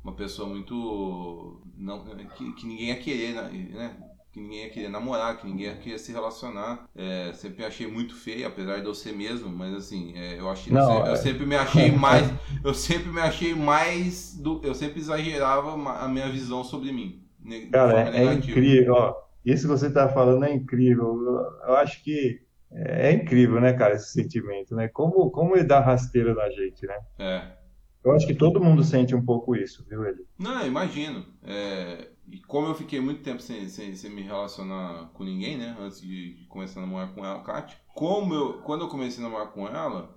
uma 0.04 0.14
pessoa 0.14 0.48
muito. 0.48 1.62
Não, 1.76 2.06
que, 2.36 2.54
que 2.54 2.68
ninguém 2.68 2.88
ia 2.88 3.00
querer, 3.00 3.34
né? 3.34 4.13
Que 4.34 4.42
ninguém 4.42 4.64
ia 4.64 4.70
querer 4.72 4.90
namorar, 4.90 5.38
que 5.38 5.46
ninguém 5.46 5.68
ia 5.68 5.76
querer 5.76 6.00
se 6.00 6.12
relacionar. 6.12 6.90
É, 6.96 7.32
sempre 7.34 7.64
achei 7.64 7.86
muito 7.86 8.16
feio, 8.16 8.48
apesar 8.48 8.80
de 8.80 8.86
eu 8.86 8.96
ser 8.96 9.14
mesmo, 9.14 9.48
mas 9.48 9.76
assim, 9.76 10.18
é, 10.18 10.40
eu 10.40 10.50
achei. 10.50 10.74
Não, 10.74 11.06
eu, 11.06 11.14
é... 11.14 11.16
sempre, 11.16 11.46
me 11.46 11.56
achei 11.56 11.92
mais. 11.96 12.28
Eu 12.64 12.74
sempre 12.74 13.12
me 13.12 13.22
achei 13.22 13.54
mais. 13.54 14.36
Do, 14.36 14.60
eu 14.64 14.74
sempre 14.74 15.00
exagerava 15.00 15.74
a 16.00 16.08
minha 16.08 16.30
visão 16.30 16.64
sobre 16.64 16.92
mim. 16.92 17.24
Cara, 17.72 18.10
é, 18.10 18.26
é 18.26 18.34
incrível, 18.34 18.94
ó. 18.96 19.16
Isso 19.46 19.68
que 19.68 19.78
você 19.78 19.88
está 19.88 20.10
falando 20.10 20.46
é 20.46 20.54
incrível. 20.54 21.06
Eu, 21.06 21.70
eu 21.70 21.76
acho 21.76 22.04
que 22.04 22.42
é, 22.72 23.10
é 23.10 23.12
incrível, 23.14 23.62
né, 23.62 23.74
cara, 23.74 23.94
esse 23.94 24.12
sentimento, 24.14 24.76
né? 24.76 24.88
Como, 24.88 25.30
como 25.30 25.56
ele 25.56 25.66
dá 25.66 25.80
rasteira 25.80 26.34
na 26.34 26.50
gente, 26.50 26.88
né? 26.88 26.98
É. 27.20 27.64
Eu 28.04 28.12
acho 28.12 28.28
que 28.28 28.36
todo 28.36 28.62
mundo 28.62 28.84
sente 28.84 29.16
um 29.16 29.24
pouco 29.24 29.56
isso, 29.56 29.86
viu, 29.88 30.04
ele? 30.06 30.26
Não, 30.38 30.66
imagino. 30.66 31.26
É, 31.42 32.10
e 32.30 32.40
como 32.40 32.68
eu 32.68 32.76
fiquei 32.76 33.00
muito 33.00 33.22
tempo 33.22 33.42
sem, 33.42 33.68
sem, 33.68 33.96
sem, 33.96 34.10
me 34.10 34.22
relacionar 34.22 35.10
com 35.14 35.24
ninguém, 35.24 35.58
né? 35.58 35.76
Antes 35.80 36.02
de, 36.02 36.46
começar 36.50 36.80
a 36.80 36.84
namorar 36.84 37.14
com 37.14 37.26
ela, 37.26 37.44
Kátia. 37.44 37.78
Como 37.94 38.34
eu, 38.34 38.62
quando 38.62 38.82
eu 38.82 38.88
comecei 38.88 39.24
a 39.24 39.28
namorar 39.28 39.52
com 39.52 39.68
ela, 39.68 40.16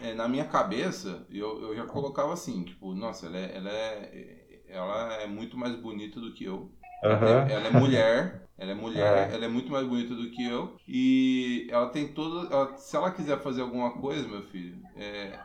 é, 0.00 0.14
na 0.14 0.28
minha 0.28 0.44
cabeça, 0.44 1.26
eu, 1.30 1.62
eu 1.62 1.76
já 1.76 1.84
colocava 1.86 2.32
assim, 2.32 2.64
tipo, 2.64 2.94
nossa, 2.94 3.26
ela 3.26 3.38
é, 3.38 3.56
ela 3.56 3.70
é, 3.70 4.62
ela 4.68 5.14
é 5.14 5.26
muito 5.26 5.56
mais 5.56 5.74
bonita 5.76 6.20
do 6.20 6.32
que 6.32 6.44
eu. 6.44 6.70
Uhum. 7.02 7.10
Ela, 7.10 7.48
é, 7.48 7.52
ela 7.52 7.66
é 7.68 7.70
mulher, 7.70 8.48
ela 8.58 8.70
é 8.72 8.74
mulher, 8.74 9.30
é. 9.30 9.34
ela 9.34 9.44
é 9.46 9.48
muito 9.48 9.72
mais 9.72 9.86
bonita 9.86 10.14
do 10.14 10.30
que 10.30 10.44
eu. 10.44 10.76
E 10.86 11.66
ela 11.70 11.88
tem 11.88 12.08
todo. 12.08 12.52
Ela, 12.52 12.76
se 12.76 12.94
ela 12.94 13.10
quiser 13.10 13.40
fazer 13.40 13.62
alguma 13.62 13.92
coisa, 13.92 14.28
meu 14.28 14.42
filho, 14.42 14.78
é, 14.94 15.38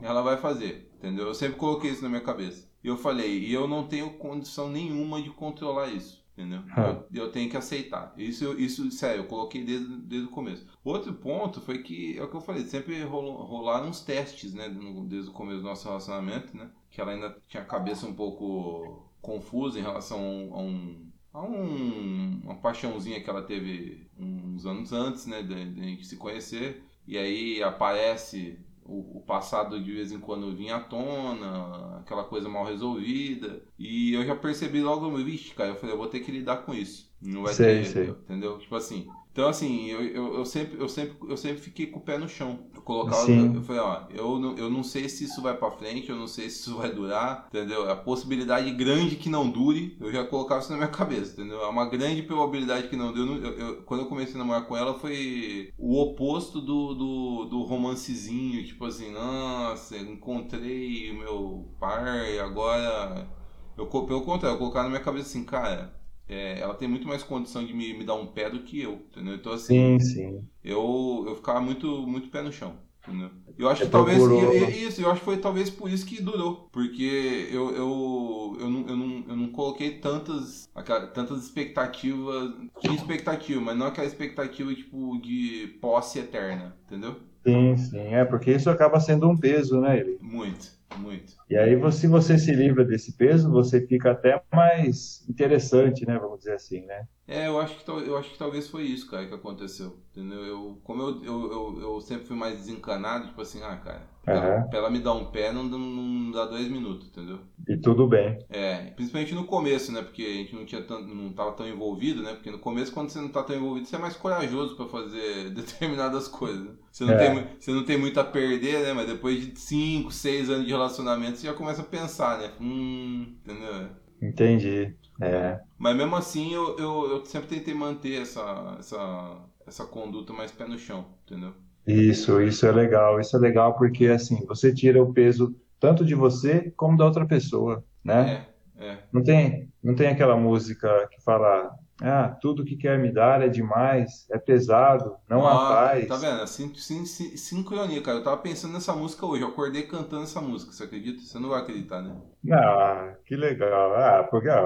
ela 0.00 0.22
vai 0.22 0.36
fazer, 0.36 0.90
entendeu? 0.94 1.26
Eu 1.26 1.34
sempre 1.34 1.56
coloquei 1.56 1.90
isso 1.90 2.02
na 2.02 2.08
minha 2.08 2.20
cabeça. 2.20 2.71
E 2.82 2.88
eu 2.88 2.96
falei, 2.96 3.38
e 3.38 3.52
eu 3.52 3.68
não 3.68 3.86
tenho 3.86 4.14
condição 4.14 4.68
nenhuma 4.68 5.22
de 5.22 5.30
controlar 5.30 5.88
isso. 5.88 6.22
Entendeu? 6.32 6.62
Eu, 7.12 7.24
eu, 7.24 7.30
tenho 7.30 7.50
que 7.50 7.56
aceitar. 7.58 8.14
Isso, 8.16 8.58
isso, 8.58 8.90
sério, 8.90 9.22
eu 9.22 9.26
coloquei 9.26 9.62
desde, 9.62 9.96
desde 9.98 10.28
o 10.28 10.30
começo. 10.30 10.66
Outro 10.82 11.12
ponto 11.12 11.60
foi 11.60 11.82
que, 11.82 12.16
é 12.16 12.22
o 12.22 12.28
que 12.28 12.34
eu 12.34 12.40
falei, 12.40 12.64
sempre 12.64 13.02
rolou, 13.02 13.36
rolaram 13.42 13.88
uns 13.88 14.00
testes, 14.00 14.54
né? 14.54 14.66
Desde 15.06 15.28
o 15.28 15.32
começo 15.32 15.58
do 15.58 15.64
nosso 15.64 15.86
relacionamento, 15.86 16.56
né? 16.56 16.70
Que 16.90 17.02
ela 17.02 17.12
ainda 17.12 17.36
tinha 17.48 17.62
a 17.62 17.66
cabeça 17.66 18.06
um 18.06 18.14
pouco 18.14 19.10
confusa 19.20 19.78
em 19.78 19.82
relação 19.82 20.18
a 20.52 20.62
um, 20.62 21.06
a 21.34 21.42
um, 21.42 22.40
uma 22.44 22.54
paixãozinha 22.56 23.22
que 23.22 23.28
ela 23.28 23.42
teve 23.42 24.10
uns 24.18 24.64
anos 24.64 24.90
antes, 24.90 25.26
né? 25.26 25.42
De, 25.42 25.72
de 25.74 25.80
a 25.80 25.84
gente 25.84 26.06
se 26.06 26.16
conhecer. 26.16 26.82
E 27.06 27.18
aí 27.18 27.62
aparece 27.62 28.58
o, 28.84 29.18
o, 29.18 29.20
passado 29.22 29.82
de 29.82 29.92
vez 29.92 30.12
em 30.12 30.18
quando 30.18 30.54
vinha 30.54 30.76
à 30.76 30.80
tona, 30.80 31.98
aquela 31.98 32.24
coisa 32.24 32.48
mal 32.48 32.64
resolvida. 32.64 33.62
E 33.78 34.12
eu 34.14 34.24
já 34.24 34.34
percebi 34.34 34.80
logo, 34.80 35.10
vixe, 35.16 35.54
cara, 35.54 35.70
eu 35.70 35.76
falei, 35.76 35.94
eu 35.94 35.98
vou 35.98 36.08
ter 36.08 36.20
que 36.20 36.32
lidar 36.32 36.58
com 36.58 36.74
isso. 36.74 37.10
Não 37.20 37.42
vai 37.42 37.54
sei, 37.54 37.82
ter, 37.82 37.86
sei. 37.86 38.08
entendeu? 38.08 38.58
Tipo 38.58 38.74
assim. 38.76 39.08
Então 39.32 39.48
assim, 39.48 39.86
eu, 39.86 40.02
eu, 40.02 40.34
eu, 40.34 40.44
sempre, 40.44 40.78
eu, 40.78 40.88
sempre, 40.88 41.16
eu 41.28 41.36
sempre 41.36 41.58
fiquei 41.58 41.86
com 41.86 41.98
o 41.98 42.02
pé 42.02 42.18
no 42.18 42.28
chão. 42.28 42.66
Eu 42.82 42.84
colocava, 42.84 43.26
Sim. 43.26 43.54
eu 43.54 43.62
falei, 43.62 43.80
ó, 43.80 44.02
eu 44.10 44.38
não, 44.38 44.56
eu 44.58 44.68
não 44.68 44.82
sei 44.82 45.08
se 45.08 45.24
isso 45.24 45.40
vai 45.40 45.56
para 45.56 45.70
frente, 45.70 46.10
eu 46.10 46.16
não 46.16 46.26
sei 46.26 46.50
se 46.50 46.60
isso 46.60 46.76
vai 46.76 46.92
durar, 46.92 47.46
entendeu? 47.48 47.88
A 47.90 47.96
possibilidade 47.96 48.70
grande 48.72 49.16
que 49.16 49.28
não 49.28 49.48
dure, 49.48 49.96
eu 50.00 50.12
já 50.12 50.24
colocava 50.24 50.60
isso 50.60 50.70
na 50.72 50.78
minha 50.78 50.88
cabeça, 50.88 51.32
entendeu? 51.40 51.62
É 51.62 51.68
uma 51.68 51.86
grande 51.88 52.22
probabilidade 52.22 52.88
que 52.88 52.96
não 52.96 53.12
dure. 53.12 53.44
Eu, 53.44 53.58
eu, 53.58 53.82
quando 53.84 54.00
eu 54.00 54.06
comecei 54.08 54.34
a 54.34 54.38
namorar 54.38 54.66
com 54.66 54.76
ela 54.76 54.98
foi 54.98 55.72
o 55.78 56.00
oposto 56.00 56.60
do, 56.60 56.94
do, 56.94 57.44
do 57.46 57.62
romancezinho, 57.62 58.64
tipo 58.64 58.84
assim, 58.86 59.12
nossa, 59.12 59.96
encontrei 59.96 61.10
o 61.12 61.18
meu 61.18 61.68
pai, 61.78 62.38
agora. 62.40 63.28
Eu, 63.76 63.86
pelo 63.86 64.22
contrário, 64.22 64.54
eu 64.54 64.58
colocava 64.58 64.84
na 64.84 64.90
minha 64.90 65.02
cabeça 65.02 65.28
assim, 65.28 65.44
cara, 65.44 65.94
é, 66.28 66.60
ela 66.60 66.74
tem 66.74 66.88
muito 66.88 67.06
mais 67.06 67.22
condição 67.22 67.64
de 67.64 67.74
me, 67.74 67.92
me 67.94 68.04
dar 68.04 68.14
um 68.14 68.26
pé 68.26 68.48
do 68.48 68.60
que 68.60 68.80
eu, 68.80 68.94
entendeu? 69.10 69.34
Então, 69.34 69.52
assim, 69.52 69.98
sim, 69.98 70.00
sim. 70.00 70.48
Eu, 70.64 71.24
eu 71.26 71.36
ficava 71.36 71.60
muito, 71.60 71.86
muito 72.06 72.28
pé 72.28 72.42
no 72.42 72.52
chão, 72.52 72.74
entendeu? 73.06 73.30
Eu 73.58 73.68
acho 73.68 73.82
que 73.82 73.90
talvez. 73.90 74.18
Procurou... 74.18 74.54
Isso, 74.54 75.02
eu 75.02 75.10
acho 75.10 75.20
que 75.20 75.24
foi 75.24 75.36
talvez 75.36 75.68
por 75.68 75.90
isso 75.90 76.06
que 76.06 76.22
durou. 76.22 76.68
Porque 76.72 77.48
eu, 77.50 77.70
eu, 77.70 78.56
eu, 78.60 78.70
não, 78.70 78.88
eu, 78.88 78.96
não, 78.96 79.24
eu 79.28 79.36
não 79.36 79.48
coloquei 79.48 79.98
tantas, 79.98 80.68
tantas 81.14 81.44
expectativas. 81.44 82.54
Tinha 82.80 82.94
expectativa, 82.94 83.60
mas 83.60 83.76
não 83.76 83.86
aquela 83.86 84.06
expectativa 84.06 84.74
tipo 84.74 85.20
de 85.20 85.78
posse 85.80 86.18
eterna, 86.18 86.76
entendeu? 86.86 87.16
Sim, 87.44 87.76
sim. 87.76 88.14
É, 88.14 88.24
porque 88.24 88.52
isso 88.52 88.70
acaba 88.70 89.00
sendo 89.00 89.28
um 89.28 89.36
peso, 89.36 89.80
né, 89.80 89.98
ele? 89.98 90.18
Muito. 90.20 90.80
Muito. 90.94 91.32
E 91.48 91.56
aí, 91.56 91.76
se 91.92 92.06
você 92.06 92.38
se 92.38 92.52
livra 92.52 92.84
desse 92.84 93.12
peso, 93.16 93.50
você 93.50 93.86
fica 93.86 94.12
até 94.12 94.42
mais 94.52 95.24
interessante, 95.28 96.06
né? 96.06 96.18
Vamos 96.18 96.38
dizer 96.38 96.54
assim, 96.54 96.84
né? 96.86 97.06
É, 97.32 97.48
eu 97.48 97.58
acho 97.58 97.76
que, 97.76 97.90
eu 97.90 98.16
acho 98.16 98.30
que 98.30 98.38
talvez 98.38 98.68
foi 98.68 98.82
isso, 98.82 99.10
cara, 99.10 99.26
que 99.26 99.34
aconteceu. 99.34 99.96
Entendeu? 100.14 100.44
Eu, 100.44 100.78
como 100.84 101.02
eu, 101.02 101.24
eu, 101.24 101.52
eu, 101.52 101.80
eu 101.80 102.00
sempre 102.02 102.26
fui 102.26 102.36
mais 102.36 102.58
desencanado, 102.58 103.28
tipo 103.28 103.40
assim, 103.40 103.62
ah, 103.62 103.76
cara, 103.76 104.06
uhum. 104.28 104.68
pra 104.68 104.78
ela 104.78 104.90
me 104.90 104.98
dar 104.98 105.14
um 105.14 105.30
pé 105.30 105.50
não, 105.50 105.64
não 105.64 106.30
dá 106.30 106.44
dois 106.44 106.68
minutos, 106.68 107.08
entendeu? 107.08 107.38
E 107.66 107.78
tudo 107.78 108.06
bem. 108.06 108.38
É, 108.50 108.90
principalmente 108.90 109.34
no 109.34 109.46
começo, 109.46 109.90
né? 109.90 110.02
Porque 110.02 110.22
a 110.22 110.34
gente 110.34 110.54
não 110.54 110.66
tinha 110.66 110.82
tanto, 110.82 111.08
não 111.08 111.32
tava 111.32 111.52
tão 111.52 111.66
envolvido, 111.66 112.22
né? 112.22 112.34
Porque 112.34 112.50
no 112.50 112.58
começo, 112.58 112.92
quando 112.92 113.08
você 113.08 113.20
não 113.22 113.30
tá 113.30 113.42
tão 113.42 113.56
envolvido, 113.56 113.86
você 113.86 113.96
é 113.96 113.98
mais 113.98 114.16
corajoso 114.16 114.76
para 114.76 114.86
fazer 114.86 115.48
determinadas 115.56 116.28
coisas. 116.28 116.62
Né? 116.62 116.72
Você 116.90 117.04
não, 117.06 117.14
é. 117.14 117.16
tem, 117.16 117.46
você 117.58 117.70
não 117.72 117.84
tem 117.84 117.96
muito 117.96 118.20
a 118.20 118.24
perder, 118.24 118.82
né? 118.82 118.92
Mas 118.92 119.06
depois 119.06 119.40
de 119.40 119.58
5, 119.58 120.12
6 120.12 120.50
anos 120.50 120.66
de 120.66 120.72
relacionamento, 120.72 121.38
você 121.38 121.46
já 121.46 121.54
começa 121.54 121.80
a 121.80 121.86
pensar, 121.86 122.38
né? 122.38 122.50
Hum, 122.60 123.34
entendeu? 123.42 123.88
Entendi. 124.20 124.94
É. 125.22 125.60
Mas 125.78 125.96
mesmo 125.96 126.16
assim, 126.16 126.52
eu, 126.52 126.76
eu, 126.78 127.10
eu 127.10 127.24
sempre 127.24 127.48
tentei 127.48 127.72
manter 127.72 128.20
essa, 128.20 128.76
essa, 128.78 129.36
essa 129.64 129.84
conduta 129.84 130.32
mais 130.32 130.50
pé 130.50 130.66
no 130.66 130.76
chão, 130.76 131.06
entendeu? 131.24 131.52
Isso, 131.86 132.40
isso 132.40 132.66
é 132.66 132.72
legal. 132.72 133.20
Isso 133.20 133.36
é 133.36 133.40
legal 133.40 133.76
porque, 133.76 134.06
assim, 134.06 134.44
você 134.46 134.74
tira 134.74 135.02
o 135.02 135.12
peso 135.12 135.54
tanto 135.78 136.04
de 136.04 136.14
você 136.14 136.72
como 136.76 136.96
da 136.96 137.04
outra 137.04 137.26
pessoa, 137.26 137.84
né? 138.04 138.46
É, 138.76 138.84
é. 138.84 138.98
Não 139.12 139.22
tem, 139.22 139.68
não 139.82 139.94
tem 139.94 140.08
aquela 140.08 140.36
música 140.36 141.08
que 141.10 141.22
fala 141.22 141.72
ah, 142.04 142.36
tudo 142.40 142.64
que 142.64 142.76
quer 142.76 142.98
me 142.98 143.12
dar 143.12 143.42
é 143.42 143.48
demais, 143.48 144.26
é 144.30 144.36
pesado, 144.36 145.14
não 145.28 145.46
ah, 145.46 145.52
há 145.52 145.68
paz. 145.68 146.08
Tá 146.08 146.16
vendo? 146.16 146.46
Sin, 146.48 146.74
sin, 146.74 147.06
sin, 147.06 147.36
sincronia, 147.36 148.02
cara. 148.02 148.18
Eu 148.18 148.24
tava 148.24 148.38
pensando 148.38 148.72
nessa 148.72 148.92
música 148.92 149.24
hoje, 149.24 149.42
eu 149.42 149.48
acordei 149.48 149.82
cantando 149.82 150.24
essa 150.24 150.40
música, 150.40 150.72
você 150.72 150.82
acredita? 150.82 151.22
Você 151.22 151.38
não 151.38 151.50
vai 151.50 151.60
acreditar, 151.60 152.02
né? 152.02 152.16
Ah, 152.50 153.14
que 153.24 153.36
legal. 153.36 153.94
Ah, 153.94 154.24
porque 154.24 154.48
a, 154.48 154.60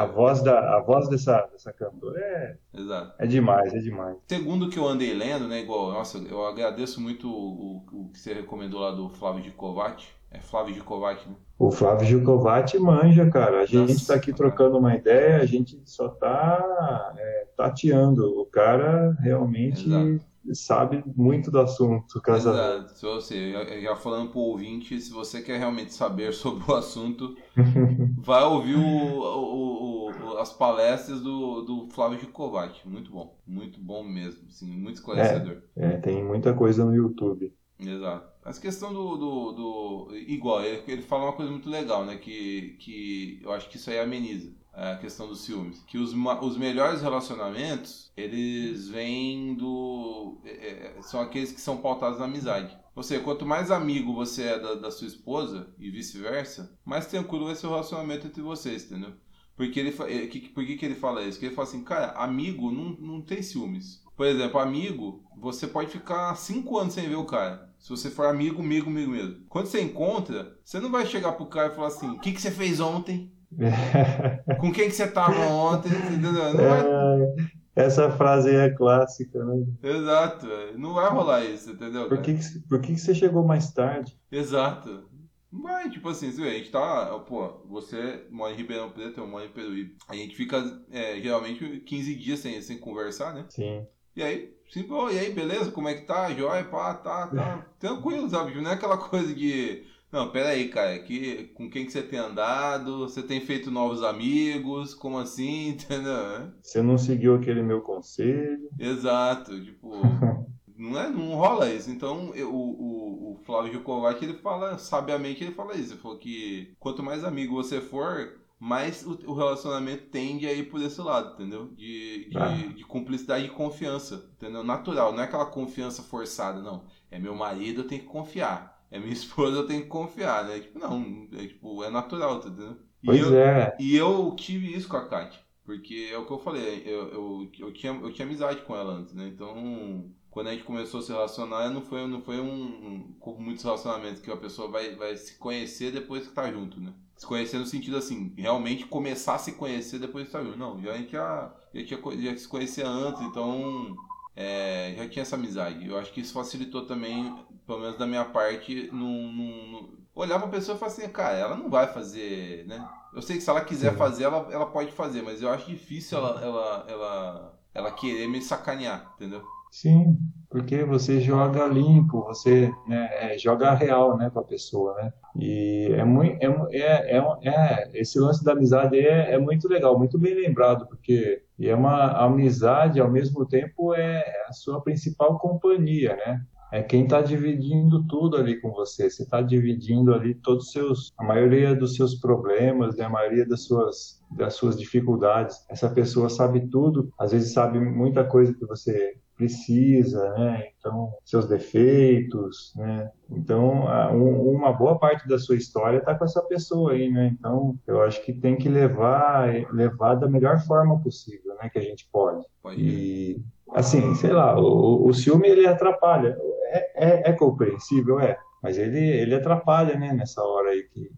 a 0.00 0.04
voz, 0.04 0.42
da, 0.42 0.76
a 0.76 0.80
voz 0.80 1.08
dessa, 1.08 1.40
dessa 1.50 1.72
cantora 1.72 2.20
é, 2.20 2.58
Exato. 2.74 3.14
é 3.18 3.26
demais, 3.26 3.72
é 3.72 3.78
demais. 3.78 4.16
Segundo 4.28 4.68
que 4.68 4.78
eu 4.78 4.86
andei 4.86 5.14
lendo, 5.14 5.48
né, 5.48 5.60
igual, 5.60 5.92
nossa, 5.92 6.18
eu 6.18 6.44
agradeço 6.44 7.00
muito 7.00 7.26
o, 7.26 7.84
o, 7.90 8.02
o 8.04 8.08
que 8.10 8.18
você 8.18 8.34
recomendou 8.34 8.80
lá 8.80 8.90
do 8.90 9.08
Flávio 9.08 9.42
de 9.42 9.50
Kovac. 9.50 10.06
É 10.30 10.38
Flávio 10.38 10.74
Gilcovati, 10.74 11.28
né? 11.28 11.34
O 11.58 11.70
Flávio 11.70 12.06
Gilcovati 12.06 12.78
manja, 12.78 13.28
cara. 13.28 13.60
A 13.62 13.66
gente 13.66 13.92
está 13.92 14.14
aqui 14.14 14.32
trocando 14.32 14.78
uma 14.78 14.94
ideia, 14.94 15.38
a 15.38 15.46
gente 15.46 15.78
só 15.84 16.06
está 16.06 17.12
é, 17.18 17.48
tateando. 17.56 18.40
O 18.40 18.46
cara 18.46 19.10
realmente 19.20 19.86
Exato. 19.86 20.20
sabe 20.54 21.04
muito 21.16 21.50
do 21.50 21.58
assunto. 21.58 22.20
Casa... 22.22 22.50
Exato. 22.50 22.96
Se 22.96 23.04
você, 23.04 23.82
já 23.82 23.96
falando 23.96 24.30
para 24.30 24.38
o 24.38 24.42
ouvinte, 24.42 25.00
se 25.00 25.12
você 25.12 25.42
quer 25.42 25.58
realmente 25.58 25.92
saber 25.92 26.32
sobre 26.34 26.64
o 26.70 26.74
assunto, 26.74 27.36
vai 28.18 28.44
ouvir 28.44 28.76
o, 28.76 28.80
o, 28.80 30.06
o, 30.06 30.38
as 30.38 30.52
palestras 30.52 31.20
do, 31.20 31.62
do 31.62 31.88
Flávio 31.88 32.20
Gilcovati. 32.20 32.88
Muito 32.88 33.10
bom. 33.10 33.36
Muito 33.44 33.80
bom 33.80 34.04
mesmo. 34.04 34.46
Assim, 34.48 34.66
muito 34.66 34.96
esclarecedor. 34.96 35.58
É, 35.76 35.86
é, 35.86 35.96
tem 35.98 36.24
muita 36.24 36.54
coisa 36.54 36.84
no 36.84 36.94
YouTube. 36.94 37.52
Exato. 37.78 38.29
Essa 38.44 38.60
questão 38.60 38.92
do. 38.92 39.16
do, 39.16 39.52
do 39.52 40.16
igual, 40.16 40.62
ele, 40.64 40.82
ele 40.86 41.02
fala 41.02 41.24
uma 41.24 41.32
coisa 41.32 41.50
muito 41.50 41.68
legal, 41.68 42.04
né? 42.04 42.16
Que, 42.16 42.76
que 42.78 43.40
eu 43.42 43.52
acho 43.52 43.68
que 43.68 43.76
isso 43.76 43.90
aí 43.90 43.98
ameniza 43.98 44.52
a 44.72 44.96
questão 44.96 45.26
dos 45.26 45.42
ciúmes. 45.42 45.82
Que 45.86 45.98
os, 45.98 46.14
os 46.14 46.56
melhores 46.56 47.02
relacionamentos, 47.02 48.10
eles 48.16 48.88
vêm 48.88 49.54
do. 49.54 50.40
É, 50.44 50.96
é, 50.96 51.02
são 51.02 51.20
aqueles 51.20 51.52
que 51.52 51.60
são 51.60 51.76
pautados 51.76 52.18
na 52.18 52.24
amizade. 52.24 52.76
Ou 52.94 53.02
seja, 53.02 53.22
quanto 53.22 53.46
mais 53.46 53.70
amigo 53.70 54.14
você 54.14 54.44
é 54.44 54.58
da, 54.58 54.74
da 54.74 54.90
sua 54.90 55.06
esposa 55.06 55.72
e 55.78 55.90
vice-versa, 55.90 56.76
mais 56.84 57.06
tranquilo 57.06 57.46
vai 57.46 57.54
ser 57.54 57.66
o 57.66 57.70
relacionamento 57.70 58.26
entre 58.26 58.42
vocês, 58.42 58.84
entendeu? 58.84 59.12
Porque 59.56 59.78
ele, 59.78 59.90
é, 59.90 60.48
por 60.54 60.64
que, 60.64 60.76
que 60.76 60.84
ele 60.86 60.94
fala 60.94 61.22
isso? 61.22 61.32
Porque 61.32 61.46
ele 61.46 61.54
fala 61.54 61.68
assim, 61.68 61.84
cara, 61.84 62.12
amigo 62.12 62.70
não, 62.70 62.90
não 62.98 63.22
tem 63.22 63.42
ciúmes. 63.42 64.02
Por 64.16 64.26
exemplo, 64.26 64.58
amigo, 64.58 65.24
você 65.38 65.66
pode 65.66 65.90
ficar 65.90 66.34
cinco 66.34 66.78
anos 66.78 66.94
sem 66.94 67.08
ver 67.08 67.16
o 67.16 67.24
cara. 67.24 67.69
Se 67.80 67.88
você 67.88 68.10
for 68.10 68.26
amigo, 68.26 68.60
amigo, 68.60 68.90
amigo 68.90 69.10
mesmo. 69.10 69.36
Quando 69.48 69.66
você 69.66 69.80
encontra, 69.80 70.54
você 70.62 70.78
não 70.78 70.90
vai 70.90 71.06
chegar 71.06 71.32
pro 71.32 71.46
cara 71.46 71.72
e 71.72 71.74
falar 71.74 71.88
assim: 71.88 72.10
o 72.10 72.20
que, 72.20 72.32
que 72.32 72.40
você 72.40 72.50
fez 72.50 72.78
ontem? 72.78 73.32
Com 74.60 74.70
quem 74.70 74.88
que 74.88 74.94
você 74.94 75.08
tava 75.08 75.40
ontem? 75.46 75.90
Entendeu? 75.90 76.32
Não 76.32 76.68
vai... 76.68 76.86
É, 76.86 77.86
essa 77.86 78.10
frase 78.10 78.50
aí 78.50 78.56
é 78.56 78.70
clássica, 78.70 79.42
né? 79.42 79.64
Exato, 79.82 80.46
não 80.76 80.92
vai 80.92 81.10
rolar 81.10 81.44
isso, 81.44 81.70
entendeu? 81.70 82.06
Por 82.06 82.20
que, 82.20 82.34
que, 82.34 82.58
por 82.68 82.80
que, 82.80 82.92
que 82.92 83.00
você 83.00 83.14
chegou 83.14 83.44
mais 83.44 83.72
tarde? 83.72 84.16
Exato. 84.30 85.08
Mas, 85.50 85.92
tipo 85.92 86.08
assim, 86.08 86.28
a 86.28 86.50
gente 86.50 86.70
tá. 86.70 87.18
Pô, 87.26 87.64
você 87.66 88.24
mora 88.30 88.52
em 88.52 88.56
Ribeirão 88.56 88.90
Preto, 88.90 89.20
eu 89.20 89.26
moro 89.26 89.44
em 89.44 89.50
Peruíbe. 89.50 89.96
A 90.06 90.14
gente 90.14 90.36
fica 90.36 90.62
é, 90.92 91.18
geralmente 91.20 91.80
15 91.80 92.14
dias 92.14 92.38
sem, 92.38 92.60
sem 92.60 92.78
conversar, 92.78 93.34
né? 93.34 93.46
Sim. 93.48 93.84
E 94.14 94.22
aí, 94.22 94.54
Sim, 94.70 94.86
oh, 94.88 95.10
e 95.10 95.18
aí, 95.18 95.32
beleza? 95.32 95.72
Como 95.72 95.88
é 95.88 95.94
que 95.94 96.06
tá? 96.06 96.32
Joia, 96.32 96.62
pá, 96.62 96.94
tá, 96.94 97.26
tá. 97.26 97.66
Tranquilo, 97.80 98.30
sabe? 98.30 98.60
Não 98.60 98.70
é 98.70 98.74
aquela 98.74 98.96
coisa 98.96 99.34
de. 99.34 99.82
Não, 100.12 100.30
pera 100.30 100.50
aí, 100.50 100.68
cara, 100.68 100.98
que, 101.00 101.44
com 101.54 101.68
quem 101.68 101.84
que 101.84 101.92
você 101.92 102.02
tem 102.02 102.18
andado? 102.18 103.00
Você 103.00 103.20
tem 103.20 103.40
feito 103.40 103.70
novos 103.70 104.02
amigos? 104.04 104.94
Como 104.94 105.18
assim? 105.18 105.70
Entendeu? 105.74 106.52
Você 106.62 106.82
não 106.82 106.96
seguiu 106.96 107.34
aquele 107.34 107.62
meu 107.62 107.80
conselho? 107.80 108.70
Exato, 108.78 109.60
tipo. 109.60 109.90
não, 110.78 111.00
é, 111.00 111.10
não 111.10 111.34
rola 111.34 111.68
isso. 111.68 111.90
Então, 111.90 112.32
eu, 112.34 112.54
o, 112.54 113.32
o, 113.32 113.40
Flávio 113.44 113.72
Gilcovac, 113.72 114.24
ele 114.24 114.34
fala, 114.34 114.78
sabiamente, 114.78 115.42
ele 115.42 115.52
fala 115.52 115.74
isso. 115.74 115.94
Ele 115.94 116.00
falou 116.00 116.18
que 116.18 116.74
quanto 116.78 117.02
mais 117.02 117.24
amigo 117.24 117.56
você 117.56 117.80
for, 117.80 118.39
mais 118.60 119.06
o, 119.06 119.18
o, 119.26 119.32
relacionamento 119.32 120.10
tende 120.10 120.46
a 120.46 120.52
ir 120.52 120.64
por 120.64 120.82
esse 120.82 121.00
lado, 121.00 121.32
entendeu? 121.32 121.68
De, 121.68 122.28
de, 122.28 122.36
ah. 122.36 122.72
de, 122.76 122.84
cumplicidade 122.84 123.46
e 123.46 123.48
confiança, 123.48 124.30
entendeu? 124.36 124.62
Natural, 124.62 125.14
não 125.14 125.22
é 125.22 125.24
aquela 125.24 125.46
confiança 125.46 126.02
forçada, 126.02 126.60
não. 126.60 126.84
É 127.10 127.18
meu 127.18 127.34
marido, 127.34 127.80
eu 127.80 127.88
tenho 127.88 128.02
que 128.02 128.06
confiar. 128.06 128.84
É 128.90 128.98
minha 128.98 129.12
esposa, 129.14 129.56
eu 129.56 129.66
tenho 129.66 129.82
que 129.82 129.88
confiar, 129.88 130.44
né? 130.44 130.60
Tipo, 130.60 130.78
não, 130.78 131.26
é, 131.32 131.46
tipo, 131.46 131.82
é 131.82 131.88
natural, 131.88 132.36
entendeu? 132.36 132.76
E 133.02 133.06
pois 133.06 133.22
eu, 133.22 133.38
é. 133.38 133.74
E 133.80 133.96
eu 133.96 134.36
tive 134.36 134.76
isso 134.76 134.88
com 134.88 134.98
a 134.98 135.08
Kátia, 135.08 135.40
porque 135.64 136.10
é 136.12 136.18
o 136.18 136.26
que 136.26 136.32
eu 136.32 136.38
falei, 136.38 136.82
eu, 136.84 137.08
eu, 137.08 137.50
eu, 137.60 137.72
tinha, 137.72 137.94
eu 137.94 138.12
tinha 138.12 138.26
amizade 138.26 138.60
com 138.60 138.76
ela 138.76 138.92
antes, 138.92 139.14
né? 139.14 139.26
Então, 139.26 140.12
quando 140.30 140.46
a 140.46 140.52
gente 140.52 140.64
começou 140.64 141.00
a 141.00 141.02
se 141.02 141.12
relacionar, 141.12 141.70
não 141.70 141.82
foi, 141.82 142.06
não 142.06 142.22
foi 142.22 142.40
um, 142.40 142.46
um 142.46 143.16
como 143.18 143.40
muitos 143.40 143.64
relacionamentos 143.64 144.22
que 144.22 144.30
a 144.30 144.36
pessoa 144.36 144.68
vai, 144.68 144.94
vai 144.94 145.16
se 145.16 145.34
conhecer 145.34 145.90
depois 145.90 146.26
que 146.26 146.32
tá 146.32 146.50
junto, 146.50 146.80
né? 146.80 146.92
Se 147.16 147.26
conhecer 147.26 147.58
no 147.58 147.66
sentido 147.66 147.96
assim, 147.96 148.32
realmente 148.36 148.86
começar 148.86 149.34
a 149.34 149.38
se 149.38 149.52
conhecer 149.52 149.98
depois 149.98 150.26
que 150.26 150.32
tá 150.32 150.42
junto. 150.42 150.56
Não, 150.56 150.80
já 150.80 150.92
a 150.92 150.96
gente 150.96 151.12
já, 151.12 151.52
já 151.74 151.84
tinha 151.84 152.32
já 152.32 152.36
se 152.36 152.48
conhecia 152.48 152.88
antes, 152.88 153.20
então 153.22 153.94
é, 154.36 154.94
já 154.96 155.08
tinha 155.08 155.22
essa 155.22 155.36
amizade. 155.36 155.86
Eu 155.86 155.98
acho 155.98 156.12
que 156.12 156.20
isso 156.20 156.32
facilitou 156.32 156.86
também, 156.86 157.36
pelo 157.66 157.80
menos 157.80 157.98
da 157.98 158.06
minha 158.06 158.24
parte, 158.24 158.88
no, 158.92 159.32
no... 159.32 159.98
olhar 160.14 160.38
pra 160.38 160.48
pessoa 160.48 160.76
e 160.76 160.78
falar 160.78 160.92
assim, 160.92 161.08
cara, 161.08 161.36
ela 161.36 161.56
não 161.56 161.68
vai 161.68 161.88
fazer, 161.92 162.64
né? 162.66 162.88
Eu 163.12 163.20
sei 163.20 163.36
que 163.36 163.42
se 163.42 163.50
ela 163.50 163.64
quiser 163.64 163.96
fazer, 163.96 164.24
ela, 164.24 164.48
ela 164.52 164.66
pode 164.66 164.92
fazer, 164.92 165.22
mas 165.22 165.42
eu 165.42 165.50
acho 165.50 165.68
difícil 165.68 166.16
ela, 166.16 166.40
ela, 166.40 166.84
ela, 166.88 167.60
ela 167.74 167.90
querer 167.90 168.28
me 168.28 168.40
sacanear, 168.40 169.12
entendeu? 169.16 169.44
Sim, 169.70 170.18
porque 170.48 170.84
você 170.84 171.20
joga 171.20 171.66
limpo, 171.68 172.24
você 172.24 172.72
né, 172.88 173.08
é, 173.34 173.38
joga 173.38 173.72
real, 173.72 174.16
né, 174.16 174.28
para 174.28 174.42
a 174.42 174.44
pessoa, 174.44 174.94
né? 174.94 175.12
E 175.36 175.88
é 175.92 176.04
muito, 176.04 176.42
é, 176.42 176.46
é, 176.72 177.18
é, 177.18 177.48
é, 177.48 177.90
esse 177.94 178.18
lance 178.18 178.44
da 178.44 178.52
amizade 178.52 178.98
é, 178.98 179.32
é 179.34 179.38
muito 179.38 179.68
legal, 179.68 179.96
muito 179.96 180.18
bem 180.18 180.34
lembrado, 180.34 180.86
porque 180.88 181.42
é 181.60 181.74
uma 181.74 182.24
amizade 182.24 183.00
ao 183.00 183.10
mesmo 183.10 183.46
tempo 183.46 183.94
é 183.94 184.24
a 184.48 184.52
sua 184.52 184.82
principal 184.82 185.38
companhia, 185.38 186.16
né? 186.16 186.44
é 186.72 186.82
quem 186.82 187.04
está 187.04 187.20
dividindo 187.20 188.06
tudo 188.06 188.36
ali 188.36 188.60
com 188.60 188.70
você. 188.70 189.10
Você 189.10 189.24
está 189.24 189.42
dividindo 189.42 190.14
ali 190.14 190.34
todos 190.34 190.66
os 190.66 190.72
seus, 190.72 191.12
a 191.18 191.24
maioria 191.24 191.74
dos 191.74 191.96
seus 191.96 192.14
problemas, 192.14 192.96
né? 192.96 193.04
a 193.04 193.10
maioria 193.10 193.46
das 193.46 193.64
suas, 193.64 194.22
das 194.36 194.54
suas 194.54 194.78
dificuldades. 194.78 195.64
Essa 195.68 195.90
pessoa 195.90 196.28
sabe 196.28 196.68
tudo, 196.68 197.12
às 197.18 197.32
vezes 197.32 197.52
sabe 197.52 197.80
muita 197.80 198.24
coisa 198.24 198.54
que 198.54 198.64
você 198.64 199.14
precisa, 199.40 200.30
né? 200.34 200.68
Então, 200.78 201.14
seus 201.24 201.48
defeitos, 201.48 202.74
né? 202.76 203.10
Então, 203.30 203.86
uma 204.12 204.70
boa 204.70 204.98
parte 204.98 205.26
da 205.26 205.38
sua 205.38 205.56
história 205.56 205.96
está 205.96 206.14
com 206.14 206.26
essa 206.26 206.42
pessoa 206.42 206.92
aí, 206.92 207.10
né? 207.10 207.34
Então, 207.38 207.78
eu 207.86 208.02
acho 208.02 208.22
que 208.22 208.34
tem 208.34 208.56
que 208.56 208.68
levar, 208.68 209.48
levar 209.72 210.16
da 210.16 210.28
melhor 210.28 210.60
forma 210.60 211.00
possível, 211.00 211.54
né? 211.54 211.70
Que 211.70 211.78
a 211.78 211.82
gente 211.82 212.06
pode. 212.12 212.44
pode 212.62 212.78
e, 212.78 213.42
assim, 213.72 214.14
sei 214.14 214.30
lá, 214.30 214.60
o, 214.60 215.06
o 215.06 215.14
ciúme 215.14 215.48
ele 215.48 215.66
atrapalha. 215.66 216.36
É, 216.66 217.08
é, 217.08 217.30
é, 217.30 217.32
compreensível, 217.32 218.20
é. 218.20 218.38
Mas 218.62 218.76
ele, 218.76 218.98
ele 218.98 219.34
atrapalha, 219.34 219.98
né? 219.98 220.12
Nessa 220.12 220.42
hora 220.42 220.68
aí 220.68 220.82
que, 220.82 221.10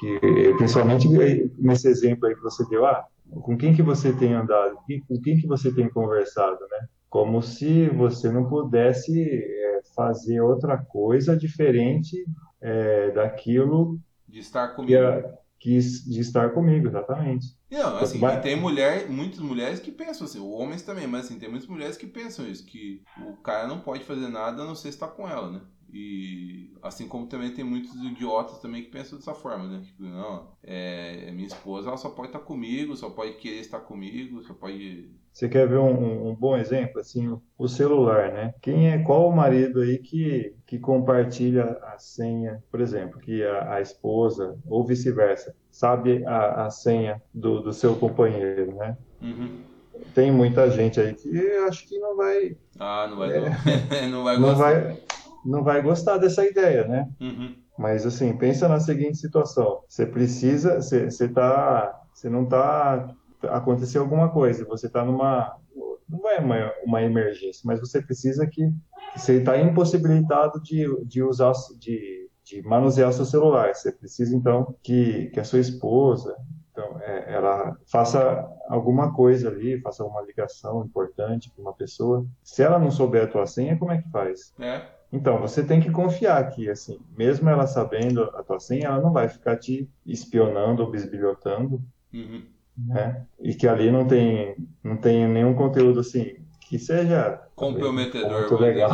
que, 0.00 0.54
principalmente 0.58 1.08
nesse 1.56 1.86
exemplo 1.86 2.26
aí 2.26 2.34
que 2.34 2.42
você 2.42 2.68
deu, 2.68 2.84
ah, 2.84 3.06
com 3.42 3.56
quem 3.56 3.72
que 3.72 3.82
você 3.82 4.12
tem 4.12 4.34
andado, 4.34 4.74
com 5.06 5.20
quem 5.20 5.38
que 5.38 5.46
você 5.46 5.72
tem 5.72 5.88
conversado, 5.88 6.58
né? 6.68 6.88
Como 7.14 7.40
se 7.40 7.88
você 7.90 8.28
não 8.28 8.48
pudesse 8.48 9.22
é, 9.22 9.82
fazer 9.94 10.40
outra 10.40 10.76
coisa 10.76 11.36
diferente 11.36 12.26
é, 12.60 13.12
daquilo 13.12 14.00
de 14.26 14.40
estar 14.40 14.74
comigo. 14.74 15.00
Que, 15.56 15.78
que, 15.78 15.78
de 15.78 16.18
estar 16.18 16.50
comigo, 16.50 16.88
exatamente. 16.88 17.56
Não, 17.70 17.98
assim, 17.98 18.18
Mas... 18.18 18.42
tem 18.42 18.60
mulher, 18.60 19.08
muitas 19.08 19.38
mulheres 19.38 19.78
que 19.78 19.92
pensam 19.92 20.26
assim, 20.26 20.40
homens 20.40 20.82
também, 20.82 21.06
mas 21.06 21.26
assim, 21.26 21.38
tem 21.38 21.48
muitas 21.48 21.68
mulheres 21.68 21.96
que 21.96 22.08
pensam 22.08 22.48
isso, 22.48 22.66
que 22.66 23.00
o 23.24 23.36
cara 23.36 23.68
não 23.68 23.78
pode 23.78 24.02
fazer 24.02 24.26
nada 24.26 24.64
a 24.64 24.66
não 24.66 24.74
ser 24.74 24.88
estar 24.88 25.06
com 25.06 25.28
ela, 25.28 25.52
né? 25.52 25.60
E 25.94 26.72
assim 26.82 27.06
como 27.06 27.28
também 27.28 27.54
tem 27.54 27.64
muitos 27.64 27.94
idiotas 27.94 28.58
também 28.58 28.82
que 28.82 28.90
pensam 28.90 29.16
dessa 29.16 29.32
forma, 29.32 29.68
né? 29.68 29.80
Tipo, 29.84 30.02
não, 30.02 30.48
é, 30.60 31.30
minha 31.30 31.46
esposa 31.46 31.86
ela 31.86 31.96
só 31.96 32.10
pode 32.10 32.28
estar 32.28 32.40
comigo, 32.40 32.96
só 32.96 33.10
pode 33.10 33.34
querer 33.34 33.60
estar 33.60 33.78
comigo, 33.78 34.42
só 34.42 34.52
pode. 34.54 35.08
Você 35.32 35.48
quer 35.48 35.68
ver 35.68 35.78
um, 35.78 36.30
um 36.30 36.34
bom 36.34 36.56
exemplo? 36.56 37.00
Assim, 37.00 37.38
o 37.56 37.68
celular, 37.68 38.32
né? 38.32 38.52
Quem 38.60 38.90
é 38.90 38.98
qual 38.98 39.28
o 39.28 39.36
marido 39.36 39.82
aí 39.82 39.98
que, 39.98 40.52
que 40.66 40.80
compartilha 40.80 41.78
a 41.84 41.96
senha, 41.96 42.60
por 42.72 42.80
exemplo, 42.80 43.20
que 43.20 43.44
a, 43.44 43.74
a 43.74 43.80
esposa 43.80 44.58
ou 44.66 44.84
vice-versa 44.84 45.54
sabe 45.70 46.26
a, 46.26 46.66
a 46.66 46.70
senha 46.70 47.22
do, 47.32 47.60
do 47.60 47.72
seu 47.72 47.94
companheiro, 47.94 48.74
né? 48.74 48.96
Uhum. 49.22 49.62
Tem 50.12 50.30
muita 50.30 50.68
gente 50.70 51.00
aí 51.00 51.14
que 51.14 51.38
acho 51.68 51.88
que 51.88 51.98
não 51.98 52.16
vai. 52.16 52.56
Ah, 52.80 53.06
não 53.08 53.16
vai. 53.16 53.30
É, 53.32 54.06
não 54.08 54.24
vai 54.24 54.36
gostar. 54.36 54.74
Não 54.74 54.82
vai, 54.82 55.04
não 55.44 55.62
vai 55.62 55.82
gostar 55.82 56.18
dessa 56.18 56.44
ideia, 56.44 56.86
né? 56.86 57.08
Uhum. 57.20 57.56
Mas 57.78 58.06
assim, 58.06 58.36
pensa 58.36 58.68
na 58.68 58.80
seguinte 58.80 59.18
situação: 59.18 59.80
você 59.88 60.06
precisa, 60.06 60.80
você, 60.80 61.10
você 61.10 61.28
tá, 61.28 62.00
você 62.12 62.28
não 62.28 62.46
tá, 62.46 63.14
aconteceu 63.42 64.02
alguma 64.02 64.30
coisa, 64.30 64.64
você 64.64 64.86
está 64.86 65.04
numa, 65.04 65.56
não 66.08 66.30
é 66.30 66.38
uma, 66.38 66.72
uma 66.84 67.02
emergência, 67.02 67.62
mas 67.64 67.80
você 67.80 68.00
precisa 68.00 68.46
que 68.46 68.70
você 69.16 69.38
está 69.38 69.58
impossibilitado 69.58 70.60
de, 70.62 70.86
de 71.04 71.22
usar, 71.22 71.52
de, 71.78 72.28
de 72.44 72.62
manusear 72.62 73.12
seu 73.12 73.24
celular. 73.24 73.74
Você 73.74 73.92
precisa 73.92 74.34
então 74.34 74.74
que, 74.82 75.26
que 75.26 75.40
a 75.40 75.44
sua 75.44 75.60
esposa, 75.60 76.36
então, 76.74 77.00
é, 77.00 77.32
ela 77.32 77.76
faça 77.86 78.44
alguma 78.68 79.14
coisa 79.14 79.48
ali, 79.48 79.80
faça 79.80 80.04
uma 80.04 80.20
ligação 80.22 80.84
importante 80.84 81.48
para 81.50 81.62
uma 81.62 81.72
pessoa. 81.72 82.26
Se 82.42 82.64
ela 82.64 82.80
não 82.80 82.90
souber 82.90 83.22
a 83.22 83.28
tua 83.28 83.46
senha, 83.46 83.78
como 83.78 83.92
é 83.92 84.02
que 84.02 84.10
faz? 84.10 84.52
É. 84.58 84.82
Então, 85.14 85.40
você 85.40 85.62
tem 85.62 85.80
que 85.80 85.92
confiar 85.92 86.44
que, 86.50 86.68
assim, 86.68 86.98
mesmo 87.16 87.48
ela 87.48 87.68
sabendo 87.68 88.24
a 88.34 88.42
tua 88.42 88.58
senha, 88.58 88.86
ela 88.88 89.00
não 89.00 89.12
vai 89.12 89.28
ficar 89.28 89.56
te 89.56 89.88
espionando 90.04 90.82
ou 90.82 90.90
bisbilhotando, 90.90 91.80
uhum. 92.12 92.42
né? 92.76 93.24
E 93.38 93.54
que 93.54 93.68
ali 93.68 93.92
não 93.92 94.08
tem, 94.08 94.56
não 94.82 94.96
tem 94.96 95.28
nenhum 95.28 95.54
conteúdo, 95.54 96.00
assim, 96.00 96.34
que 96.68 96.80
seja... 96.80 97.40
Comprometedor. 97.54 98.40
Muito 98.40 98.56
legal. 98.56 98.90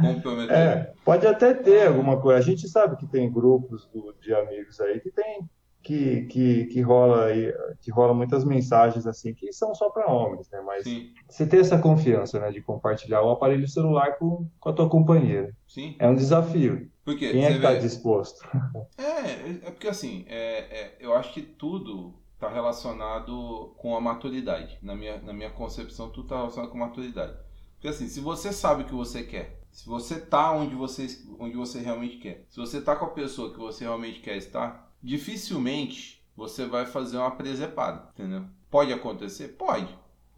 Comprometedor. 0.00 0.56
É, 0.56 0.92
pode 1.04 1.26
até 1.26 1.52
ter 1.52 1.88
alguma 1.88 2.20
coisa. 2.20 2.38
A 2.38 2.42
gente 2.42 2.68
sabe 2.68 2.96
que 2.96 3.06
tem 3.08 3.28
grupos 3.28 3.90
do, 3.92 4.14
de 4.20 4.32
amigos 4.32 4.80
aí 4.80 5.00
que 5.00 5.10
tem 5.10 5.40
que, 5.86 6.22
que, 6.22 6.64
que 6.66 6.80
rola 6.80 7.26
aí, 7.26 7.54
que 7.80 7.92
rola 7.92 8.12
muitas 8.12 8.44
mensagens 8.44 9.06
assim 9.06 9.32
que 9.32 9.52
são 9.52 9.72
só 9.72 9.88
para 9.88 10.10
homens, 10.10 10.50
né? 10.50 10.60
Mas 10.66 10.82
Sim. 10.82 11.12
você 11.28 11.46
ter 11.46 11.60
essa 11.60 11.78
confiança, 11.78 12.40
né, 12.40 12.50
de 12.50 12.60
compartilhar 12.60 13.22
o 13.22 13.30
aparelho 13.30 13.68
celular 13.68 14.18
com, 14.18 14.48
com 14.58 14.68
a 14.68 14.72
tua 14.72 14.88
companheira. 14.88 15.54
Sim. 15.64 15.94
É 16.00 16.08
um 16.08 16.16
desafio. 16.16 16.90
Por 17.04 17.16
quê? 17.16 17.30
Quem 17.30 17.44
é 17.44 17.50
que 17.50 17.56
está 17.56 17.74
disposto? 17.74 18.44
É, 18.98 19.68
é 19.68 19.70
porque 19.70 19.86
assim, 19.88 20.24
é, 20.28 20.58
é, 20.58 20.96
eu 20.98 21.14
acho 21.14 21.32
que 21.32 21.40
tudo 21.40 22.14
está 22.34 22.48
relacionado 22.48 23.72
com 23.76 23.96
a 23.96 24.00
maturidade. 24.00 24.78
Na 24.82 24.94
minha, 24.94 25.18
na 25.18 25.32
minha 25.32 25.50
concepção, 25.50 26.10
tudo 26.10 26.24
está 26.24 26.36
relacionado 26.36 26.70
com 26.70 26.78
maturidade. 26.78 27.36
Porque 27.74 27.88
assim, 27.88 28.08
se 28.08 28.20
você 28.20 28.52
sabe 28.52 28.82
o 28.82 28.86
que 28.86 28.94
você 28.94 29.22
quer, 29.22 29.60
se 29.70 29.86
você 29.86 30.18
tá 30.18 30.50
onde 30.52 30.74
você, 30.74 31.06
onde 31.38 31.56
você 31.56 31.80
realmente 31.80 32.16
quer, 32.16 32.44
se 32.48 32.56
você 32.56 32.80
tá 32.80 32.96
com 32.96 33.04
a 33.04 33.10
pessoa 33.10 33.52
que 33.52 33.58
você 33.58 33.84
realmente 33.84 34.20
quer 34.20 34.36
estar, 34.36 34.85
dificilmente 35.02 36.22
você 36.36 36.66
vai 36.66 36.86
fazer 36.86 37.16
uma 37.16 37.30
presepada, 37.30 38.10
entendeu? 38.12 38.44
Pode 38.70 38.92
acontecer? 38.92 39.48
Pode. 39.48 39.88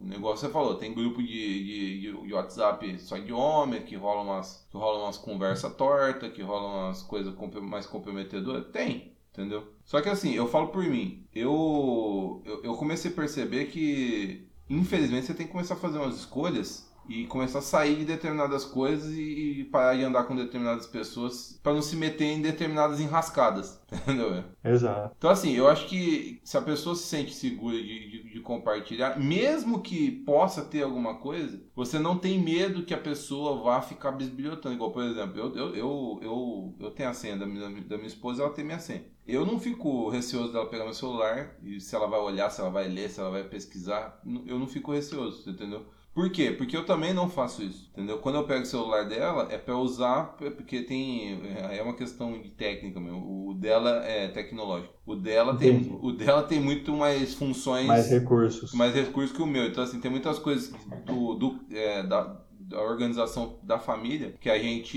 O 0.01 0.05
negócio 0.05 0.47
você 0.47 0.53
falou, 0.53 0.77
tem 0.77 0.95
grupo 0.95 1.21
de, 1.21 1.29
de, 1.29 2.27
de, 2.27 2.33
WhatsApp 2.33 2.99
só 3.01 3.19
de 3.19 3.33
homem, 3.33 3.83
que 3.83 3.97
rola 3.97 4.23
umas, 4.23 4.65
que 4.71 4.77
rola 4.77 5.05
umas 5.05 5.19
conversas 5.19 5.75
tortas, 5.75 6.33
que 6.33 6.41
rola 6.41 6.87
umas 6.87 7.03
coisas 7.03 7.35
mais 7.63 7.85
comprometedoras. 7.85 8.67
Tem, 8.71 9.13
entendeu? 9.33 9.65
Só 9.85 10.01
que 10.01 10.09
assim, 10.09 10.33
eu 10.35 10.47
falo 10.47 10.69
por 10.69 10.85
mim, 10.85 11.27
eu, 11.35 12.43
eu, 12.45 12.63
eu 12.63 12.75
comecei 12.77 13.11
a 13.11 13.15
perceber 13.15 13.67
que, 13.67 14.47
infelizmente, 14.71 15.27
você 15.27 15.35
tem 15.35 15.47
que 15.47 15.53
começar 15.53 15.75
a 15.75 15.79
fazer 15.79 15.99
umas 15.99 16.17
escolhas 16.17 16.88
e 17.09 17.27
começar 17.27 17.61
a 17.61 17.63
sair 17.63 17.97
de 17.97 18.05
determinadas 18.05 18.65
coisas 18.65 19.13
e, 19.17 19.67
parar 19.73 19.95
de 19.95 20.05
andar 20.05 20.25
com 20.25 20.37
determinadas 20.37 20.87
pessoas 20.87 21.59
para 21.63 21.73
não 21.73 21.83
se 21.83 21.97
meter 21.97 22.25
em 22.25 22.43
determinadas 22.43 23.01
enrascadas, 23.01 23.81
entendeu? 23.91 24.45
Exato. 24.65 25.15
Então 25.17 25.31
assim, 25.31 25.53
eu 25.53 25.69
acho 25.69 25.87
que 25.89 26.41
se 26.45 26.57
a 26.57 26.63
pessoa 26.63 26.95
se 26.95 27.05
sente 27.05 27.35
segura 27.35 27.77
de, 27.77 28.11
de, 28.11 28.33
de, 28.33 28.41
compartilhar, 28.41 29.19
mesmo 29.19 29.81
que 29.81 30.11
possa 30.11 30.63
ter 30.63 30.83
alguma 30.83 31.15
coisa, 31.15 31.61
você 31.75 31.99
não 31.99 32.19
tem 32.19 32.41
medo 32.41 32.85
que 32.85 32.95
a 32.95 32.99
pessoa 32.99 33.63
vá 33.63 33.81
ficar 33.81 34.13
bisbilhotando, 34.13 34.75
igual 34.75 34.93
por 34.93 35.03
exemplo, 35.03 35.39
eu, 35.39 35.55
eu, 35.55 35.75
eu, 35.75 36.21
eu, 36.23 36.77
eu 36.81 36.91
tenho 36.91 37.09
a 37.09 37.15
senha 37.15 37.37
da 37.37 37.47
minha, 37.47 37.69
da 37.83 37.97
minha 37.97 38.09
esposa, 38.09 38.43
ela 38.43 38.53
tem 38.53 38.65
minha 38.65 38.79
senha. 38.79 39.05
Eu 39.27 39.45
não 39.45 39.61
fico 39.61 40.09
receoso 40.09 40.53
dela 40.53 40.71
pegar 40.71 40.85
meu 40.85 40.95
celular 40.95 41.55
e 41.63 41.79
se 41.81 41.95
ela 41.95 42.07
vai 42.07 42.19
olhar, 42.19 42.49
se 42.51 42.63
ela 42.63 42.71
vai 42.71 42.89
ler, 42.89 43.11
se 43.11 43.21
ela 43.21 43.31
vai 43.31 43.45
pesquisar, 43.45 44.21
eu 44.47 44.59
não 44.59 44.67
fico 44.67 44.93
receoso, 44.93 45.51
entendeu? 45.51 45.85
Por 46.19 46.31
quê? 46.31 46.51
Porque 46.51 46.77
eu 46.77 46.85
também 46.85 47.15
não 47.15 47.31
faço 47.31 47.63
isso, 47.63 47.89
entendeu? 47.93 48.19
Quando 48.19 48.35
eu 48.35 48.43
pego 48.43 48.63
o 48.63 48.67
celular 48.67 49.05
dela, 49.09 49.47
é 49.53 49.57
para 49.57 49.79
usar, 49.79 50.37
porque 50.37 50.83
tem. 50.83 51.41
É 51.71 51.81
uma 51.81 51.95
questão 51.95 52.33
de 52.43 52.51
técnica 52.51 52.99
mesmo. 52.99 53.49
O 53.49 53.55
dela 53.55 54.05
é 54.05 54.27
tecnológico. 54.27 54.93
O 55.07 55.15
dela, 55.15 55.55
tem, 55.55 55.97
o 56.03 56.11
dela 56.11 56.43
tem 56.43 56.59
muito 56.59 56.93
mais 56.93 57.35
funções. 57.35 57.87
Mais 57.87 58.11
recursos. 58.11 58.73
Mais 58.73 58.93
recursos 58.93 59.31
que 59.31 59.41
o 59.41 59.47
meu. 59.47 59.67
Então, 59.67 59.85
assim, 59.85 60.01
tem 60.01 60.11
muitas 60.11 60.41
coisas 60.41 60.75
do, 61.07 61.37
do 61.37 61.61
é, 61.71 62.03
da, 62.03 62.37
da 62.51 62.83
organização 62.83 63.61
da 63.63 63.79
família 63.79 64.35
que 64.41 64.51
a 64.51 64.59
gente. 64.59 64.91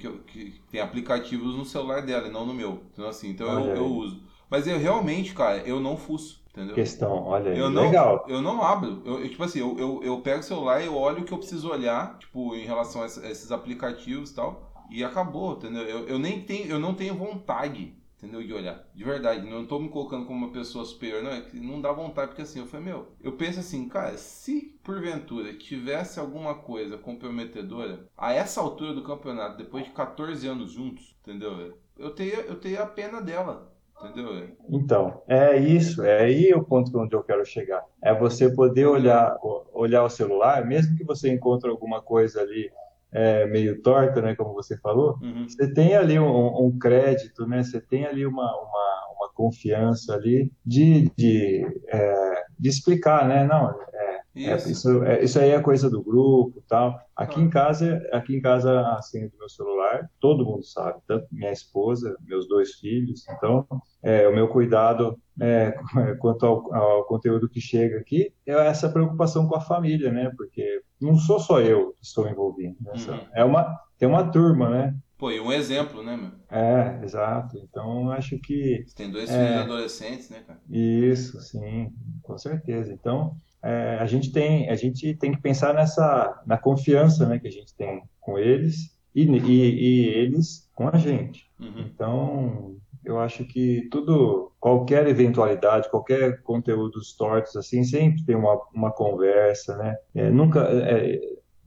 Que, 0.00 0.22
que, 0.26 0.60
tem 0.70 0.80
aplicativos 0.80 1.54
no 1.54 1.66
celular 1.66 2.00
dela 2.00 2.28
e 2.28 2.32
não 2.32 2.46
no 2.46 2.54
meu. 2.54 2.82
Então, 2.94 3.06
assim, 3.06 3.28
então 3.28 3.46
eu, 3.46 3.76
eu 3.76 3.84
uso. 3.84 4.22
Mas 4.50 4.66
eu 4.66 4.78
realmente, 4.78 5.34
cara, 5.34 5.58
eu 5.66 5.80
não 5.80 5.98
fuço. 5.98 6.42
Entendeu? 6.56 6.74
Questão, 6.74 7.22
olha 7.24 7.52
aí, 7.52 7.58
eu 7.58 7.68
não, 7.68 7.82
legal. 7.82 8.24
Eu 8.26 8.40
não 8.40 8.62
abro. 8.62 9.02
Eu, 9.04 9.20
eu, 9.20 9.28
tipo 9.28 9.44
assim, 9.44 9.58
eu, 9.60 9.78
eu, 9.78 10.00
eu 10.02 10.20
pego 10.22 10.40
o 10.40 10.42
celular 10.42 10.80
e 10.80 10.86
eu 10.86 10.96
olho 10.96 11.20
o 11.20 11.24
que 11.24 11.32
eu 11.32 11.36
preciso 11.36 11.70
olhar, 11.70 12.18
tipo, 12.18 12.56
em 12.56 12.64
relação 12.64 13.02
a 13.02 13.06
esses 13.06 13.52
aplicativos 13.52 14.30
e 14.30 14.34
tal, 14.34 14.72
e 14.90 15.04
acabou, 15.04 15.52
entendeu? 15.52 15.82
Eu, 15.82 16.08
eu 16.08 16.18
nem 16.18 16.40
tenho, 16.40 16.66
eu 16.70 16.78
não 16.78 16.94
tenho 16.94 17.14
vontade, 17.14 17.94
entendeu, 18.16 18.42
de 18.42 18.54
olhar. 18.54 18.88
De 18.94 19.04
verdade, 19.04 19.46
não 19.46 19.66
tô 19.66 19.78
me 19.78 19.90
colocando 19.90 20.24
como 20.24 20.46
uma 20.46 20.52
pessoa 20.52 20.86
superior, 20.86 21.22
não, 21.22 21.30
é 21.30 21.42
que 21.42 21.60
não 21.60 21.78
dá 21.78 21.92
vontade, 21.92 22.28
porque 22.28 22.42
assim, 22.42 22.60
eu 22.60 22.66
falei, 22.66 22.86
meu, 22.86 23.08
eu 23.20 23.32
penso 23.32 23.60
assim, 23.60 23.86
cara, 23.86 24.16
se 24.16 24.78
porventura 24.82 25.52
tivesse 25.52 26.18
alguma 26.18 26.54
coisa 26.54 26.96
comprometedora, 26.96 28.08
a 28.16 28.32
essa 28.32 28.62
altura 28.62 28.94
do 28.94 29.04
campeonato, 29.04 29.58
depois 29.58 29.84
de 29.84 29.90
14 29.90 30.46
anos 30.48 30.72
juntos, 30.72 31.14
entendeu? 31.20 31.76
Eu 31.98 32.10
teria, 32.12 32.40
eu 32.40 32.58
teria 32.58 32.82
a 32.82 32.86
pena 32.86 33.20
dela, 33.20 33.75
Entendeu? 34.02 34.50
Então, 34.68 35.22
é 35.26 35.56
isso, 35.56 36.02
é 36.02 36.22
aí 36.22 36.52
o 36.52 36.62
ponto 36.62 36.96
onde 36.98 37.16
eu 37.16 37.22
quero 37.22 37.44
chegar. 37.44 37.82
É 38.02 38.14
você 38.14 38.48
poder 38.54 38.86
olhar, 38.86 39.38
olhar 39.72 40.04
o 40.04 40.10
celular, 40.10 40.64
mesmo 40.66 40.96
que 40.96 41.04
você 41.04 41.32
encontre 41.32 41.70
alguma 41.70 42.02
coisa 42.02 42.40
ali 42.40 42.70
é, 43.12 43.46
meio 43.46 43.80
torta, 43.80 44.20
né, 44.20 44.34
como 44.34 44.52
você 44.52 44.76
falou, 44.76 45.18
uhum. 45.22 45.48
você 45.48 45.72
tem 45.72 45.96
ali 45.96 46.18
um, 46.18 46.66
um, 46.66 46.78
crédito, 46.78 47.46
né, 47.46 47.62
você 47.62 47.80
tem 47.80 48.04
ali 48.04 48.26
uma, 48.26 48.44
uma, 48.44 49.14
uma 49.16 49.30
confiança 49.34 50.14
ali 50.14 50.52
de, 50.64 51.10
de, 51.16 51.66
é, 51.88 52.44
de 52.58 52.68
explicar, 52.68 53.26
né, 53.26 53.44
não, 53.44 53.70
é, 53.70 54.15
isso. 54.36 54.68
É, 54.68 54.70
isso, 54.70 55.04
é, 55.04 55.24
isso 55.24 55.38
aí 55.40 55.50
é 55.50 55.60
coisa 55.60 55.88
do 55.88 56.02
grupo 56.02 56.62
tal. 56.68 56.98
Aqui 57.16 57.40
ah. 57.40 57.42
em 57.42 57.50
casa, 57.50 58.08
aqui 58.12 58.36
em 58.36 58.40
casa 58.40 58.80
a 58.80 59.00
senha 59.00 59.28
do 59.28 59.38
meu 59.38 59.48
celular, 59.48 60.10
todo 60.20 60.44
mundo 60.44 60.64
sabe, 60.64 61.00
tanto 61.06 61.26
minha 61.32 61.50
esposa, 61.50 62.16
meus 62.20 62.46
dois 62.46 62.74
filhos. 62.74 63.24
Então, 63.30 63.66
é, 64.02 64.28
o 64.28 64.34
meu 64.34 64.48
cuidado 64.48 65.18
é, 65.40 65.74
quanto 66.20 66.44
ao, 66.44 66.74
ao, 66.74 67.04
conteúdo 67.04 67.48
que 67.48 67.60
chega 67.60 67.98
aqui 67.98 68.32
é 68.46 68.52
essa 68.52 68.88
preocupação 68.88 69.48
com 69.48 69.56
a 69.56 69.60
família, 69.60 70.12
né? 70.12 70.30
Porque 70.36 70.82
não 71.00 71.16
sou 71.16 71.40
só 71.40 71.60
eu 71.60 71.92
que 71.92 72.04
estou 72.04 72.28
envolvido. 72.28 72.76
Nessa, 72.80 73.12
uhum. 73.12 73.26
É 73.34 73.44
uma 73.44 73.86
tem 73.98 74.08
uma 74.08 74.30
turma, 74.30 74.68
né? 74.68 74.96
Pô, 75.18 75.30
e 75.30 75.40
um 75.40 75.50
exemplo, 75.50 76.02
né, 76.02 76.14
meu? 76.14 76.32
É, 76.50 77.00
exato. 77.02 77.56
Então, 77.58 78.10
acho 78.10 78.38
que. 78.38 78.84
Você 78.86 78.94
tem 78.94 79.10
dois 79.10 79.30
é, 79.30 79.46
filhos 79.46 79.62
adolescentes, 79.62 80.28
né, 80.28 80.44
cara? 80.46 80.60
Isso, 80.68 81.40
sim, 81.40 81.90
com 82.22 82.36
certeza. 82.36 82.92
Então, 82.92 83.34
é, 83.62 83.98
a 83.98 84.06
gente 84.06 84.32
tem 84.32 84.68
a 84.68 84.76
gente 84.76 85.14
tem 85.14 85.32
que 85.32 85.40
pensar 85.40 85.74
nessa 85.74 86.42
na 86.46 86.56
confiança 86.56 87.26
né, 87.26 87.38
que 87.38 87.48
a 87.48 87.52
gente 87.52 87.74
tem 87.74 88.02
com 88.20 88.38
eles 88.38 88.96
e, 89.14 89.24
e, 89.24 89.50
e 89.50 90.08
eles 90.08 90.70
com 90.74 90.88
a 90.88 90.96
gente. 90.96 91.50
Uhum. 91.58 91.78
Então 91.78 92.76
eu 93.06 93.18
acho 93.20 93.44
que 93.44 93.88
tudo 93.90 94.52
qualquer 94.58 95.06
eventualidade 95.06 95.88
qualquer 95.88 96.42
conteúdos 96.42 97.14
tortos 97.16 97.56
assim 97.56 97.84
sempre 97.84 98.24
tem 98.24 98.34
uma, 98.34 98.60
uma 98.74 98.90
conversa 98.90 99.76
né 99.76 99.96
é, 100.14 100.28
nunca 100.28 100.60
é, 100.62 101.20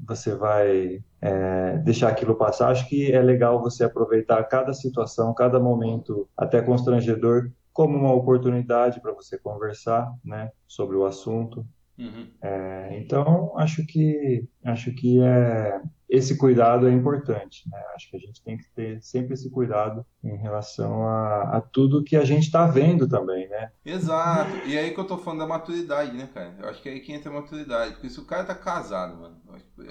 você 0.06 0.36
vai 0.36 1.02
é, 1.22 1.78
deixar 1.78 2.10
aquilo 2.10 2.36
passar 2.36 2.70
acho 2.70 2.88
que 2.90 3.12
é 3.12 3.22
legal 3.22 3.62
você 3.62 3.86
aproveitar 3.86 4.44
cada 4.44 4.74
situação 4.74 5.34
cada 5.34 5.60
momento 5.62 6.28
até 6.36 6.62
constrangedor 6.62 7.50
como 7.72 7.98
uma 7.98 8.14
oportunidade 8.14 9.00
para 9.00 9.14
você 9.14 9.38
conversar 9.38 10.14
né 10.24 10.52
sobre 10.68 10.98
o 10.98 11.06
assunto 11.06 11.66
Uhum. 12.00 12.28
É, 12.42 12.98
então, 12.98 13.54
acho 13.58 13.86
que, 13.86 14.48
acho 14.64 14.94
que 14.94 15.22
é, 15.22 15.82
esse 16.10 16.38
cuidado 16.38 16.88
é 16.88 16.92
importante. 16.92 17.70
Né? 17.70 17.78
Acho 17.94 18.10
que 18.10 18.16
a 18.16 18.20
gente 18.20 18.42
tem 18.42 18.58
que 18.58 18.64
ter 18.74 19.02
sempre 19.02 19.34
esse 19.34 19.50
cuidado 19.50 20.06
em 20.24 20.38
relação 20.38 21.06
a, 21.06 21.58
a 21.58 21.62
tudo 21.62 22.04
que 22.04 22.16
a 22.16 22.24
gente 22.24 22.46
está 22.46 22.66
vendo 22.66 23.08
também, 23.08 23.50
né? 23.50 23.72
Exato. 23.86 24.50
E 24.66 24.78
aí 24.78 24.92
que 24.92 25.00
eu 25.00 25.06
tô 25.06 25.18
falando 25.18 25.40
da 25.40 25.48
maturidade, 25.48 26.16
né, 26.16 26.30
cara? 26.34 26.56
Eu 26.58 26.70
acho 26.70 26.82
que 26.82 26.88
é 26.88 26.94
aí 26.94 27.02
que 27.02 27.12
entra 27.12 27.30
a 27.30 27.42
maturidade. 27.42 27.94
Porque 27.94 28.10
se 28.10 28.20
o 28.20 28.26
cara 28.26 28.46
tá 28.46 28.56
casado, 28.56 29.20
mano, 29.20 29.36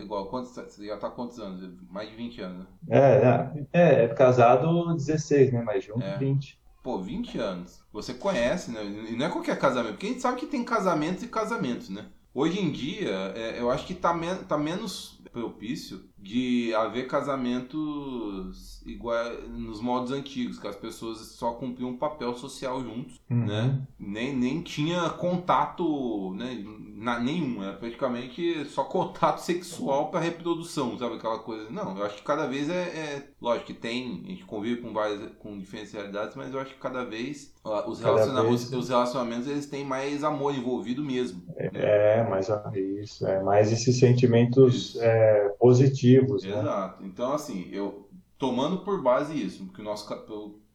igual, 0.01 0.31
quantos, 0.31 0.51
você 0.51 0.87
já 0.87 0.97
tá 0.97 1.11
quantos 1.11 1.39
anos? 1.39 1.79
Mais 1.91 2.09
de 2.09 2.17
20 2.17 2.41
anos, 2.41 2.59
né? 2.59 2.67
É, 2.91 3.81
é, 3.81 4.05
é 4.05 4.09
casado 4.09 4.95
16, 4.95 5.53
né? 5.53 5.63
Mais 5.63 5.85
junto 5.85 6.03
é. 6.03 6.17
20 6.17 6.59
pô, 6.89 6.99
20 6.99 7.37
anos. 7.39 7.81
Você 7.93 8.15
conhece, 8.15 8.71
né? 8.71 8.83
E 9.11 9.15
não 9.15 9.27
é 9.27 9.29
qualquer 9.29 9.59
casamento, 9.59 9.93
porque 9.93 10.07
a 10.07 10.09
gente 10.09 10.23
sabe 10.23 10.41
que 10.41 10.47
tem 10.47 10.65
casamentos 10.65 11.23
e 11.23 11.29
casamentos, 11.29 11.91
né? 11.91 12.07
Hoje 12.33 12.59
em 12.59 12.73
dia, 12.73 13.11
é, 13.37 13.61
eu 13.61 13.71
acho 13.71 13.87
que 13.87 13.95
tá, 13.95 14.15
tá 14.49 14.57
menos 14.57 15.21
propício 15.31 16.09
de 16.21 16.75
haver 16.75 17.07
casamentos 17.07 18.83
igual 18.85 19.43
nos 19.49 19.81
modos 19.81 20.11
antigos, 20.11 20.59
que 20.59 20.67
as 20.67 20.77
pessoas 20.77 21.19
só 21.19 21.53
cumpriam 21.53 21.91
um 21.91 21.97
papel 21.97 22.35
social 22.35 22.83
juntos, 22.83 23.21
uhum. 23.31 23.47
né? 23.47 23.81
Nem, 23.99 24.35
nem 24.35 24.63
tinha 24.63 25.09
contato 25.11 26.35
né, 26.35 26.65
na, 26.97 27.21
nenhum, 27.21 27.63
era 27.63 27.75
praticamente 27.75 28.65
só 28.67 28.85
contato 28.85 29.39
sexual 29.39 30.11
para 30.11 30.21
reprodução, 30.21 30.99
sabe 30.99 31.17
aquela 31.17 31.39
coisa? 31.39 31.71
Não, 31.71 31.97
eu 31.97 32.05
acho 32.05 32.17
que 32.17 32.23
cada 32.23 32.47
vez 32.47 32.69
é, 32.69 32.83
é, 32.83 33.23
lógico 33.41 33.67
que 33.67 33.75
tem, 33.75 34.23
a 34.25 34.29
gente 34.31 34.45
convive 34.45 34.81
com 34.81 34.93
várias 34.93 35.21
com 35.39 35.59
diferencialidades, 35.59 36.35
mas 36.35 36.53
eu 36.53 36.61
acho 36.61 36.75
que 36.75 36.81
cada 36.81 37.05
vez 37.05 37.55
os, 37.87 38.01
relacionamentos, 38.01 38.71
vez... 38.71 38.83
os 38.83 38.89
relacionamentos 38.89 39.47
eles 39.47 39.67
têm 39.67 39.85
mais 39.85 40.25
amor 40.25 40.55
envolvido 40.55 41.05
mesmo. 41.05 41.43
É, 41.57 41.71
né? 41.71 42.19
é 42.19 42.29
mais 42.29 42.49
isso, 42.75 43.27
é 43.27 43.43
mais 43.43 43.71
esses 43.71 43.99
sentimentos 43.99 44.97
é, 45.01 45.55
positivos. 45.61 46.08
Né? 46.17 46.61
Exato. 46.61 47.03
Né? 47.03 47.09
Então 47.09 47.33
assim, 47.33 47.69
eu 47.71 48.09
tomando 48.39 48.79
por 48.79 49.03
base 49.03 49.35
isso, 49.35 49.65
porque 49.65 49.81
o 49.81 49.85
nosso 49.85 50.07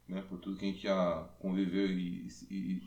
né, 0.07 0.21
por 0.29 0.37
tudo 0.37 0.57
que 0.57 0.65
a 0.65 0.67
gente 0.67 0.83
já 0.83 1.27
conviveu 1.39 1.87
e, 1.87 2.27
e, 2.49 2.81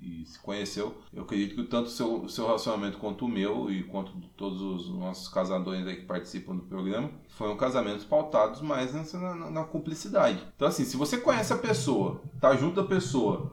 e, 0.00 0.22
e 0.22 0.26
se 0.26 0.38
conheceu, 0.40 0.96
eu 1.12 1.22
acredito 1.22 1.56
que 1.56 1.64
tanto 1.64 1.86
o 1.86 1.90
seu, 1.90 2.28
seu 2.28 2.46
relacionamento 2.46 2.98
quanto 2.98 3.24
o 3.24 3.28
meu 3.28 3.70
e 3.70 3.82
quanto 3.82 4.12
todos 4.36 4.60
os 4.62 4.88
nossos 4.88 5.28
casadores 5.28 5.86
aí 5.86 5.96
que 5.96 6.06
participam 6.06 6.56
do 6.56 6.62
programa 6.62 7.10
foram 7.30 7.56
casamentos 7.56 8.04
pautados 8.04 8.60
mais 8.60 8.94
nessa, 8.94 9.18
na, 9.18 9.50
na, 9.50 9.64
cumplicidade. 9.64 10.42
Então, 10.54 10.68
assim, 10.68 10.84
se 10.84 10.96
você 10.96 11.18
conhece 11.18 11.52
a 11.52 11.58
pessoa, 11.58 12.22
tá 12.40 12.54
junto 12.56 12.80
da 12.80 12.88
pessoa 12.88 13.52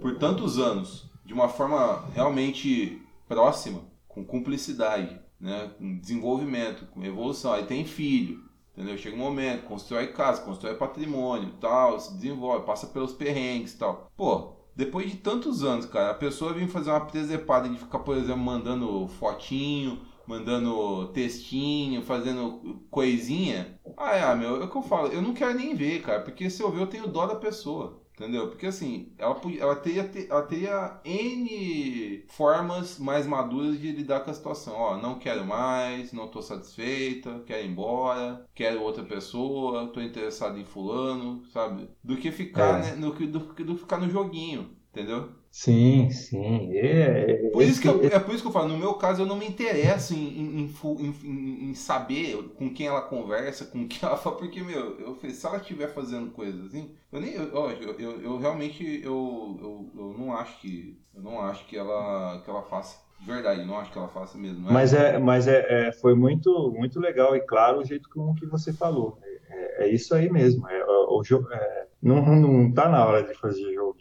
por 0.00 0.16
tantos 0.18 0.58
anos, 0.58 1.10
de 1.24 1.34
uma 1.34 1.48
forma 1.48 2.04
realmente 2.14 3.02
próxima, 3.28 3.82
com 4.06 4.24
cumplicidade, 4.24 5.20
né, 5.40 5.70
com 5.78 5.98
desenvolvimento, 5.98 6.86
com 6.86 7.04
evolução, 7.04 7.52
aí 7.52 7.64
tem 7.64 7.84
filho, 7.84 8.48
Entendeu? 8.78 8.96
Chega 8.96 9.16
um 9.16 9.18
momento, 9.18 9.64
constrói 9.64 10.06
casa, 10.12 10.40
constrói 10.42 10.76
patrimônio, 10.76 11.52
tal, 11.60 11.98
se 11.98 12.14
desenvolve, 12.14 12.64
passa 12.64 12.86
pelos 12.86 13.12
perrengues 13.12 13.74
tal. 13.74 14.08
Pô, 14.16 14.52
depois 14.76 15.10
de 15.10 15.16
tantos 15.16 15.64
anos, 15.64 15.84
cara, 15.84 16.12
a 16.12 16.14
pessoa 16.14 16.52
vem 16.52 16.68
fazer 16.68 16.90
uma 16.90 17.04
presepada 17.04 17.68
de 17.68 17.76
ficar, 17.76 17.98
por 17.98 18.16
exemplo, 18.16 18.38
mandando 18.38 19.08
fotinho, 19.08 20.00
mandando 20.24 21.08
textinho, 21.08 22.02
fazendo 22.02 22.86
coisinha. 22.88 23.80
Ah, 23.96 24.14
é, 24.14 24.34
meu, 24.36 24.62
é 24.62 24.64
o 24.66 24.70
que 24.70 24.76
eu 24.76 24.82
falo, 24.82 25.08
eu 25.08 25.20
não 25.20 25.34
quero 25.34 25.58
nem 25.58 25.74
ver, 25.74 26.00
cara, 26.02 26.20
porque 26.22 26.48
se 26.48 26.62
eu 26.62 26.70
ver 26.70 26.80
eu 26.82 26.86
tenho 26.86 27.08
dó 27.08 27.26
da 27.26 27.34
pessoa. 27.34 28.00
Entendeu? 28.18 28.48
Porque 28.48 28.66
assim, 28.66 29.12
ela, 29.16 29.40
ela, 29.60 29.76
teria, 29.76 30.10
ela 30.28 30.42
teria 30.42 31.00
N 31.04 32.24
formas 32.26 32.98
mais 32.98 33.24
maduras 33.28 33.78
de 33.80 33.92
lidar 33.92 34.20
com 34.20 34.30
a 34.32 34.34
situação. 34.34 34.74
Ó, 34.74 34.96
não 34.96 35.20
quero 35.20 35.46
mais, 35.46 36.12
não 36.12 36.26
estou 36.26 36.42
satisfeita, 36.42 37.44
quero 37.46 37.64
ir 37.64 37.70
embora, 37.70 38.44
quero 38.52 38.82
outra 38.82 39.04
pessoa, 39.04 39.84
estou 39.84 40.02
interessado 40.02 40.58
em 40.58 40.64
fulano, 40.64 41.44
sabe? 41.52 41.88
Do 42.02 42.16
que 42.16 42.32
ficar, 42.32 42.80
é. 42.80 42.96
né, 42.96 42.96
do, 42.96 43.12
do, 43.12 43.38
do 43.38 43.76
ficar 43.78 43.98
no 43.98 44.10
joguinho, 44.10 44.76
entendeu? 44.90 45.37
Sim, 45.50 46.10
sim. 46.10 46.76
É, 46.76 47.30
é, 47.30 47.50
por 47.50 47.62
isso 47.62 47.80
que 47.80 47.88
eu, 47.88 48.04
é 48.04 48.18
por 48.20 48.34
isso 48.34 48.42
que 48.42 48.48
eu 48.48 48.52
falo, 48.52 48.68
no 48.68 48.78
meu 48.78 48.94
caso, 48.94 49.22
eu 49.22 49.26
não 49.26 49.36
me 49.36 49.46
interesso 49.46 50.14
em, 50.14 50.28
em, 50.28 50.70
em, 50.70 51.70
em, 51.70 51.74
saber 51.74 52.36
com 52.56 52.72
quem 52.72 52.86
ela 52.86 53.00
conversa, 53.00 53.64
com 53.64 53.88
quem 53.88 53.98
ela 54.02 54.16
fala, 54.16 54.36
porque, 54.36 54.62
meu, 54.62 55.00
eu, 55.00 55.18
se 55.30 55.46
ela 55.46 55.56
estiver 55.56 55.88
fazendo 55.88 56.30
coisas 56.30 56.66
assim, 56.66 56.94
eu 57.10 57.20
nem. 57.20 57.32
Eu, 57.32 57.44
eu, 57.44 57.98
eu, 57.98 58.22
eu 58.22 58.38
realmente 58.38 58.84
eu, 59.02 59.58
eu, 59.60 59.90
eu 59.96 60.18
não 60.18 60.36
acho 60.36 60.60
que. 60.60 61.00
Eu 61.14 61.22
não 61.22 61.40
acho 61.40 61.66
que 61.66 61.76
ela, 61.76 62.40
que 62.44 62.50
ela 62.50 62.62
faça. 62.62 62.98
De 63.18 63.26
verdade, 63.26 63.64
não 63.64 63.78
acho 63.78 63.90
que 63.90 63.98
ela 63.98 64.08
faça 64.08 64.38
mesmo. 64.38 64.68
É? 64.68 64.72
Mas, 64.72 64.94
é, 64.94 65.18
mas 65.18 65.48
é, 65.48 65.88
é, 65.88 65.92
foi 65.92 66.14
muito, 66.14 66.70
muito 66.70 67.00
legal 67.00 67.34
e 67.34 67.40
claro 67.40 67.78
o 67.78 67.84
jeito 67.84 68.08
como 68.10 68.34
que 68.34 68.46
você 68.46 68.72
falou. 68.72 69.18
É, 69.48 69.84
é 69.84 69.88
isso 69.88 70.14
aí 70.14 70.30
mesmo. 70.30 70.68
É, 70.68 70.84
o, 70.84 71.20
o, 71.20 71.52
é, 71.52 71.86
não, 72.00 72.24
não 72.36 72.72
tá 72.72 72.88
na 72.88 73.04
hora 73.04 73.24
de 73.24 73.34
fazer 73.34 73.74
jogo 73.74 73.98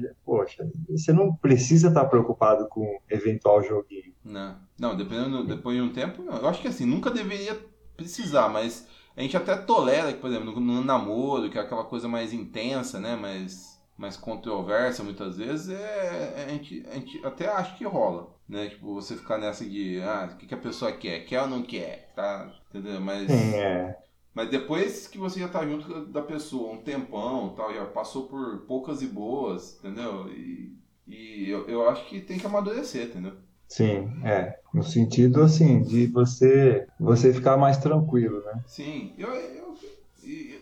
né? 0.00 0.12
Poxa, 0.24 0.68
você 0.88 1.12
não 1.12 1.34
precisa 1.34 1.88
estar 1.88 2.04
preocupado 2.06 2.68
com 2.68 2.98
eventual 3.08 3.62
joguinho. 3.62 4.14
Não, 4.24 4.56
não 4.78 4.96
dependendo, 4.96 5.46
depois 5.46 5.76
de 5.76 5.82
um 5.82 5.92
tempo, 5.92 6.22
não. 6.22 6.36
eu 6.36 6.48
acho 6.48 6.60
que 6.60 6.68
assim, 6.68 6.84
nunca 6.84 7.10
deveria 7.10 7.56
precisar, 7.96 8.48
mas 8.48 8.86
a 9.16 9.22
gente 9.22 9.36
até 9.36 9.56
tolera, 9.56 10.12
por 10.12 10.28
exemplo, 10.28 10.60
no, 10.60 10.84
namoro, 10.84 11.48
que 11.50 11.58
é 11.58 11.62
aquela 11.62 11.84
coisa 11.84 12.06
mais 12.06 12.32
intensa, 12.32 13.00
né? 13.00 13.16
Mais, 13.16 13.80
mais 13.96 14.16
controversa 14.16 15.02
muitas 15.02 15.38
vezes, 15.38 15.70
é, 15.70 16.44
a, 16.46 16.50
gente, 16.50 16.86
a 16.90 16.94
gente 16.94 17.24
até 17.24 17.48
acha 17.48 17.74
que 17.76 17.84
rola, 17.84 18.34
né? 18.46 18.68
Tipo, 18.68 18.94
você 18.94 19.16
ficar 19.16 19.38
nessa 19.38 19.64
de, 19.64 20.02
ah, 20.02 20.28
o 20.32 20.36
que, 20.36 20.46
que 20.46 20.54
a 20.54 20.58
pessoa 20.58 20.92
quer? 20.92 21.20
Quer 21.24 21.42
ou 21.42 21.48
não 21.48 21.62
quer? 21.62 22.12
Tá? 22.14 22.52
Entendeu? 22.68 23.00
Mas. 23.00 23.30
É. 23.30 24.05
Mas 24.36 24.50
depois 24.50 25.08
que 25.08 25.16
você 25.16 25.40
já 25.40 25.48
tá 25.48 25.66
junto 25.66 26.04
da 26.08 26.20
pessoa 26.20 26.74
um 26.74 26.82
tempão, 26.82 27.54
tal, 27.56 27.72
já 27.72 27.86
passou 27.86 28.26
por 28.26 28.66
poucas 28.66 29.00
e 29.00 29.06
boas, 29.06 29.78
entendeu? 29.78 30.28
E, 30.28 30.76
e 31.08 31.48
eu, 31.48 31.66
eu 31.66 31.88
acho 31.88 32.06
que 32.06 32.20
tem 32.20 32.38
que 32.38 32.44
amadurecer, 32.44 33.06
entendeu? 33.06 33.32
Sim, 33.66 34.10
é. 34.22 34.60
No 34.74 34.82
sentido, 34.82 35.40
assim, 35.40 35.82
de 35.82 36.06
você 36.08 36.86
você 37.00 37.32
ficar 37.32 37.56
mais 37.56 37.78
tranquilo, 37.78 38.44
né? 38.44 38.62
Sim. 38.66 39.14
Eu, 39.16 39.30
eu, 39.30 39.74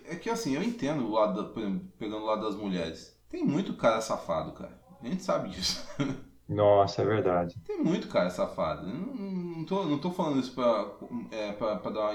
é 0.09 0.15
que, 0.15 0.31
assim, 0.31 0.55
eu 0.55 0.63
entendo 0.63 1.05
o 1.05 1.11
lado, 1.11 1.43
da, 1.43 1.81
pegando 1.99 2.23
o 2.23 2.27
lado 2.27 2.43
das 2.43 2.55
mulheres. 2.55 3.19
Tem 3.29 3.45
muito 3.45 3.75
cara 3.75 4.01
safado, 4.01 4.53
cara. 4.53 4.81
A 5.03 5.09
gente 5.09 5.25
sabe 5.25 5.49
disso. 5.49 5.85
Nossa, 6.49 7.03
é 7.03 7.05
verdade. 7.05 7.57
Tem 7.67 7.83
muito 7.83 8.09
cara 8.09 8.29
safado. 8.29 8.87
Não, 8.87 9.15
não, 9.15 9.65
tô, 9.65 9.85
não 9.85 9.99
tô 9.99 10.11
falando 10.11 10.41
isso 10.41 10.55
pra, 10.55 10.91
é, 11.31 11.53
pra, 11.53 11.77
pra 11.77 11.91
dar 11.91 12.13
uma 12.13 12.15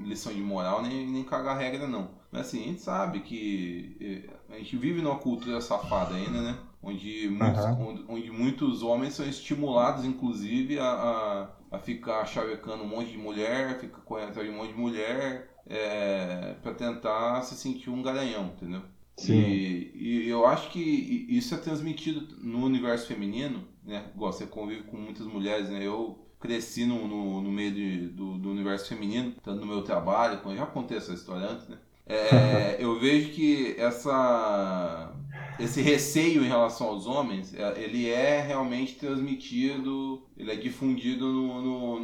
lição 0.00 0.32
de 0.32 0.40
moral 0.40 0.82
nem, 0.82 1.06
nem 1.06 1.24
cagar 1.24 1.56
regra, 1.56 1.86
não. 1.86 2.10
Mas 2.30 2.48
assim, 2.48 2.62
a 2.62 2.66
gente 2.66 2.80
sabe 2.82 3.20
que 3.20 4.28
é, 4.50 4.54
a 4.54 4.58
gente 4.58 4.76
vive 4.76 5.00
numa 5.00 5.18
cultura 5.18 5.60
safada 5.60 6.14
ainda, 6.14 6.42
né? 6.42 6.58
Onde 6.82 7.28
muitos, 7.30 7.64
uhum. 7.64 7.88
onde, 7.88 8.04
onde, 8.08 8.30
muitos 8.30 8.82
homens 8.82 9.14
são 9.14 9.26
estimulados, 9.26 10.04
inclusive, 10.04 10.78
a, 10.78 10.84
a, 10.84 11.48
a, 11.76 11.78
ficar 11.78 12.26
chavecando 12.26 12.82
um 12.82 12.88
monte 12.88 13.12
de 13.12 13.16
mulher, 13.16 13.78
ficar 13.80 14.02
correndo 14.02 14.28
atrás 14.28 14.46
de 14.46 14.54
um 14.54 14.58
monte 14.58 14.72
de 14.72 14.78
mulher, 14.78 15.48
é, 15.66 16.54
pra 16.62 16.74
tentar 16.74 17.40
se 17.42 17.54
sentir 17.54 17.88
um 17.88 18.02
garanhão, 18.02 18.46
entendeu? 18.46 18.82
Sim. 19.16 19.40
E, 19.40 19.92
e, 19.94 20.28
eu 20.28 20.46
acho 20.46 20.70
que 20.70 20.80
isso 20.80 21.54
é 21.54 21.58
transmitido 21.58 22.36
no 22.40 22.64
universo 22.64 23.06
feminino, 23.06 23.64
né? 23.84 24.06
Você 24.16 24.46
convive 24.46 24.82
com 24.84 24.96
muitas 24.96 25.26
mulheres, 25.26 25.68
né? 25.68 25.86
Eu 25.86 26.18
cresci 26.40 26.84
no, 26.84 27.06
no, 27.06 27.40
no 27.40 27.50
meio 27.50 27.72
de, 27.72 28.08
do, 28.08 28.36
do, 28.36 28.50
universo 28.50 28.88
feminino, 28.88 29.32
tanto 29.42 29.60
no 29.60 29.66
meu 29.66 29.82
trabalho, 29.82 30.40
como 30.40 30.54
já 30.54 30.66
contei 30.66 30.98
essa 30.98 31.14
história 31.14 31.48
antes, 31.48 31.68
né? 31.68 31.78
É, 32.06 32.76
eu 32.84 32.98
vejo 33.00 33.30
que 33.30 33.74
essa, 33.78 35.14
esse 35.58 35.80
receio 35.80 36.44
em 36.44 36.48
relação 36.48 36.88
aos 36.88 37.06
homens, 37.06 37.54
é, 37.54 37.80
ele 37.80 38.10
é 38.10 38.42
realmente 38.42 38.96
transmitido, 38.96 40.26
ele 40.36 40.50
é 40.50 40.56
difundido 40.56 41.24
no, 41.24 41.62
no, 41.62 42.00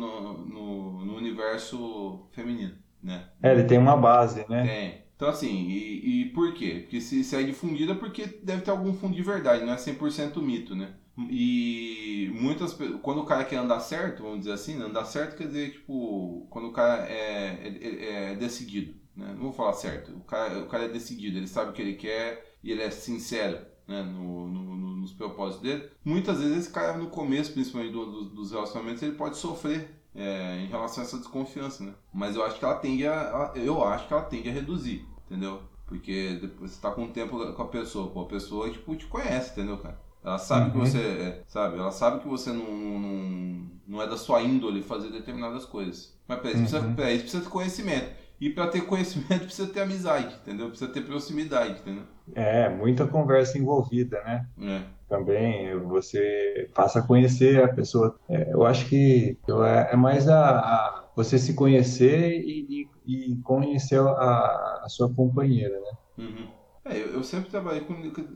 no, 0.47 1.05
no 1.05 1.17
universo 1.17 2.27
feminino, 2.31 2.77
né? 3.03 3.29
É, 3.43 3.53
ele 3.53 3.65
tem 3.65 3.79
uma 3.79 3.97
base, 3.97 4.47
né? 4.49 4.67
Tem. 4.67 5.10
Então, 5.21 5.29
assim, 5.29 5.69
e, 5.69 6.23
e 6.23 6.25
por 6.31 6.55
quê? 6.55 6.79
Porque 6.81 6.99
se, 6.99 7.23
se 7.23 7.37
é 7.37 7.43
difundida, 7.43 7.95
porque 7.95 8.25
deve 8.43 8.63
ter 8.63 8.71
algum 8.71 8.95
fundo 8.95 9.15
de 9.15 9.23
verdade, 9.23 9.67
não 9.67 9.75
é 9.75 9.77
100% 9.77 10.41
mito, 10.41 10.75
né? 10.75 10.95
E 11.29 12.33
muitas 12.35 12.73
quando 13.03 13.21
o 13.21 13.27
cara 13.27 13.45
quer 13.45 13.57
andar 13.57 13.81
certo, 13.81 14.23
vamos 14.23 14.39
dizer 14.39 14.53
assim, 14.53 14.77
né? 14.77 14.87
andar 14.87 15.05
certo 15.05 15.37
quer 15.37 15.49
dizer, 15.49 15.73
tipo, 15.73 16.47
quando 16.49 16.69
o 16.69 16.73
cara 16.73 17.05
é, 17.07 17.69
é, 17.69 18.33
é 18.33 18.35
decidido, 18.35 18.95
né? 19.15 19.35
Não 19.35 19.43
vou 19.43 19.53
falar 19.53 19.75
certo, 19.75 20.11
o 20.11 20.21
cara, 20.21 20.59
o 20.61 20.67
cara 20.67 20.85
é 20.85 20.89
decidido, 20.89 21.37
ele 21.37 21.47
sabe 21.47 21.69
o 21.69 21.73
que 21.75 21.83
ele 21.83 21.97
quer 21.97 22.57
e 22.65 22.73
ele 22.73 22.81
é 22.81 22.91
sincero. 22.91 23.59
Né, 23.87 24.03
no, 24.05 24.47
no, 24.47 24.77
nos 24.77 25.13
propósitos 25.13 25.63
dele. 25.63 25.91
Muitas 26.05 26.39
vezes 26.39 26.59
esse 26.59 26.71
cara 26.71 26.97
no 26.97 27.09
começo, 27.09 27.53
principalmente 27.53 27.93
do, 27.93 28.07
do, 28.07 28.25
dos 28.27 28.53
relacionamentos, 28.53 29.03
ele 29.03 29.17
pode 29.17 29.37
sofrer 29.37 30.01
é, 30.15 30.61
em 30.61 30.67
relação 30.67 31.03
a 31.03 31.07
essa 31.07 31.19
desconfiança, 31.19 31.83
né? 31.83 31.95
Mas 32.15 32.37
eu 32.37 32.45
acho 32.45 32.57
que 32.57 32.65
ela 32.65 32.77
tende 32.77 33.05
a, 33.05 33.53
eu 33.57 33.83
acho 33.83 34.07
que 34.07 34.13
ela 34.13 34.23
tende 34.23 34.49
a 34.49 34.53
reduzir 34.53 35.10
entendeu? 35.31 35.63
Porque 35.87 36.39
depois 36.41 36.73
você 36.73 36.81
tá 36.81 36.91
com 36.91 37.03
um 37.03 37.13
tempo 37.13 37.53
com 37.53 37.63
a 37.63 37.69
pessoa, 37.69 38.11
pô, 38.11 38.23
a 38.23 38.27
pessoa 38.27 38.71
tipo, 38.71 38.95
te 38.97 39.07
conhece, 39.07 39.53
entendeu, 39.53 39.79
cara? 39.79 39.99
Ela 40.23 40.39
sabe 40.39 40.67
uhum. 40.67 40.73
que 40.73 40.91
você 40.91 40.99
é, 40.99 41.43
sabe? 41.47 41.79
Ela 41.79 41.91
sabe 41.91 42.21
que 42.21 42.29
você 42.29 42.53
não, 42.53 42.71
não, 42.71 43.67
não 43.89 44.03
é 44.03 44.07
da 44.07 44.17
sua 44.17 44.43
índole 44.43 44.83
fazer 44.83 45.09
determinadas 45.09 45.65
coisas. 45.65 46.15
Mas 46.29 46.41
pra 46.41 46.51
isso, 46.51 46.59
uhum. 46.59 46.65
precisa, 46.67 46.95
pra 46.95 47.13
isso 47.13 47.23
precisa 47.23 47.43
ter 47.43 47.51
conhecimento. 47.51 48.11
E 48.41 48.51
para 48.51 48.69
ter 48.69 48.83
conhecimento 48.83 49.45
precisa 49.45 49.69
ter 49.69 49.81
amizade, 49.81 50.35
entendeu? 50.43 50.69
Precisa 50.69 50.91
ter 50.91 51.03
proximidade, 51.03 51.81
entendeu? 51.81 52.05
É, 52.35 52.69
muita 52.69 53.07
conversa 53.07 53.59
envolvida, 53.59 54.23
né? 54.23 54.47
É. 54.61 55.00
Também 55.11 55.77
você 55.77 56.71
passa 56.73 57.01
a 57.01 57.03
conhecer 57.03 57.61
a 57.61 57.67
pessoa. 57.67 58.17
É, 58.29 58.53
eu 58.53 58.65
acho 58.65 58.89
que 58.89 59.37
é, 59.67 59.93
é 59.93 59.97
mais 59.97 60.29
a, 60.29 60.61
a 60.61 61.05
você 61.17 61.37
se 61.37 61.55
conhecer 61.55 62.31
e, 62.41 62.87
e, 63.05 63.33
e 63.33 63.37
conhecer 63.43 63.99
a, 63.99 64.83
a, 64.85 64.87
sua 64.89 65.13
companheira, 65.13 65.81
né? 65.81 65.91
Uhum. 66.17 66.49
É, 66.85 66.97
eu, 66.97 67.15
eu, 67.15 67.25
sempre 67.25 67.51
trabalhei 67.51 67.81
com, 67.81 67.95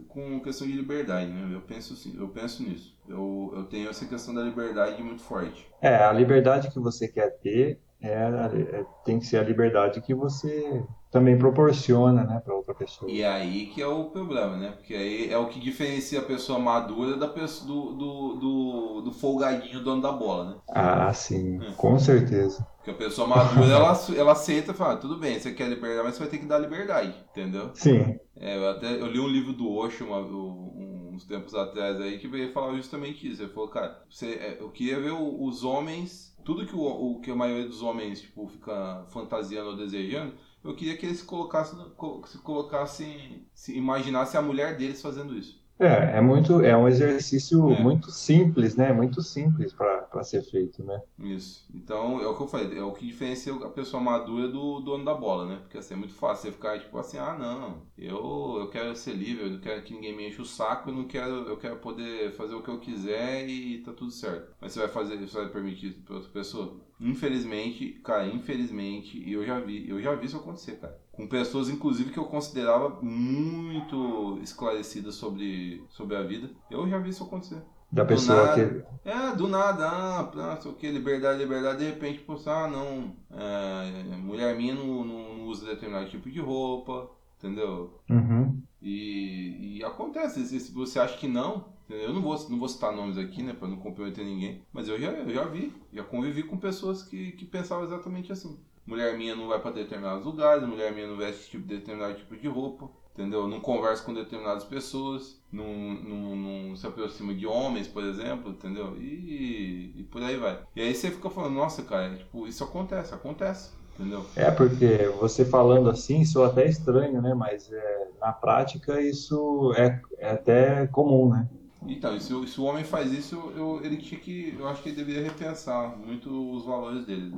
com 0.08 0.40
questão 0.40 0.66
de 0.66 0.72
liberdade, 0.72 1.30
né? 1.30 1.54
Eu 1.54 1.60
penso, 1.60 1.92
assim, 1.92 2.16
eu 2.18 2.26
penso 2.26 2.64
nisso. 2.64 2.98
Eu, 3.08 3.52
eu 3.54 3.64
tenho 3.66 3.88
essa 3.88 4.04
questão 4.04 4.34
da 4.34 4.42
liberdade 4.42 5.00
muito 5.00 5.22
forte. 5.22 5.70
É, 5.80 5.94
a 5.94 6.12
liberdade 6.12 6.72
que 6.72 6.80
você 6.80 7.06
quer 7.06 7.38
ter 7.38 7.78
é, 8.02 8.10
é 8.10 8.84
tem 9.04 9.20
que 9.20 9.26
ser 9.26 9.36
a 9.36 9.44
liberdade 9.44 10.00
que 10.00 10.12
você 10.12 10.84
também 11.14 11.38
proporciona, 11.38 12.24
né, 12.24 12.42
para 12.44 12.52
outra 12.52 12.74
pessoa. 12.74 13.08
E 13.08 13.24
aí 13.24 13.66
que 13.66 13.80
é 13.80 13.86
o 13.86 14.06
problema, 14.06 14.56
né? 14.56 14.72
Porque 14.72 14.92
aí 14.92 15.30
é 15.30 15.38
o 15.38 15.46
que 15.46 15.60
diferencia 15.60 16.18
a 16.18 16.24
pessoa 16.24 16.58
madura 16.58 17.16
da 17.16 17.28
pessoa, 17.28 17.68
do, 17.68 17.92
do, 17.92 18.34
do, 18.34 19.00
do 19.02 19.12
folgadinho 19.12 19.80
dono 19.80 20.02
da 20.02 20.10
bola, 20.10 20.44
né? 20.50 20.56
Ah, 20.68 21.12
sim, 21.12 21.62
é. 21.62 21.70
com 21.76 21.96
certeza. 22.00 22.66
Porque 22.78 22.90
a 22.90 22.94
pessoa 22.94 23.28
madura, 23.28 23.72
ela, 23.72 23.96
ela 24.16 24.32
aceita 24.32 24.72
e 24.72 24.74
fala, 24.74 24.96
tudo 24.96 25.16
bem, 25.16 25.38
você 25.38 25.52
quer 25.52 25.68
liberdade, 25.68 26.02
mas 26.02 26.14
você 26.14 26.20
vai 26.20 26.28
ter 26.28 26.38
que 26.38 26.46
dar 26.46 26.58
liberdade, 26.58 27.14
entendeu? 27.30 27.70
Sim. 27.74 28.18
É, 28.36 28.56
eu 28.56 28.68
até 28.68 29.00
eu 29.00 29.06
li 29.06 29.20
um 29.20 29.28
livro 29.28 29.52
do 29.52 29.72
Osho 29.72 30.04
uma, 30.04 30.18
uns 30.18 31.24
tempos 31.24 31.54
atrás 31.54 32.00
aí 32.00 32.18
que 32.18 32.26
veio 32.26 32.52
falar 32.52 32.74
justamente 32.74 33.30
isso. 33.30 33.40
Ele 33.40 33.52
falou, 33.52 33.68
cara, 33.68 34.02
você, 34.10 34.32
é, 34.32 34.56
eu 34.60 34.68
queria 34.70 34.98
ver 34.98 35.12
os 35.12 35.62
homens, 35.62 36.36
tudo 36.44 36.66
que, 36.66 36.74
o, 36.74 36.80
o, 36.82 37.20
que 37.20 37.30
a 37.30 37.36
maioria 37.36 37.68
dos 37.68 37.82
homens 37.82 38.20
tipo, 38.20 38.48
fica 38.48 39.04
fantasiando 39.10 39.70
ou 39.70 39.76
desejando, 39.76 40.34
eu 40.64 40.74
queria 40.74 40.96
que 40.96 41.04
eles 41.04 41.22
colocassem, 41.22 41.78
se 42.26 42.38
colocassem, 42.38 43.46
se 43.54 43.76
imaginassem 43.76 44.40
a 44.40 44.42
mulher 44.42 44.76
deles 44.76 45.02
fazendo 45.02 45.36
isso. 45.36 45.62
É, 45.78 46.18
é 46.18 46.20
muito, 46.20 46.60
é 46.60 46.76
um 46.76 46.86
exercício 46.86 47.72
é. 47.72 47.82
muito 47.82 48.10
simples, 48.10 48.76
né? 48.76 48.92
Muito 48.92 49.20
simples 49.22 49.72
para 49.72 50.22
ser 50.22 50.42
feito, 50.42 50.84
né? 50.84 51.02
Isso. 51.18 51.68
Então, 51.74 52.20
é 52.20 52.26
o 52.28 52.36
que 52.36 52.42
eu 52.42 52.46
falei, 52.46 52.78
é 52.78 52.82
o 52.82 52.92
que 52.92 53.04
diferencia 53.04 53.52
a 53.52 53.68
pessoa 53.68 54.00
madura 54.00 54.48
do 54.48 54.80
dono 54.80 55.04
da 55.04 55.14
bola, 55.14 55.46
né? 55.46 55.56
Porque 55.62 55.78
assim, 55.78 55.94
é 55.94 55.96
muito 55.96 56.14
fácil 56.14 56.44
você 56.44 56.52
ficar 56.52 56.78
tipo 56.78 56.96
assim, 56.96 57.18
ah, 57.18 57.36
não, 57.36 57.82
eu, 57.98 58.58
eu 58.60 58.68
quero 58.70 58.94
ser 58.94 59.14
livre, 59.14 59.44
eu 59.44 59.50
não 59.50 59.60
quero 59.60 59.82
que 59.82 59.92
ninguém 59.92 60.16
me 60.16 60.28
enche 60.28 60.40
o 60.40 60.44
saco, 60.44 60.90
eu 60.90 60.94
não 60.94 61.08
quero, 61.08 61.48
eu 61.48 61.56
quero 61.56 61.76
poder 61.76 62.32
fazer 62.32 62.54
o 62.54 62.62
que 62.62 62.70
eu 62.70 62.78
quiser 62.78 63.48
e 63.48 63.78
tá 63.78 63.92
tudo 63.92 64.12
certo. 64.12 64.54
Mas 64.60 64.72
você 64.72 64.78
vai 64.78 64.88
fazer, 64.88 65.16
você 65.16 65.36
vai 65.36 65.48
permitir 65.48 65.88
isso 65.88 66.02
pra 66.02 66.14
outra 66.14 66.30
pessoa? 66.30 66.80
Infelizmente, 67.00 68.00
cara, 68.04 68.26
infelizmente, 68.26 69.18
e 69.18 69.32
eu 69.32 69.44
já 69.44 69.58
vi, 69.60 69.88
eu 69.88 70.00
já 70.00 70.14
vi 70.14 70.26
isso 70.26 70.36
acontecer, 70.36 70.78
cara 70.80 71.04
com 71.16 71.26
pessoas, 71.26 71.68
inclusive, 71.68 72.10
que 72.10 72.18
eu 72.18 72.24
considerava 72.24 72.98
muito 73.00 74.38
esclarecidas 74.42 75.14
sobre, 75.14 75.84
sobre 75.88 76.16
a 76.16 76.22
vida. 76.22 76.50
Eu 76.70 76.88
já 76.88 76.98
vi 76.98 77.10
isso 77.10 77.24
acontecer. 77.24 77.62
Da 77.90 78.04
pessoa 78.04 78.46
nada, 78.46 78.54
que. 78.54 79.08
É, 79.08 79.36
do 79.36 79.46
nada, 79.46 79.88
ah, 79.88 80.30
não 80.34 80.60
sei 80.60 80.70
o 80.70 80.74
que, 80.74 80.90
liberdade, 80.90 81.38
liberdade, 81.38 81.78
de 81.78 81.84
repente, 81.84 82.20
pô, 82.20 82.36
ah, 82.46 82.66
não, 82.66 83.14
é, 83.30 84.16
mulher 84.16 84.56
minha 84.56 84.74
não, 84.74 85.04
não 85.04 85.44
usa 85.44 85.66
determinado 85.66 86.10
tipo 86.10 86.28
de 86.28 86.40
roupa, 86.40 87.08
entendeu? 87.38 88.00
Uhum. 88.10 88.60
E, 88.82 89.76
e 89.78 89.84
acontece, 89.84 90.44
se 90.44 90.72
você 90.72 90.98
acha 90.98 91.16
que 91.16 91.28
não, 91.28 91.73
eu 91.88 92.12
não 92.12 92.22
vou, 92.22 92.36
não 92.48 92.58
vou 92.58 92.68
citar 92.68 92.92
nomes 92.92 93.18
aqui, 93.18 93.42
né, 93.42 93.52
pra 93.52 93.68
não 93.68 93.76
comprometer 93.76 94.24
ninguém, 94.24 94.62
mas 94.72 94.88
eu 94.88 94.98
já, 94.98 95.10
eu 95.10 95.32
já 95.32 95.44
vi, 95.44 95.72
já 95.92 96.02
convivi 96.02 96.42
com 96.42 96.56
pessoas 96.56 97.02
que, 97.02 97.32
que 97.32 97.44
pensavam 97.44 97.84
exatamente 97.84 98.32
assim. 98.32 98.58
Mulher 98.86 99.16
minha 99.16 99.34
não 99.34 99.48
vai 99.48 99.58
para 99.60 99.70
determinados 99.70 100.24
lugares, 100.24 100.66
mulher 100.66 100.92
minha 100.92 101.06
não 101.06 101.16
veste 101.16 101.50
tipo, 101.50 101.66
determinado 101.66 102.14
tipo 102.16 102.36
de 102.36 102.46
roupa, 102.48 102.90
entendeu? 103.14 103.48
Não 103.48 103.60
conversa 103.60 104.02
com 104.02 104.12
determinadas 104.12 104.64
pessoas, 104.64 105.40
não, 105.50 105.66
não, 105.66 106.36
não 106.36 106.76
se 106.76 106.86
aproxima 106.86 107.34
de 107.34 107.46
homens, 107.46 107.88
por 107.88 108.04
exemplo, 108.04 108.50
entendeu? 108.50 108.96
E, 108.98 109.94
e 109.96 110.02
por 110.10 110.22
aí 110.22 110.36
vai. 110.36 110.60
E 110.76 110.82
aí 110.82 110.94
você 110.94 111.10
fica 111.10 111.30
falando, 111.30 111.54
nossa, 111.54 111.82
cara, 111.82 112.14
tipo, 112.16 112.46
isso 112.46 112.62
acontece, 112.62 113.14
acontece. 113.14 113.72
Entendeu? 113.94 114.26
É, 114.34 114.50
porque 114.50 115.06
você 115.20 115.44
falando 115.44 115.88
assim, 115.88 116.24
soa 116.24 116.48
até 116.48 116.66
estranho, 116.66 117.22
né? 117.22 117.32
Mas 117.32 117.70
é, 117.72 118.08
na 118.20 118.32
prática 118.32 119.00
isso 119.00 119.72
é, 119.76 120.00
é 120.18 120.30
até 120.32 120.86
comum, 120.88 121.30
né? 121.30 121.48
Então, 121.86 122.18
se, 122.18 122.46
se, 122.46 122.60
o 122.60 122.64
homem 122.64 122.84
faz 122.84 123.12
isso, 123.12 123.52
eu, 123.56 123.84
ele 123.84 123.96
tinha 123.96 124.20
que. 124.20 124.54
Eu 124.58 124.68
acho 124.68 124.82
que 124.82 124.88
ele 124.90 124.96
deveria 124.96 125.22
repensar 125.22 125.96
muito 125.96 126.30
os 126.52 126.64
valores 126.64 127.04
dele. 127.04 127.34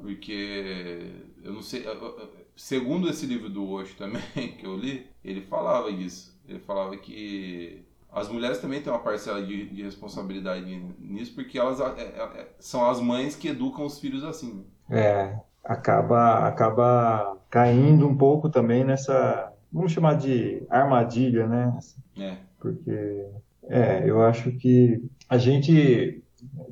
Porque 0.00 1.12
eu 1.42 1.52
não 1.52 1.62
sei. 1.62 1.84
Segundo 2.56 3.08
esse 3.08 3.26
livro 3.26 3.48
do 3.48 3.68
Osho 3.68 3.96
também, 3.96 4.22
que 4.58 4.66
eu 4.66 4.76
li, 4.76 5.06
ele 5.24 5.42
falava 5.42 5.92
disso. 5.92 6.38
Ele 6.46 6.58
falava 6.60 6.96
que 6.96 7.84
as 8.10 8.28
mulheres 8.28 8.58
também 8.58 8.80
têm 8.80 8.92
uma 8.92 8.98
parcela 8.98 9.42
de, 9.42 9.66
de 9.66 9.82
responsabilidade 9.82 10.64
nisso, 10.98 11.34
porque 11.34 11.58
elas 11.58 11.80
é, 11.80 12.02
é, 12.02 12.40
é 12.40 12.48
são 12.58 12.88
as 12.88 13.00
mães 13.00 13.36
que 13.36 13.48
educam 13.48 13.84
os 13.84 14.00
filhos 14.00 14.24
assim. 14.24 14.64
É, 14.90 15.38
acaba, 15.62 16.46
acaba 16.46 17.36
caindo 17.50 18.08
um 18.08 18.16
pouco 18.16 18.48
também 18.48 18.84
nessa, 18.84 19.52
vamos 19.70 19.92
chamar 19.92 20.14
de 20.14 20.62
armadilha, 20.70 21.46
né? 21.46 21.78
É. 22.16 22.36
Porque, 22.58 23.26
é, 23.68 24.08
eu 24.08 24.22
acho 24.22 24.50
que 24.52 25.02
a 25.28 25.36
gente 25.38 26.22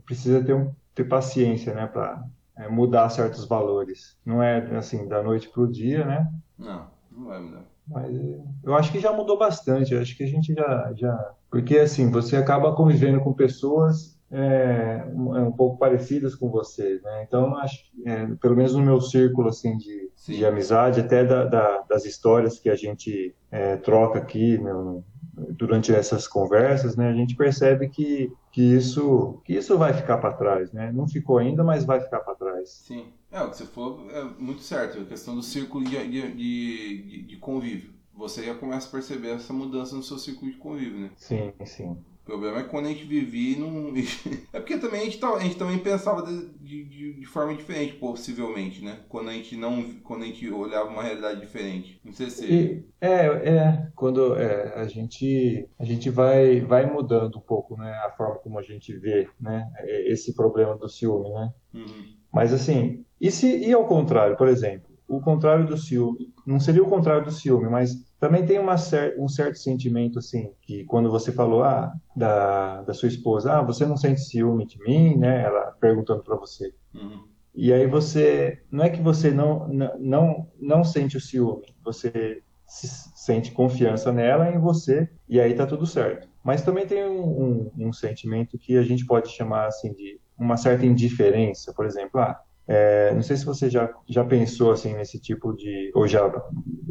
precisa 0.05 0.43
ter, 0.43 0.55
um, 0.55 0.73
ter 0.95 1.05
paciência, 1.05 1.75
né, 1.75 1.87
para 1.87 2.25
é, 2.57 2.69
mudar 2.69 3.09
certos 3.11 3.47
valores. 3.47 4.17
Não 4.25 4.43
é 4.43 4.59
assim 4.77 5.07
da 5.07 5.23
noite 5.23 5.49
para 5.49 5.63
o 5.63 5.71
dia, 5.71 6.05
né? 6.05 6.31
Não, 6.59 6.87
não 7.13 7.27
vai 7.27 7.41
mudar. 7.41 7.65
Mas 7.87 8.17
eu 8.65 8.75
acho 8.75 8.91
que 8.91 8.99
já 8.99 9.13
mudou 9.13 9.39
bastante. 9.39 9.95
Eu 9.95 10.01
acho 10.01 10.17
que 10.17 10.25
a 10.25 10.27
gente 10.27 10.53
já, 10.53 10.93
já, 10.97 11.35
porque 11.51 11.79
assim 11.79 12.11
você 12.11 12.37
acaba 12.37 12.75
convivendo 12.75 13.21
com 13.21 13.33
pessoas 13.33 14.17
é, 14.31 15.05
um, 15.15 15.37
é, 15.37 15.51
pouco 15.53 15.79
parecidas 15.79 16.35
com 16.35 16.51
você, 16.51 17.01
né? 17.05 17.25
Então 17.27 17.57
acho, 17.59 17.79
é, 18.05 18.27
pelo 18.41 18.57
menos 18.57 18.75
no 18.75 18.83
meu 18.83 19.01
círculo 19.01 19.49
assim 19.49 19.77
de, 19.79 20.11
de 20.27 20.45
amizade, 20.45 21.01
até 21.01 21.25
da, 21.25 21.45
da, 21.45 21.83
das 21.89 22.05
histórias 22.05 22.59
que 22.59 22.69
a 22.69 22.75
gente 22.75 23.35
é, 23.53 23.77
troca 23.77 24.19
aqui 24.19 24.59
no, 24.59 25.05
durante 25.37 25.93
essas 25.93 26.27
conversas, 26.27 26.97
né, 26.97 27.09
a 27.09 27.15
gente 27.15 27.37
percebe 27.37 27.89
que, 27.89 28.33
que, 28.51 28.63
isso, 28.63 29.41
que 29.45 29.55
isso 29.55 29.77
vai 29.77 29.93
ficar 29.93 30.19
para 30.19 30.33
trás. 30.33 30.73
Né? 30.73 30.91
Não 30.93 31.07
ficou 31.07 31.39
ainda, 31.39 31.63
mas 31.63 31.85
vai 31.85 32.01
ficar 32.01 32.21
para 32.21 32.35
trás. 32.35 32.71
Sim. 32.71 33.07
É, 33.31 33.43
o 33.43 33.51
que 33.51 33.57
você 33.59 33.67
falou 33.67 34.11
é 34.11 34.25
muito 34.39 34.63
certo. 34.63 35.01
A 35.01 35.05
questão 35.05 35.35
do 35.35 35.43
círculo 35.43 35.85
de, 35.85 35.97
de, 36.09 36.33
de, 36.33 37.23
de 37.23 37.37
convívio. 37.37 37.95
Você 38.15 38.45
já 38.45 38.55
começa 38.55 38.89
a 38.89 38.91
perceber 38.91 39.35
essa 39.35 39.53
mudança 39.53 39.95
no 39.95 40.03
seu 40.03 40.19
círculo 40.19 40.51
de 40.51 40.57
convívio, 40.57 41.01
né? 41.01 41.11
Sim, 41.17 41.53
sim. 41.67 41.97
O 42.27 42.31
problema 42.31 42.59
é 42.59 42.65
quando 42.65 42.87
a 42.87 42.89
gente 42.89 43.05
vivia 43.05 43.57
não. 43.57 43.95
é 44.53 44.59
porque 44.59 44.77
também 44.79 45.03
a 45.03 45.05
gente, 45.05 45.19
tá, 45.19 45.33
a 45.33 45.39
gente 45.39 45.55
também 45.55 45.79
pensava 45.79 46.25
de, 46.25 46.85
de, 46.85 47.13
de, 47.21 47.25
forma 47.25 47.55
diferente, 47.55 47.95
possivelmente, 47.95 48.85
né? 48.85 48.99
Quando 49.09 49.31
a 49.31 49.33
gente 49.33 49.57
não. 49.57 49.81
Quando 50.03 50.25
a 50.25 50.27
gente 50.27 50.51
olhava 50.51 50.91
uma 50.91 51.05
realidade 51.05 51.41
diferente. 51.41 52.01
Não 52.05 52.13
sei 52.13 52.29
se. 52.29 52.45
E, 52.45 52.85
é, 53.01 53.27
é. 53.27 53.89
Quando 53.95 54.35
é, 54.35 54.75
a 54.75 54.89
gente, 54.89 55.69
a 55.79 55.85
gente 55.85 56.11
vai, 56.11 56.61
vai 56.63 56.85
mudando 56.85 57.39
um 57.39 57.43
pouco, 57.43 57.77
né? 57.77 57.93
A 58.05 58.11
forma 58.11 58.35
como 58.41 58.59
a 58.59 58.63
gente 58.63 58.93
vê, 58.99 59.29
né? 59.41 59.71
Esse 59.85 60.35
problema 60.35 60.77
do 60.77 60.89
ciúme, 60.89 61.31
né? 61.31 61.53
Uhum. 61.75 62.17
Mas 62.33 62.53
assim, 62.53 63.05
e 63.21 63.31
se 63.31 63.57
e 63.57 63.73
ao 63.73 63.87
contrário, 63.87 64.37
por 64.37 64.49
exemplo, 64.49 64.96
o 65.09 65.21
contrário 65.21 65.67
do 65.67 65.77
ciúme, 65.77 66.33
não 66.47 66.59
seria 66.59 66.83
o 66.83 66.89
contrário 66.89 67.25
do 67.25 67.31
ciúme, 67.31 67.69
mas 67.69 67.95
também 68.19 68.45
tem 68.45 68.59
uma 68.59 68.77
cer 68.77 69.15
um 69.19 69.29
certo 69.29 69.59
sentimento, 69.59 70.19
assim, 70.19 70.53
que 70.63 70.85
quando 70.85 71.11
você 71.11 71.31
falou 71.31 71.63
ah, 71.63 71.93
da, 72.15 72.83
da 72.83 72.95
sua 72.95 73.09
esposa, 73.09 73.53
ah, 73.53 73.63
você 73.63 73.87
não 73.87 73.97
sente 73.97 74.21
ciúme 74.21 74.67
de 74.67 74.79
mim, 74.83 75.17
né? 75.17 75.45
Ela 75.45 75.77
perguntando 75.81 76.23
para 76.23 76.37
você. 76.37 76.73
Uhum. 76.95 77.25
E 77.55 77.73
aí 77.73 77.87
você, 77.87 78.61
não 78.71 78.85
é 78.85 78.91
que 78.91 79.01
você 79.01 79.31
não, 79.31 79.69
não, 79.99 80.49
não 80.61 80.85
sente 80.85 81.17
o 81.17 81.21
ciúme, 81.21 81.75
você 81.83 82.43
sente 82.67 83.53
confiança 83.53 84.13
nela 84.13 84.51
em 84.51 84.59
você 84.59 85.09
e 85.29 85.41
aí 85.41 85.55
tá 85.55 85.67
tudo 85.67 85.87
certo. 85.87 86.29
Mas 86.45 86.63
também 86.63 86.87
tem 86.87 87.05
um, 87.05 87.71
um, 87.79 87.89
um 87.89 87.93
sentimento 87.93 88.59
que 88.59 88.77
a 88.77 88.83
gente 88.83 89.07
pode 89.07 89.31
chamar 89.31 89.67
assim 89.67 89.93
de 89.95 90.21
uma 90.39 90.57
certa 90.57 90.85
indiferença, 90.85 91.73
por 91.73 91.87
exemplo, 91.87 92.21
ah, 92.21 92.39
é, 92.69 93.15
não 93.15 93.23
sei 93.23 93.37
se 93.37 93.45
você 93.45 93.71
já, 93.71 93.93
já 94.09 94.25
pensou 94.25 94.73
assim 94.73 94.95
nesse 94.95 95.21
tipo 95.21 95.53
de 95.55 95.91
ou 95.95 96.07
já 96.09 96.31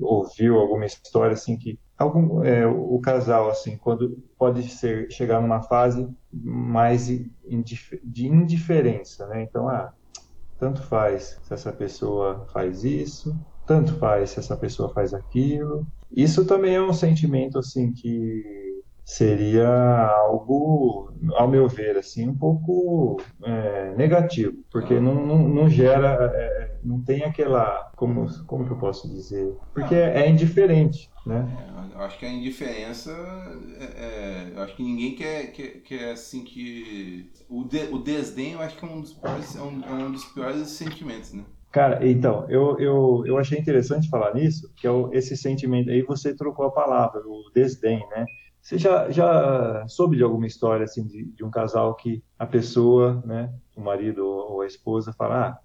ouviu 0.02 0.58
alguma 0.58 0.86
história 0.86 1.34
assim 1.34 1.58
que 1.58 1.78
algum 1.98 2.44
é, 2.44 2.66
o 2.66 3.00
casal 3.00 3.50
assim 3.50 3.78
quando 3.78 4.18
pode 4.38 4.64
ser 4.70 5.12
chegar 5.12 5.42
numa 5.42 5.62
fase 5.62 6.08
mais 6.32 7.10
indif 7.46 8.00
de 8.04 8.28
indiferença, 8.28 9.28
né? 9.28 9.44
Então 9.44 9.68
ah 9.68 9.94
tanto 10.58 10.82
faz 10.84 11.38
se 11.44 11.54
essa 11.54 11.74
pessoa 11.74 12.46
faz 12.54 12.86
isso, 12.86 13.36
tanto 13.68 13.96
faz 13.98 14.32
se 14.32 14.40
essa 14.40 14.56
pessoa 14.56 14.94
faz 14.94 15.14
aquilo. 15.14 15.86
Isso 16.10 16.46
também 16.46 16.76
é 16.76 16.82
um 16.82 16.94
sentimento 16.94 17.60
assim 17.60 17.92
que 17.92 18.65
seria 19.06 19.70
algo, 20.08 21.14
ao 21.36 21.48
meu 21.48 21.68
ver, 21.70 21.96
assim, 21.96 22.28
um 22.28 22.36
pouco 22.36 23.22
é, 23.44 23.94
negativo, 23.96 24.58
porque 24.72 25.00
não, 25.00 25.14
não, 25.14 25.48
não 25.48 25.70
gera, 25.70 26.32
é, 26.34 26.80
não 26.84 27.02
tem 27.04 27.24
aquela, 27.24 27.92
como, 27.96 28.26
como 28.48 28.66
que 28.66 28.72
eu 28.72 28.80
posso 28.80 29.08
dizer? 29.08 29.56
Porque 29.76 29.94
é, 29.94 30.24
é 30.24 30.30
indiferente, 30.30 31.12
né? 31.24 31.46
É, 31.94 31.96
eu 31.96 32.02
acho 32.02 32.18
que 32.18 32.26
a 32.26 32.34
indiferença, 32.34 33.12
é, 33.80 33.84
é, 33.84 34.52
eu 34.56 34.62
acho 34.64 34.76
que 34.76 34.84
ninguém 34.84 35.16
quer, 35.16 35.52
quer, 35.52 35.82
quer 35.82 36.12
assim 36.12 36.44
que 36.44 37.32
o, 37.48 37.64
de, 37.64 37.84
o 37.92 38.00
desdém, 38.00 38.54
eu 38.54 38.62
acho 38.62 38.76
que 38.76 38.86
é 38.86 38.88
um 38.88 39.02
dos 39.02 39.14
piores, 39.14 39.56
é 39.56 39.62
um, 39.62 39.84
é 39.84 39.94
um 39.94 40.12
dos 40.12 40.26
piores 40.26 40.68
sentimentos, 40.70 41.32
né? 41.32 41.46
Cara, 41.72 42.08
então, 42.08 42.50
eu, 42.50 42.80
eu, 42.80 43.24
eu 43.26 43.38
achei 43.38 43.60
interessante 43.60 44.10
falar 44.10 44.34
nisso, 44.34 44.72
que 44.78 44.88
é 44.88 44.92
esse 45.12 45.36
sentimento, 45.36 45.90
aí 45.90 46.02
você 46.02 46.34
trocou 46.34 46.66
a 46.66 46.72
palavra, 46.72 47.20
o 47.20 47.52
desdém, 47.54 48.00
né? 48.12 48.26
Você 48.66 48.80
já, 48.80 49.12
já 49.12 49.88
soube 49.88 50.18
de 50.18 50.24
alguma 50.24 50.48
história 50.48 50.86
assim 50.86 51.06
de, 51.06 51.24
de 51.24 51.46
um 51.46 51.52
casal 51.52 51.94
que 51.94 52.24
a 52.38 52.48
pessoa, 52.48 53.22
né, 53.24 53.54
o 53.78 53.82
marido 53.82 54.26
ou 54.26 54.62
a 54.62 54.66
esposa 54.66 55.14
fala, 55.14 55.50
ah, 55.50 55.60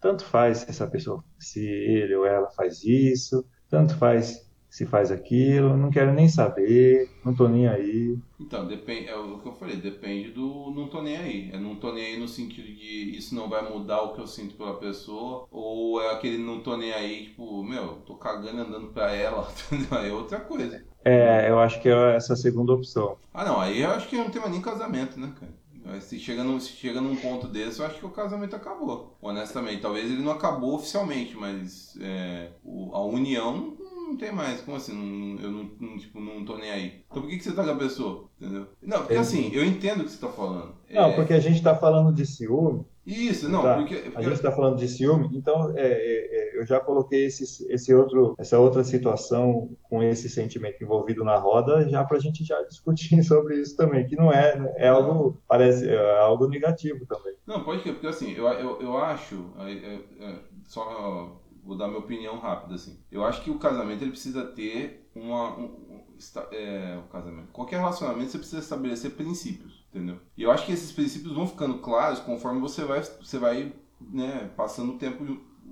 tanto 0.00 0.24
faz 0.24 0.58
se 0.58 0.70
essa 0.70 0.86
pessoa, 0.86 1.24
se 1.36 1.66
ele 1.66 2.14
ou 2.14 2.24
ela 2.24 2.48
faz 2.52 2.84
isso, 2.84 3.44
tanto 3.68 3.96
faz 3.96 4.48
se 4.70 4.86
faz 4.86 5.10
aquilo, 5.10 5.76
não 5.76 5.90
quero 5.90 6.12
nem 6.12 6.28
saber, 6.28 7.10
não 7.24 7.34
tô 7.34 7.48
nem 7.48 7.66
aí. 7.66 8.16
Então, 8.40 8.66
depende, 8.66 9.08
é 9.08 9.16
o 9.16 9.38
que 9.40 9.48
eu 9.48 9.52
falei, 9.54 9.76
depende 9.76 10.30
do 10.30 10.72
não 10.74 10.88
tô 10.88 11.02
nem 11.02 11.16
aí. 11.16 11.50
É 11.52 11.58
não 11.58 11.76
tô 11.76 11.92
nem 11.92 12.04
aí 12.04 12.20
no 12.20 12.26
sentido 12.28 12.66
de 12.66 13.16
isso 13.16 13.34
não 13.34 13.48
vai 13.48 13.68
mudar 13.68 14.02
o 14.02 14.14
que 14.14 14.20
eu 14.20 14.26
sinto 14.26 14.56
pela 14.56 14.78
pessoa, 14.78 15.46
ou 15.50 16.00
é 16.00 16.12
aquele 16.12 16.38
não 16.38 16.60
tô 16.60 16.76
nem 16.76 16.92
aí, 16.92 17.26
tipo, 17.26 17.62
meu, 17.64 17.96
tô 18.02 18.16
cagando 18.16 18.62
andando 18.62 18.92
pra 18.92 19.12
ela, 19.12 19.48
entendeu? 19.70 19.98
É 19.98 20.12
outra 20.12 20.40
coisa. 20.40 20.84
É, 21.04 21.50
eu 21.50 21.58
acho 21.60 21.80
que 21.80 21.88
é 21.88 22.16
essa 22.16 22.34
segunda 22.34 22.72
opção. 22.72 23.18
Ah, 23.32 23.44
não, 23.44 23.60
aí 23.60 23.82
eu 23.82 23.90
acho 23.90 24.08
que 24.08 24.16
não 24.16 24.30
tem 24.30 24.40
mais 24.40 24.52
nem 24.52 24.62
casamento, 24.62 25.18
né, 25.20 25.32
cara? 25.38 25.52
Se 26.00 26.18
chega, 26.18 26.42
num, 26.42 26.58
se 26.58 26.70
chega 26.72 26.98
num 26.98 27.14
ponto 27.14 27.46
desse, 27.46 27.80
eu 27.80 27.86
acho 27.86 27.98
que 27.98 28.06
o 28.06 28.10
casamento 28.10 28.56
acabou. 28.56 29.18
Honestamente, 29.20 29.82
talvez 29.82 30.10
ele 30.10 30.22
não 30.22 30.32
acabou 30.32 30.76
oficialmente, 30.76 31.36
mas 31.36 31.94
é, 32.00 32.52
o, 32.64 32.94
a 32.94 33.04
união 33.04 33.76
não 34.14 34.18
tem 34.18 34.32
mais. 34.32 34.60
Como 34.60 34.76
assim? 34.76 34.94
Não, 34.94 35.42
eu 35.42 35.50
não, 35.50 35.70
não, 35.80 35.98
tipo, 35.98 36.20
não 36.20 36.44
tô 36.44 36.56
nem 36.56 36.70
aí. 36.70 37.04
Então 37.10 37.22
por 37.22 37.28
que, 37.28 37.36
que 37.36 37.44
você 37.44 37.52
tá 37.52 37.64
com 37.64 37.70
a 37.70 37.76
pessoa? 37.76 38.30
Entendeu? 38.40 38.66
Não, 38.80 38.98
porque 38.98 39.14
assim, 39.14 39.50
eu 39.52 39.64
entendo 39.64 40.00
o 40.00 40.04
que 40.04 40.10
você 40.10 40.18
tá 40.18 40.28
falando. 40.28 40.74
Não, 40.90 41.10
é... 41.10 41.16
porque 41.16 41.34
a 41.34 41.40
gente 41.40 41.62
tá 41.62 41.74
falando 41.74 42.14
de 42.14 42.24
ciúme. 42.24 42.86
Isso, 43.06 43.50
não, 43.50 43.62
tá. 43.62 43.74
porque, 43.74 43.96
porque, 43.96 44.16
A 44.16 44.22
gente 44.22 44.40
tá 44.40 44.50
falando 44.50 44.78
de 44.78 44.88
ciúme, 44.88 45.28
então 45.34 45.76
é, 45.76 45.86
é, 45.86 46.56
é, 46.56 46.58
eu 46.58 46.64
já 46.64 46.80
coloquei 46.80 47.26
esse, 47.26 47.70
esse 47.70 47.92
outro, 47.92 48.34
essa 48.38 48.58
outra 48.58 48.82
situação 48.82 49.76
com 49.82 50.02
esse 50.02 50.26
sentimento 50.30 50.82
envolvido 50.82 51.22
na 51.22 51.36
roda, 51.36 51.86
já 51.86 52.02
pra 52.02 52.18
gente 52.18 52.42
já 52.42 52.62
discutir 52.62 53.20
sobre 53.22 53.60
isso 53.60 53.76
também, 53.76 54.06
que 54.06 54.16
não 54.16 54.32
é, 54.32 54.74
é 54.78 54.88
algo, 54.88 55.38
parece, 55.46 55.86
é 55.86 56.18
algo 56.20 56.48
negativo 56.48 57.04
também. 57.04 57.34
Não, 57.46 57.62
pode 57.62 57.82
ser, 57.82 57.92
porque 57.92 58.06
assim, 58.06 58.32
eu, 58.32 58.46
eu, 58.48 58.80
eu 58.80 58.96
acho, 58.96 59.52
é, 59.58 60.00
é, 60.24 60.38
só 60.66 61.42
vou 61.64 61.76
dar 61.76 61.88
minha 61.88 62.00
opinião 62.00 62.38
rápida 62.38 62.74
assim. 62.74 62.98
Eu 63.10 63.24
acho 63.24 63.42
que 63.42 63.50
o 63.50 63.58
casamento 63.58 64.02
ele 64.02 64.10
precisa 64.10 64.44
ter 64.44 65.08
uma 65.14 65.56
um, 65.56 66.04
é, 66.52 67.00
casamento. 67.10 67.52
Qualquer 67.52 67.78
relacionamento 67.78 68.30
você 68.30 68.38
precisa 68.38 68.60
estabelecer 68.60 69.12
princípios, 69.12 69.84
entendeu? 69.90 70.18
E 70.36 70.42
eu 70.42 70.50
acho 70.50 70.66
que 70.66 70.72
esses 70.72 70.92
princípios 70.92 71.34
vão 71.34 71.46
ficando 71.46 71.78
claros 71.78 72.18
conforme 72.20 72.60
você 72.60 72.84
vai 72.84 73.02
você 73.02 73.38
vai, 73.38 73.72
né, 74.00 74.50
passando 74.56 74.92
o 74.92 74.98
tempo 74.98 75.24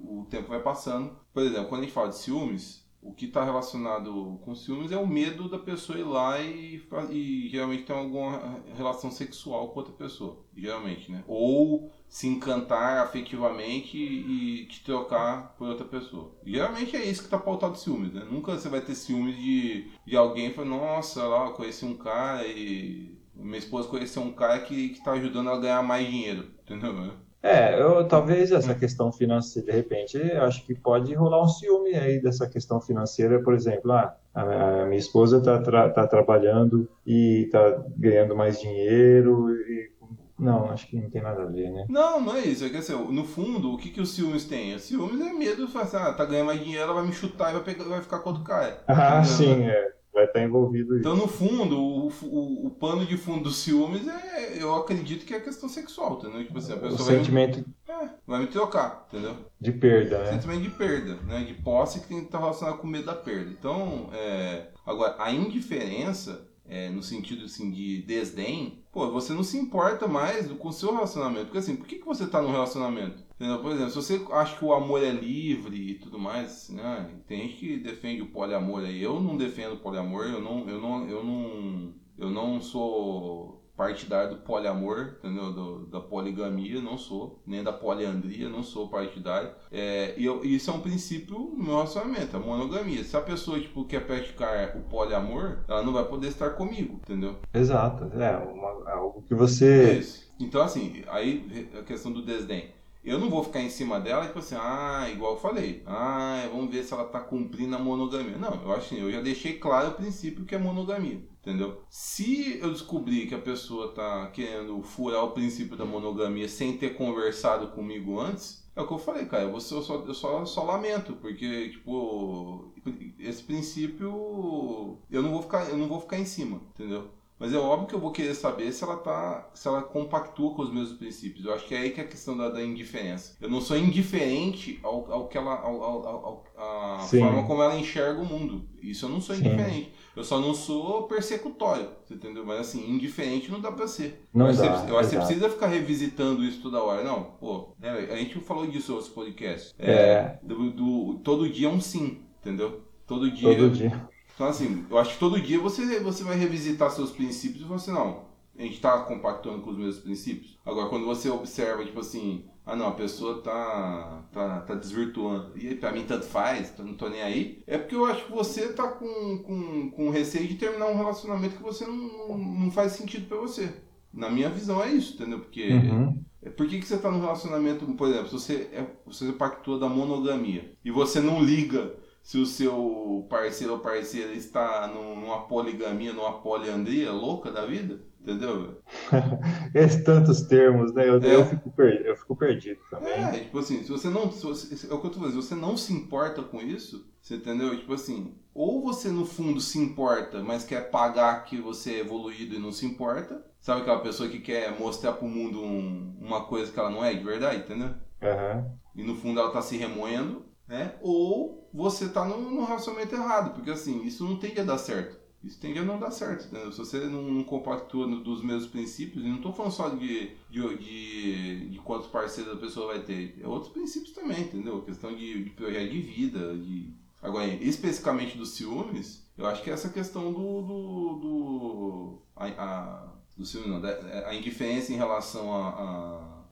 o 0.04 0.26
tempo 0.28 0.48
vai 0.48 0.60
passando. 0.60 1.16
Por 1.32 1.42
exemplo, 1.42 1.68
quando 1.68 1.82
a 1.82 1.84
gente 1.84 1.94
fala 1.94 2.08
de 2.08 2.16
ciúmes, 2.16 2.81
o 3.02 3.12
que 3.12 3.26
está 3.26 3.42
relacionado 3.42 4.38
com 4.44 4.54
ciúmes 4.54 4.92
é 4.92 4.96
o 4.96 5.06
medo 5.06 5.48
da 5.48 5.58
pessoa 5.58 5.98
ir 5.98 6.04
lá 6.04 6.40
e, 6.40 6.80
e 7.10 7.48
geralmente 7.48 7.82
tem 7.82 7.96
alguma 7.96 8.62
relação 8.76 9.10
sexual 9.10 9.68
com 9.70 9.80
outra 9.80 9.92
pessoa, 9.92 10.38
geralmente, 10.56 11.10
né? 11.10 11.24
Ou 11.26 11.90
se 12.08 12.28
encantar 12.28 12.98
afetivamente 13.02 13.98
e 13.98 14.66
te 14.66 14.84
trocar 14.84 15.56
por 15.58 15.68
outra 15.68 15.84
pessoa. 15.84 16.32
Geralmente 16.46 16.94
é 16.94 17.04
isso 17.04 17.22
que 17.22 17.26
está 17.26 17.38
pautado 17.38 17.76
ciúmes, 17.76 18.12
né? 18.12 18.24
Nunca 18.30 18.52
você 18.56 18.68
vai 18.68 18.80
ter 18.80 18.94
ciúmes 18.94 19.36
de, 19.36 19.90
de 20.06 20.16
alguém 20.16 20.46
e 20.46 20.54
falar, 20.54 20.68
nossa, 20.68 21.26
lá, 21.26 21.46
eu 21.46 21.52
conheci 21.54 21.84
um 21.84 21.96
cara 21.96 22.46
e 22.46 23.18
minha 23.34 23.58
esposa 23.58 23.88
conheceu 23.88 24.22
um 24.22 24.32
cara 24.32 24.60
que, 24.60 24.90
que 24.90 25.02
tá 25.02 25.12
ajudando 25.12 25.48
ela 25.48 25.58
a 25.58 25.60
ganhar 25.60 25.82
mais 25.82 26.06
dinheiro, 26.06 26.50
entendeu? 26.62 27.14
É, 27.42 27.80
eu, 27.80 28.06
talvez 28.06 28.52
essa 28.52 28.72
questão 28.72 29.10
financeira, 29.10 29.72
de 29.72 29.76
repente, 29.76 30.16
acho 30.16 30.64
que 30.64 30.74
pode 30.74 31.12
rolar 31.12 31.42
um 31.42 31.48
ciúme 31.48 31.94
aí 31.94 32.22
dessa 32.22 32.48
questão 32.48 32.80
financeira, 32.80 33.42
por 33.42 33.52
exemplo, 33.52 33.90
ah, 33.90 34.16
a, 34.32 34.86
minha 34.86 34.98
esposa 34.98 35.38
está 35.38 35.60
tra 35.60 35.90
tá 35.90 36.06
trabalhando 36.06 36.88
e 37.04 37.44
está 37.46 37.82
ganhando 37.96 38.36
mais 38.36 38.60
dinheiro 38.60 39.50
e 39.50 39.90
não, 40.38 40.70
acho 40.70 40.88
que 40.88 40.96
não 40.96 41.10
tem 41.10 41.22
nada 41.22 41.42
a 41.42 41.46
ver, 41.46 41.70
né? 41.70 41.86
Não, 41.88 42.20
não 42.20 42.34
é 42.34 42.40
isso. 42.40 42.64
É 42.64 42.68
que 42.68 42.76
assim, 42.76 42.94
no 43.12 43.24
fundo, 43.24 43.72
o 43.72 43.78
que, 43.78 43.90
que 43.90 44.00
o 44.00 44.06
ciúmes 44.06 44.44
tem? 44.44 44.74
O 44.74 44.78
ciúmes 44.80 45.20
é 45.20 45.32
medo 45.32 45.66
de 45.66 45.72
falar 45.72 45.84
assim, 45.84 45.96
ah, 45.96 46.12
tá 46.12 46.24
ganhando 46.24 46.46
mais 46.46 46.60
dinheiro, 46.60 46.82
ela 46.82 46.94
vai 46.94 47.06
me 47.06 47.12
chutar 47.12 47.50
e 47.50 47.54
vai, 47.54 47.62
pegar, 47.62 47.84
vai 47.84 48.00
ficar 48.00 48.18
com 48.20 48.30
outro 48.30 48.44
cara. 48.44 48.82
Ah, 48.88 49.22
sim, 49.22 49.62
é 49.64 50.01
vai 50.12 50.24
estar 50.24 50.42
envolvido 50.42 50.98
Então, 50.98 51.16
no 51.16 51.26
fundo, 51.26 51.80
o, 51.80 52.08
o, 52.08 52.66
o, 52.66 52.70
pano 52.70 53.06
de 53.06 53.16
fundo 53.16 53.44
dos 53.44 53.56
ciúmes 53.56 54.06
é, 54.06 54.62
eu 54.62 54.74
acredito 54.74 55.24
que 55.24 55.34
é 55.34 55.40
questão 55.40 55.68
sexual, 55.68 56.18
entendeu? 56.18 56.44
Tipo 56.44 56.58
assim, 56.58 56.72
a 56.72 56.76
pessoa 56.76 57.00
o 57.00 57.04
vai 57.04 57.16
sentimento 57.16 57.58
me, 57.58 57.94
é, 57.94 58.08
vai 58.26 58.40
me 58.40 58.46
trocar, 58.46 59.06
entendeu? 59.08 59.36
De 59.60 59.72
perda, 59.72 60.18
né? 60.18 60.32
Sentimento 60.32 60.62
de 60.62 60.70
perda, 60.70 61.14
né? 61.26 61.44
De 61.44 61.54
posse 61.54 62.00
que 62.00 62.08
tem 62.08 62.20
que 62.20 62.26
estar 62.26 62.38
relacionado 62.38 62.78
com 62.78 62.86
medo 62.86 63.06
da 63.06 63.14
perda. 63.14 63.50
Então, 63.50 64.10
é, 64.12 64.66
agora, 64.84 65.16
a 65.18 65.32
indiferença, 65.32 66.46
é, 66.68 66.90
no 66.90 67.02
sentido 67.02 67.46
assim, 67.46 67.70
de 67.70 68.02
desdém, 68.02 68.84
pô, 68.92 69.10
você 69.10 69.32
não 69.32 69.42
se 69.42 69.56
importa 69.56 70.06
mais 70.06 70.46
com 70.52 70.68
o 70.68 70.72
seu 70.72 70.92
relacionamento. 70.92 71.46
Porque 71.46 71.58
assim, 71.58 71.76
por 71.76 71.86
que, 71.86 71.96
que 71.96 72.06
você 72.06 72.24
está 72.24 72.42
num 72.42 72.52
relacionamento? 72.52 73.22
Entendeu? 73.42 73.58
Por 73.58 73.72
exemplo, 73.72 73.90
se 73.90 73.96
você 73.96 74.24
acha 74.30 74.56
que 74.56 74.64
o 74.64 74.72
amor 74.72 75.02
é 75.02 75.10
livre 75.10 75.76
e 75.76 75.94
tudo 75.94 76.16
mais, 76.16 76.70
né? 76.70 77.10
Tem 77.26 77.40
gente 77.40 77.56
que 77.56 77.76
defende 77.76 78.22
o 78.22 78.30
poliamor 78.30 78.84
aí. 78.84 79.02
Eu 79.02 79.20
não 79.20 79.36
defendo 79.36 79.72
o 79.72 79.78
poliamor, 79.80 80.26
eu 80.26 80.40
não, 80.40 80.68
eu 80.68 80.80
não, 80.80 81.08
eu 81.08 81.24
não, 81.24 81.94
eu 82.16 82.30
não 82.30 82.60
sou 82.60 83.60
partidário 83.76 84.36
do 84.36 84.42
poliamor, 84.42 85.16
entendeu? 85.18 85.52
Do, 85.52 85.86
da 85.86 86.00
poligamia, 86.00 86.80
não 86.80 86.96
sou, 86.96 87.42
nem 87.44 87.64
da 87.64 87.72
poliandria, 87.72 88.48
não 88.48 88.62
sou 88.62 88.88
partidário. 88.88 89.50
É, 89.72 90.14
e 90.16 90.24
eu, 90.24 90.44
isso 90.44 90.70
é 90.70 90.74
um 90.74 90.80
princípio 90.80 91.36
no 91.36 91.64
meu 91.64 91.74
relacionamento, 91.74 92.36
a 92.36 92.38
monogamia. 92.38 93.02
Se 93.02 93.16
a 93.16 93.20
pessoa 93.20 93.58
tipo, 93.58 93.84
quer 93.86 94.06
praticar 94.06 94.76
o 94.76 94.82
poliamor, 94.82 95.64
ela 95.66 95.82
não 95.82 95.92
vai 95.92 96.04
poder 96.04 96.28
estar 96.28 96.50
comigo, 96.50 97.00
entendeu? 97.02 97.40
Exato, 97.52 98.04
é 98.04 98.36
uma, 98.36 98.88
algo 98.88 99.22
que 99.22 99.34
você. 99.34 99.98
Isso. 99.98 100.30
Então, 100.38 100.62
assim, 100.62 101.02
aí 101.08 101.68
a 101.76 101.82
questão 101.82 102.12
do 102.12 102.24
desdém. 102.24 102.70
Eu 103.04 103.18
não 103.18 103.28
vou 103.28 103.42
ficar 103.42 103.60
em 103.60 103.68
cima 103.68 103.98
dela 103.98 104.24
e 104.24 104.26
tipo 104.28 104.38
assim, 104.38 104.54
ah, 104.56 105.08
igual 105.10 105.32
eu 105.32 105.40
falei, 105.40 105.82
ah, 105.86 106.46
vamos 106.52 106.70
ver 106.70 106.84
se 106.84 106.92
ela 106.94 107.04
tá 107.04 107.20
cumprindo 107.20 107.74
a 107.74 107.78
monogamia. 107.78 108.38
Não, 108.38 108.62
eu 108.62 108.72
acho 108.72 108.86
assim, 108.86 109.00
eu 109.00 109.10
já 109.10 109.20
deixei 109.20 109.58
claro 109.58 109.88
o 109.90 109.94
princípio 109.94 110.44
que 110.44 110.54
é 110.54 110.58
monogamia, 110.58 111.20
entendeu? 111.40 111.82
Se 111.90 112.58
eu 112.60 112.72
descobrir 112.72 113.26
que 113.26 113.34
a 113.34 113.40
pessoa 113.40 113.92
tá 113.92 114.28
querendo 114.28 114.80
furar 114.82 115.24
o 115.24 115.32
princípio 115.32 115.76
da 115.76 115.84
monogamia 115.84 116.48
sem 116.48 116.76
ter 116.76 116.94
conversado 116.94 117.68
comigo 117.68 118.20
antes, 118.20 118.62
é 118.74 118.80
o 118.80 118.86
que 118.86 118.92
eu 118.94 118.98
falei, 118.98 119.26
cara, 119.26 119.44
eu, 119.44 119.60
só, 119.60 119.76
eu 120.06 120.14
só, 120.14 120.44
só 120.46 120.62
lamento, 120.64 121.14
porque, 121.16 121.70
tipo, 121.70 122.72
esse 123.18 123.42
princípio 123.42 124.98
eu 125.10 125.22
não 125.22 125.30
vou 125.30 125.42
ficar, 125.42 125.68
eu 125.68 125.76
não 125.76 125.88
vou 125.88 126.00
ficar 126.00 126.18
em 126.18 126.24
cima, 126.24 126.60
entendeu? 126.70 127.10
Mas 127.42 127.52
é 127.52 127.58
óbvio 127.58 127.88
que 127.88 127.94
eu 127.96 127.98
vou 127.98 128.12
querer 128.12 128.34
saber 128.34 128.70
se 128.70 128.84
ela 128.84 128.96
tá, 128.98 129.50
se 129.52 129.66
ela 129.66 129.82
compactua 129.82 130.54
com 130.54 130.62
os 130.62 130.72
meus 130.72 130.92
princípios. 130.92 131.44
Eu 131.44 131.52
acho 131.52 131.66
que 131.66 131.74
é 131.74 131.78
aí 131.78 131.90
que 131.90 132.00
é 132.00 132.04
a 132.04 132.06
questão 132.06 132.36
da, 132.36 132.48
da 132.48 132.62
indiferença. 132.62 133.36
Eu 133.40 133.50
não 133.50 133.60
sou 133.60 133.76
indiferente 133.76 134.78
ao, 134.80 135.12
ao 135.12 135.26
que 135.26 135.36
ela, 135.36 135.58
ao, 135.58 135.82
ao, 135.82 136.06
ao 136.06 136.44
a 136.56 137.00
Sim. 137.00 137.18
forma 137.18 137.44
como 137.44 137.60
ela 137.60 137.76
enxerga 137.76 138.20
o 138.20 138.24
mundo. 138.24 138.64
Isso 138.80 139.06
eu 139.06 139.08
não 139.08 139.20
sou 139.20 139.34
Sim. 139.34 139.44
indiferente. 139.44 139.92
Eu 140.14 140.22
só 140.22 140.38
não 140.38 140.54
sou 140.54 141.08
persecutório, 141.08 141.88
entendeu? 142.08 142.46
Mas 142.46 142.60
assim, 142.60 142.88
indiferente 142.88 143.50
não 143.50 143.60
dá 143.60 143.72
pra 143.72 143.88
ser. 143.88 144.24
Não 144.32 144.48
eu 144.48 144.56
dá, 144.56 144.74
acho, 144.74 144.88
eu 144.88 144.96
acho 144.96 145.08
que 145.08 145.16
você 145.16 145.20
precisa 145.26 145.50
ficar 145.50 145.66
revisitando 145.66 146.44
isso 146.44 146.62
toda 146.62 146.80
hora. 146.80 147.02
Não, 147.02 147.24
pô, 147.40 147.74
né, 147.76 147.90
a 148.08 148.16
gente 148.18 148.38
falou 148.38 148.68
disso 148.68 148.94
nos 148.94 149.08
podcasts. 149.08 149.74
É. 149.80 149.90
é 149.90 150.38
do, 150.44 150.70
do, 150.70 151.14
todo 151.24 151.50
dia 151.50 151.66
é 151.66 151.70
um 151.72 151.80
sim, 151.80 152.20
entendeu? 152.40 152.82
Todo 153.04 153.28
dia. 153.32 153.48
Todo 153.48 153.70
dia. 153.70 154.08
Então, 154.34 154.46
assim, 154.46 154.86
eu 154.90 154.98
acho 154.98 155.14
que 155.14 155.20
todo 155.20 155.40
dia 155.40 155.58
você, 155.58 156.00
você 156.00 156.24
vai 156.24 156.36
revisitar 156.36 156.90
seus 156.90 157.10
princípios 157.10 157.62
e 157.62 157.68
você, 157.68 157.90
não, 157.90 158.24
a 158.58 158.62
gente 158.62 158.74
está 158.74 158.98
compactuando 159.00 159.62
com 159.62 159.70
os 159.70 159.78
mesmos 159.78 159.98
princípios. 159.98 160.58
Agora, 160.64 160.88
quando 160.88 161.06
você 161.06 161.28
observa, 161.28 161.84
tipo 161.84 162.00
assim, 162.00 162.44
ah 162.64 162.76
não, 162.76 162.88
a 162.88 162.92
pessoa 162.92 163.42
tá, 163.42 164.24
tá, 164.32 164.60
tá 164.60 164.74
desvirtuando, 164.74 165.52
e 165.56 165.74
pra 165.74 165.92
mim 165.92 166.04
tanto 166.06 166.26
faz, 166.26 166.72
não 166.78 166.94
tô 166.94 167.08
nem 167.08 167.22
aí, 167.22 167.62
é 167.66 167.76
porque 167.76 167.94
eu 167.94 168.04
acho 168.06 168.26
que 168.26 168.32
você 168.32 168.72
tá 168.72 168.88
com, 168.88 169.38
com, 169.38 169.90
com 169.90 170.10
receio 170.10 170.46
de 170.46 170.54
terminar 170.54 170.86
um 170.86 170.96
relacionamento 170.96 171.56
que 171.56 171.62
você 171.62 171.86
não, 171.86 172.38
não, 172.38 172.70
faz 172.70 172.92
sentido 172.92 173.26
para 173.26 173.38
você. 173.38 173.72
Na 174.12 174.30
minha 174.30 174.50
visão 174.50 174.82
é 174.82 174.90
isso, 174.92 175.14
entendeu? 175.14 175.40
Porque. 175.40 175.68
Uhum. 175.72 176.22
É, 176.44 176.50
por 176.50 176.66
que, 176.66 176.80
que 176.80 176.86
você 176.86 176.98
tá 176.98 177.08
num 177.08 177.20
relacionamento, 177.20 177.86
por 177.94 178.08
exemplo, 178.08 178.26
se 178.26 178.32
você, 178.34 178.68
é, 178.72 178.84
você 179.06 179.32
pactua 179.32 179.78
da 179.78 179.88
monogamia 179.88 180.74
e 180.84 180.90
você 180.90 181.20
não 181.20 181.42
liga 181.42 181.94
se 182.22 182.38
o 182.38 182.46
seu 182.46 183.26
parceiro 183.28 183.74
ou 183.74 183.78
parceira 183.80 184.32
está 184.32 184.86
numa 184.86 185.42
poligamia, 185.42 186.12
numa 186.12 186.40
poliandria 186.40 187.10
louca 187.10 187.50
da 187.50 187.66
vida, 187.66 188.00
entendeu? 188.20 188.80
Esses 189.74 190.04
tantos 190.04 190.42
termos, 190.42 190.94
né? 190.94 191.08
Eu, 191.08 191.20
é. 191.20 191.34
eu, 191.34 191.44
fico, 191.44 191.70
perdido, 191.72 192.04
eu 192.04 192.16
fico 192.16 192.36
perdido 192.36 192.80
também. 192.88 193.12
É, 193.12 193.30
tipo 193.40 193.58
assim, 193.58 193.82
se 193.82 193.90
você 193.90 194.08
não. 194.08 194.30
Se 194.30 194.44
você, 194.44 194.86
é 194.88 194.94
o 194.94 195.00
que 195.00 195.06
eu 195.06 195.10
tô 195.10 195.18
falando, 195.18 195.32
se 195.32 195.48
você 195.48 195.54
não 195.56 195.76
se 195.76 195.92
importa 195.92 196.42
com 196.42 196.60
isso, 196.60 197.04
você 197.20 197.34
entendeu? 197.34 197.76
Tipo 197.76 197.94
assim, 197.94 198.32
ou 198.54 198.80
você 198.80 199.08
no 199.08 199.26
fundo 199.26 199.60
se 199.60 199.78
importa, 199.78 200.42
mas 200.42 200.64
quer 200.64 200.90
pagar 200.90 201.44
que 201.44 201.60
você 201.60 201.94
é 201.94 202.00
evoluído 202.00 202.54
e 202.54 202.60
não 202.60 202.70
se 202.70 202.86
importa. 202.86 203.44
Sabe 203.58 203.82
aquela 203.82 204.00
pessoa 204.00 204.28
que 204.28 204.40
quer 204.40 204.78
mostrar 204.78 205.12
pro 205.12 205.26
mundo 205.26 205.60
um, 205.60 206.16
uma 206.20 206.44
coisa 206.44 206.70
que 206.70 206.78
ela 206.78 206.90
não 206.90 207.04
é 207.04 207.14
de 207.14 207.22
verdade, 207.22 207.62
entendeu? 207.62 207.94
Uhum. 208.22 208.78
E 208.94 209.02
no 209.02 209.16
fundo 209.16 209.40
ela 209.40 209.50
tá 209.50 209.62
se 209.62 209.76
remoendo 209.76 210.51
né? 210.72 210.94
Ou 211.02 211.68
você 211.70 212.08
tá 212.08 212.24
num, 212.24 212.50
num 212.50 212.64
relacionamento 212.64 213.14
errado, 213.14 213.54
porque 213.54 213.70
assim, 213.70 214.02
isso 214.04 214.24
não 214.24 214.38
tende 214.38 214.58
a 214.58 214.64
dar 214.64 214.78
certo. 214.78 215.20
Isso 215.44 215.60
tende 215.60 215.78
a 215.78 215.82
não 215.82 215.98
dar 215.98 216.10
certo, 216.10 216.46
entendeu? 216.46 216.72
Se 216.72 216.78
você 216.78 217.00
não, 217.00 217.22
não 217.24 217.44
compactua 217.44 218.06
dos 218.06 218.42
mesmos 218.42 218.68
princípios, 218.68 219.22
e 219.22 219.28
não 219.28 219.36
estou 219.36 219.52
falando 219.52 219.72
só 219.72 219.90
de, 219.90 220.30
de, 220.48 220.76
de, 220.78 221.68
de, 221.68 221.78
quantos 221.80 222.06
parceiros 222.06 222.54
a 222.54 222.56
pessoa 222.56 222.86
vai 222.86 223.02
ter, 223.02 223.38
é 223.38 223.46
outros 223.46 223.70
princípios 223.70 224.14
também, 224.14 224.40
entendeu? 224.40 224.80
Questão 224.82 225.14
de, 225.14 225.44
de 225.44 225.50
projeto 225.50 225.90
de 225.90 226.00
vida, 226.00 226.56
de... 226.56 226.94
Agora, 227.20 227.46
especificamente 227.46 228.38
dos 228.38 228.50
ciúmes, 228.50 229.28
eu 229.36 229.46
acho 229.46 229.62
que 229.62 229.68
é 229.68 229.74
essa 229.74 229.90
questão 229.90 230.32
do... 230.32 230.62
do, 230.62 231.18
do 231.20 232.22
a, 232.34 232.46
a, 232.46 233.12
do 233.36 233.44
ciúme, 233.44 233.68
não, 233.68 233.82
a 234.26 234.34
indiferença 234.34 234.92
em 234.92 234.96
relação 234.96 235.52
a, 235.54 235.68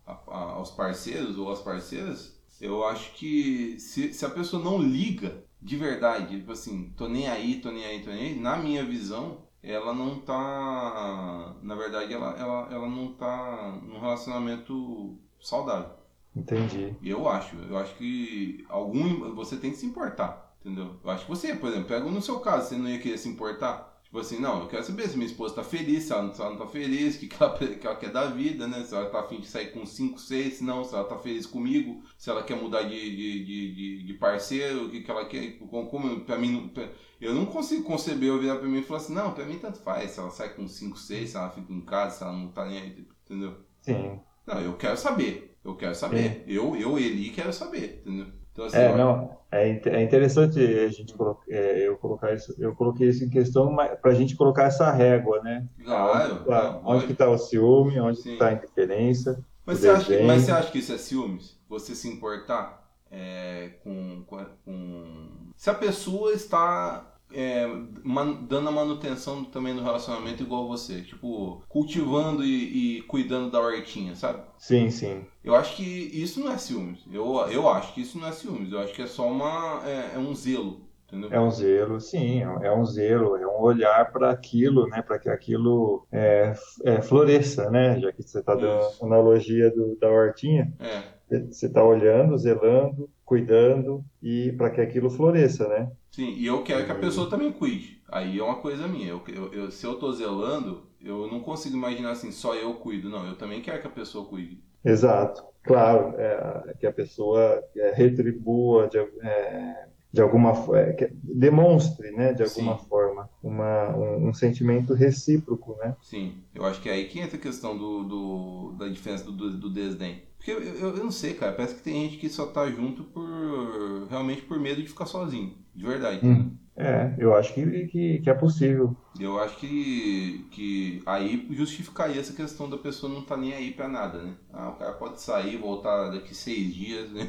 a, 0.07 0.13
a, 0.13 0.39
aos 0.53 0.71
parceiros 0.73 1.39
ou 1.39 1.51
às 1.51 1.61
parceiras, 1.61 2.40
eu 2.61 2.85
acho 2.85 3.13
que 3.15 3.79
se, 3.79 4.13
se 4.13 4.25
a 4.25 4.31
pessoa 4.31 4.63
não 4.63 4.79
liga 4.81 5.45
de 5.61 5.77
verdade, 5.77 6.39
tipo 6.39 6.53
assim, 6.53 6.93
tô 6.97 7.09
nem 7.09 7.29
aí, 7.29 7.61
tô 7.61 7.71
nem 7.71 7.85
aí, 7.85 8.03
tô 8.03 8.11
nem 8.11 8.29
aí, 8.29 8.41
na 8.41 8.57
minha 8.57 8.85
visão, 8.85 9.39
ela 9.63 9.93
não 9.95 10.21
tá. 10.21 11.57
Na 11.63 11.75
verdade, 11.75 12.13
ela, 12.13 12.35
ela, 12.39 12.69
ela 12.71 12.89
não 12.89 13.13
tá 13.15 13.79
num 13.83 14.01
relacionamento 14.01 15.19
saudável. 15.41 15.91
Entendi. 16.35 16.95
Eu 17.03 17.29
acho. 17.29 17.57
Eu 17.57 17.77
acho 17.77 17.95
que 17.97 18.65
algum. 18.69 19.35
Você 19.35 19.57
tem 19.57 19.71
que 19.71 19.77
se 19.77 19.87
importar, 19.87 20.55
entendeu? 20.61 20.97
Eu 21.03 21.11
acho 21.11 21.25
que 21.25 21.31
você, 21.31 21.55
por 21.55 21.69
exemplo, 21.69 21.89
pega 21.89 22.09
no 22.09 22.23
seu 22.23 22.41
caso, 22.41 22.69
você 22.69 22.77
não 22.77 22.89
ia 22.89 22.99
querer 23.01 23.19
se 23.19 23.29
importar. 23.29 23.90
Tipo 24.11 24.19
assim, 24.19 24.41
não, 24.41 24.63
eu 24.63 24.67
quero 24.67 24.83
saber 24.83 25.09
se 25.09 25.17
minha 25.17 25.31
esposa 25.31 25.55
tá 25.55 25.63
feliz, 25.63 26.03
se 26.03 26.13
ela 26.13 26.25
não, 26.25 26.35
se 26.35 26.41
ela 26.41 26.51
não 26.51 26.59
tá 26.59 26.67
feliz, 26.67 27.15
o 27.15 27.21
que, 27.21 27.29
que, 27.29 27.41
ela, 27.41 27.57
que 27.57 27.87
ela 27.87 27.95
quer 27.95 28.11
da 28.11 28.27
vida, 28.27 28.67
né? 28.67 28.83
Se 28.83 28.93
ela 28.93 29.09
tá 29.09 29.21
afim 29.21 29.39
de 29.39 29.47
sair 29.47 29.71
com 29.71 29.87
5, 29.87 30.19
6, 30.19 30.55
se 30.55 30.65
não, 30.65 30.83
se 30.83 30.93
ela 30.93 31.05
tá 31.05 31.17
feliz 31.17 31.47
comigo, 31.47 32.03
se 32.19 32.29
ela 32.29 32.43
quer 32.43 32.57
mudar 32.57 32.83
de, 32.83 32.89
de, 32.91 33.45
de, 33.45 34.03
de 34.03 34.15
parceiro, 34.15 34.87
o 34.87 34.91
que, 34.91 35.03
que 35.03 35.11
ela 35.13 35.27
quer. 35.27 35.59
Como, 35.59 35.89
como 35.89 36.21
pra 36.23 36.37
mim, 36.37 36.73
pra, 36.75 36.91
eu 37.21 37.33
não 37.33 37.47
consigo 37.47 37.85
conceber 37.85 38.31
eu 38.31 38.41
virar 38.41 38.57
pra 38.57 38.67
mim 38.67 38.81
e 38.81 38.83
falar 38.83 38.99
assim, 38.99 39.15
não, 39.15 39.33
pra 39.33 39.45
mim 39.45 39.61
tanto 39.61 39.79
faz, 39.79 40.11
se 40.11 40.19
ela 40.19 40.31
sai 40.31 40.55
com 40.55 40.67
5, 40.67 40.99
6, 40.99 41.31
se 41.31 41.37
ela 41.37 41.51
fica 41.51 41.73
em 41.73 41.81
casa, 41.81 42.17
se 42.17 42.25
ela 42.25 42.33
não 42.33 42.49
tá 42.49 42.67
nem 42.67 42.79
aí, 42.81 43.07
entendeu? 43.25 43.59
Sim. 43.81 44.19
Não, 44.45 44.61
eu 44.61 44.77
quero 44.77 44.97
saber. 44.97 45.57
Eu 45.63 45.77
quero 45.77 45.95
saber. 45.95 46.43
Eu, 46.49 46.75
eu, 46.75 46.99
Eli, 46.99 47.31
quero 47.31 47.53
saber, 47.53 48.03
entendeu? 48.05 48.27
Então, 48.61 48.67
assim, 48.67 48.77
é, 48.77 48.97
não, 48.97 49.39
é, 49.51 49.81
é 49.89 50.03
interessante 50.03 50.59
a 50.61 50.89
gente 50.89 51.15
colocar, 51.15 51.45
é, 51.49 51.89
eu 51.89 51.97
colocar 51.97 52.35
isso, 52.35 52.55
eu 52.59 52.75
coloquei 52.75 53.09
isso 53.09 53.25
em 53.25 53.31
questão 53.31 53.75
para 53.75 54.11
a 54.11 54.15
gente 54.15 54.37
colocar 54.37 54.65
essa 54.65 54.91
régua, 54.91 55.41
né? 55.43 55.67
Claro. 55.85 56.35
Onde, 56.35 56.45
tá, 56.45 56.81
onde 56.85 57.07
que 57.07 57.13
está 57.13 57.29
o 57.29 57.39
ciúme, 57.39 58.01
onde 58.01 58.19
está 58.19 58.49
a 58.49 58.53
indiferença. 58.53 59.45
Mas 59.65 59.79
você, 59.79 59.89
acha, 59.89 60.23
mas 60.25 60.43
você 60.43 60.53
acha 60.53 60.71
que 60.71 60.79
isso 60.79 60.93
é 60.93 60.99
ciúmes? 60.99 61.59
Você 61.69 61.95
se 61.95 62.09
importar? 62.09 62.81
é, 63.11 63.71
com, 63.83 64.23
com, 64.25 65.53
Se 65.57 65.69
a 65.69 65.75
pessoa 65.75 66.33
está 66.33 67.10
é, 67.33 67.67
man, 68.03 68.33
dando 68.49 68.69
a 68.69 68.73
manutenção 68.73 69.45
também 69.45 69.75
do 69.75 69.83
relacionamento 69.83 70.43
igual 70.43 70.67
você, 70.67 71.03
tipo, 71.03 71.63
cultivando 71.69 72.45
e, 72.45 72.99
e, 72.99 73.03
cuidando 73.03 73.51
da 73.51 73.61
hortinha, 73.61 74.15
sabe? 74.15 74.43
Sim, 74.59 74.91
sim. 74.91 75.25
Eu 75.43 75.55
acho 75.55 75.77
que 75.77 75.83
isso 75.83 76.41
não 76.41 76.53
é 76.53 76.59
ciúmes. 76.59 77.01
Eu, 77.13 77.37
eu 77.51 77.69
acho 77.69 77.95
que 77.95 78.01
isso 78.01 78.19
não 78.19 78.29
é 78.29 78.33
ciúmes. 78.33 78.73
Eu 78.73 78.81
acho 78.81 78.95
que 78.95 79.03
é 79.03 79.07
só 79.07 79.27
uma. 79.29 79.83
é, 79.87 80.13
é 80.15 80.19
um 80.19 80.35
zelo. 80.35 80.89
Entendeu? 81.07 81.29
É 81.33 81.41
um 81.41 81.51
zelo, 81.51 82.01
sim, 82.01 82.41
é 82.41 82.73
um 82.73 82.85
zelo, 82.85 83.37
é 83.37 83.45
um 83.45 83.61
olhar 83.61 84.13
para 84.13 84.31
aquilo, 84.31 84.87
né, 84.87 85.03
para 85.03 85.19
que 85.19 85.29
aquilo 85.29 86.07
é, 86.13 86.53
é, 86.85 87.03
floresça, 87.03 87.69
né, 87.69 87.99
já 87.99 88.13
que 88.13 88.23
você 88.23 88.39
está 88.39 88.55
dando 88.55 88.81
a 88.81 89.07
analogia 89.07 89.73
do, 89.73 89.97
da 89.97 90.09
hortinha. 90.09 90.73
É. 90.79 91.03
Você 91.51 91.67
está 91.67 91.83
olhando, 91.83 92.39
zelando, 92.39 93.09
cuidando 93.31 94.05
e 94.21 94.51
para 94.59 94.71
que 94.71 94.81
aquilo 94.81 95.09
floresça, 95.09 95.69
né? 95.69 95.89
Sim, 96.11 96.35
e 96.37 96.45
eu 96.45 96.65
quero 96.65 96.85
que 96.85 96.91
a 96.91 96.97
pessoa 96.97 97.31
também 97.31 97.53
cuide. 97.53 98.03
Aí 98.09 98.41
é 98.41 98.43
uma 98.43 98.57
coisa 98.57 98.89
minha. 98.89 99.07
Eu, 99.07 99.23
eu, 99.29 99.53
eu, 99.53 99.71
se 99.71 99.87
eu 99.87 99.93
estou 99.93 100.13
zelando, 100.13 100.83
eu 101.01 101.29
não 101.29 101.39
consigo 101.39 101.77
imaginar 101.77 102.11
assim, 102.11 102.33
só 102.33 102.57
eu 102.57 102.75
cuido. 102.75 103.09
Não, 103.09 103.25
eu 103.25 103.37
também 103.37 103.61
quero 103.61 103.81
que 103.81 103.87
a 103.87 103.91
pessoa 103.91 104.25
cuide. 104.25 104.61
Exato. 104.85 105.45
Claro, 105.63 106.13
é, 106.19 106.75
que 106.81 106.89
a 106.89 106.93
pessoa 106.93 107.63
é, 107.77 107.93
retribua 107.95 108.89
de, 108.89 108.99
é, 108.99 109.87
de 110.13 110.21
alguma 110.21 110.53
é, 110.77 111.13
demonstre, 111.23 112.11
né, 112.11 112.33
de 112.33 112.43
alguma 112.43 112.79
Sim. 112.79 112.85
forma, 112.89 113.31
uma, 113.41 113.97
um, 113.97 114.29
um, 114.31 114.35
sentimento 114.35 114.93
recíproco, 114.93 115.77
né? 115.77 115.95
Sim, 116.03 116.43
eu 116.53 116.65
acho 116.65 116.81
que 116.83 116.89
é 116.89 116.95
aí 116.95 117.05
que 117.07 117.21
entra 117.21 117.37
a 117.37 117.41
questão 117.41 117.79
do, 117.79 118.03
do 118.03 118.73
da 118.77 118.89
diferença 118.89 119.25
do, 119.25 119.33
do, 119.33 119.57
do 119.57 119.71
desdém. 119.71 120.23
Porque 120.41 120.53
eu, 120.53 120.63
eu, 120.63 120.97
eu, 120.97 121.05
não 121.05 121.11
sei, 121.11 121.35
cara, 121.35 121.53
parece 121.53 121.75
que 121.75 121.83
tem 121.83 122.09
gente 122.09 122.17
que 122.17 122.31
só 122.31 122.47
tá 122.47 122.67
junto 122.71 123.05
por 123.05 124.07
realmente 124.09 124.41
por 124.41 124.59
medo 124.59 124.83
de 124.83 124.89
ficar 124.89 125.05
sozinho, 125.05 125.55
de 125.77 125.85
verdade. 125.85 126.27
Hum. 126.27 126.57
É, 126.75 127.15
eu 127.19 127.37
acho 127.37 127.53
que, 127.53 127.87
que, 127.89 128.21
que, 128.21 128.31
é 128.31 128.33
possível. 128.33 128.97
Eu 129.21 129.39
acho 129.39 129.59
que, 129.59 130.47
que 130.51 131.03
aí 131.05 131.47
justificaria 131.51 132.19
essa 132.19 132.33
questão 132.33 132.71
da 132.71 132.79
pessoa 132.79 133.13
não 133.13 133.21
tá 133.21 133.37
nem 133.37 133.53
aí 133.53 133.71
pra 133.71 133.87
nada, 133.87 134.23
né? 134.23 134.33
Ah, 134.51 134.71
o 134.71 134.77
cara 134.77 134.93
pode 134.95 135.21
sair, 135.21 135.59
voltar 135.59 136.09
daqui 136.09 136.35
seis 136.35 136.75
dias, 136.75 137.11
né? 137.11 137.29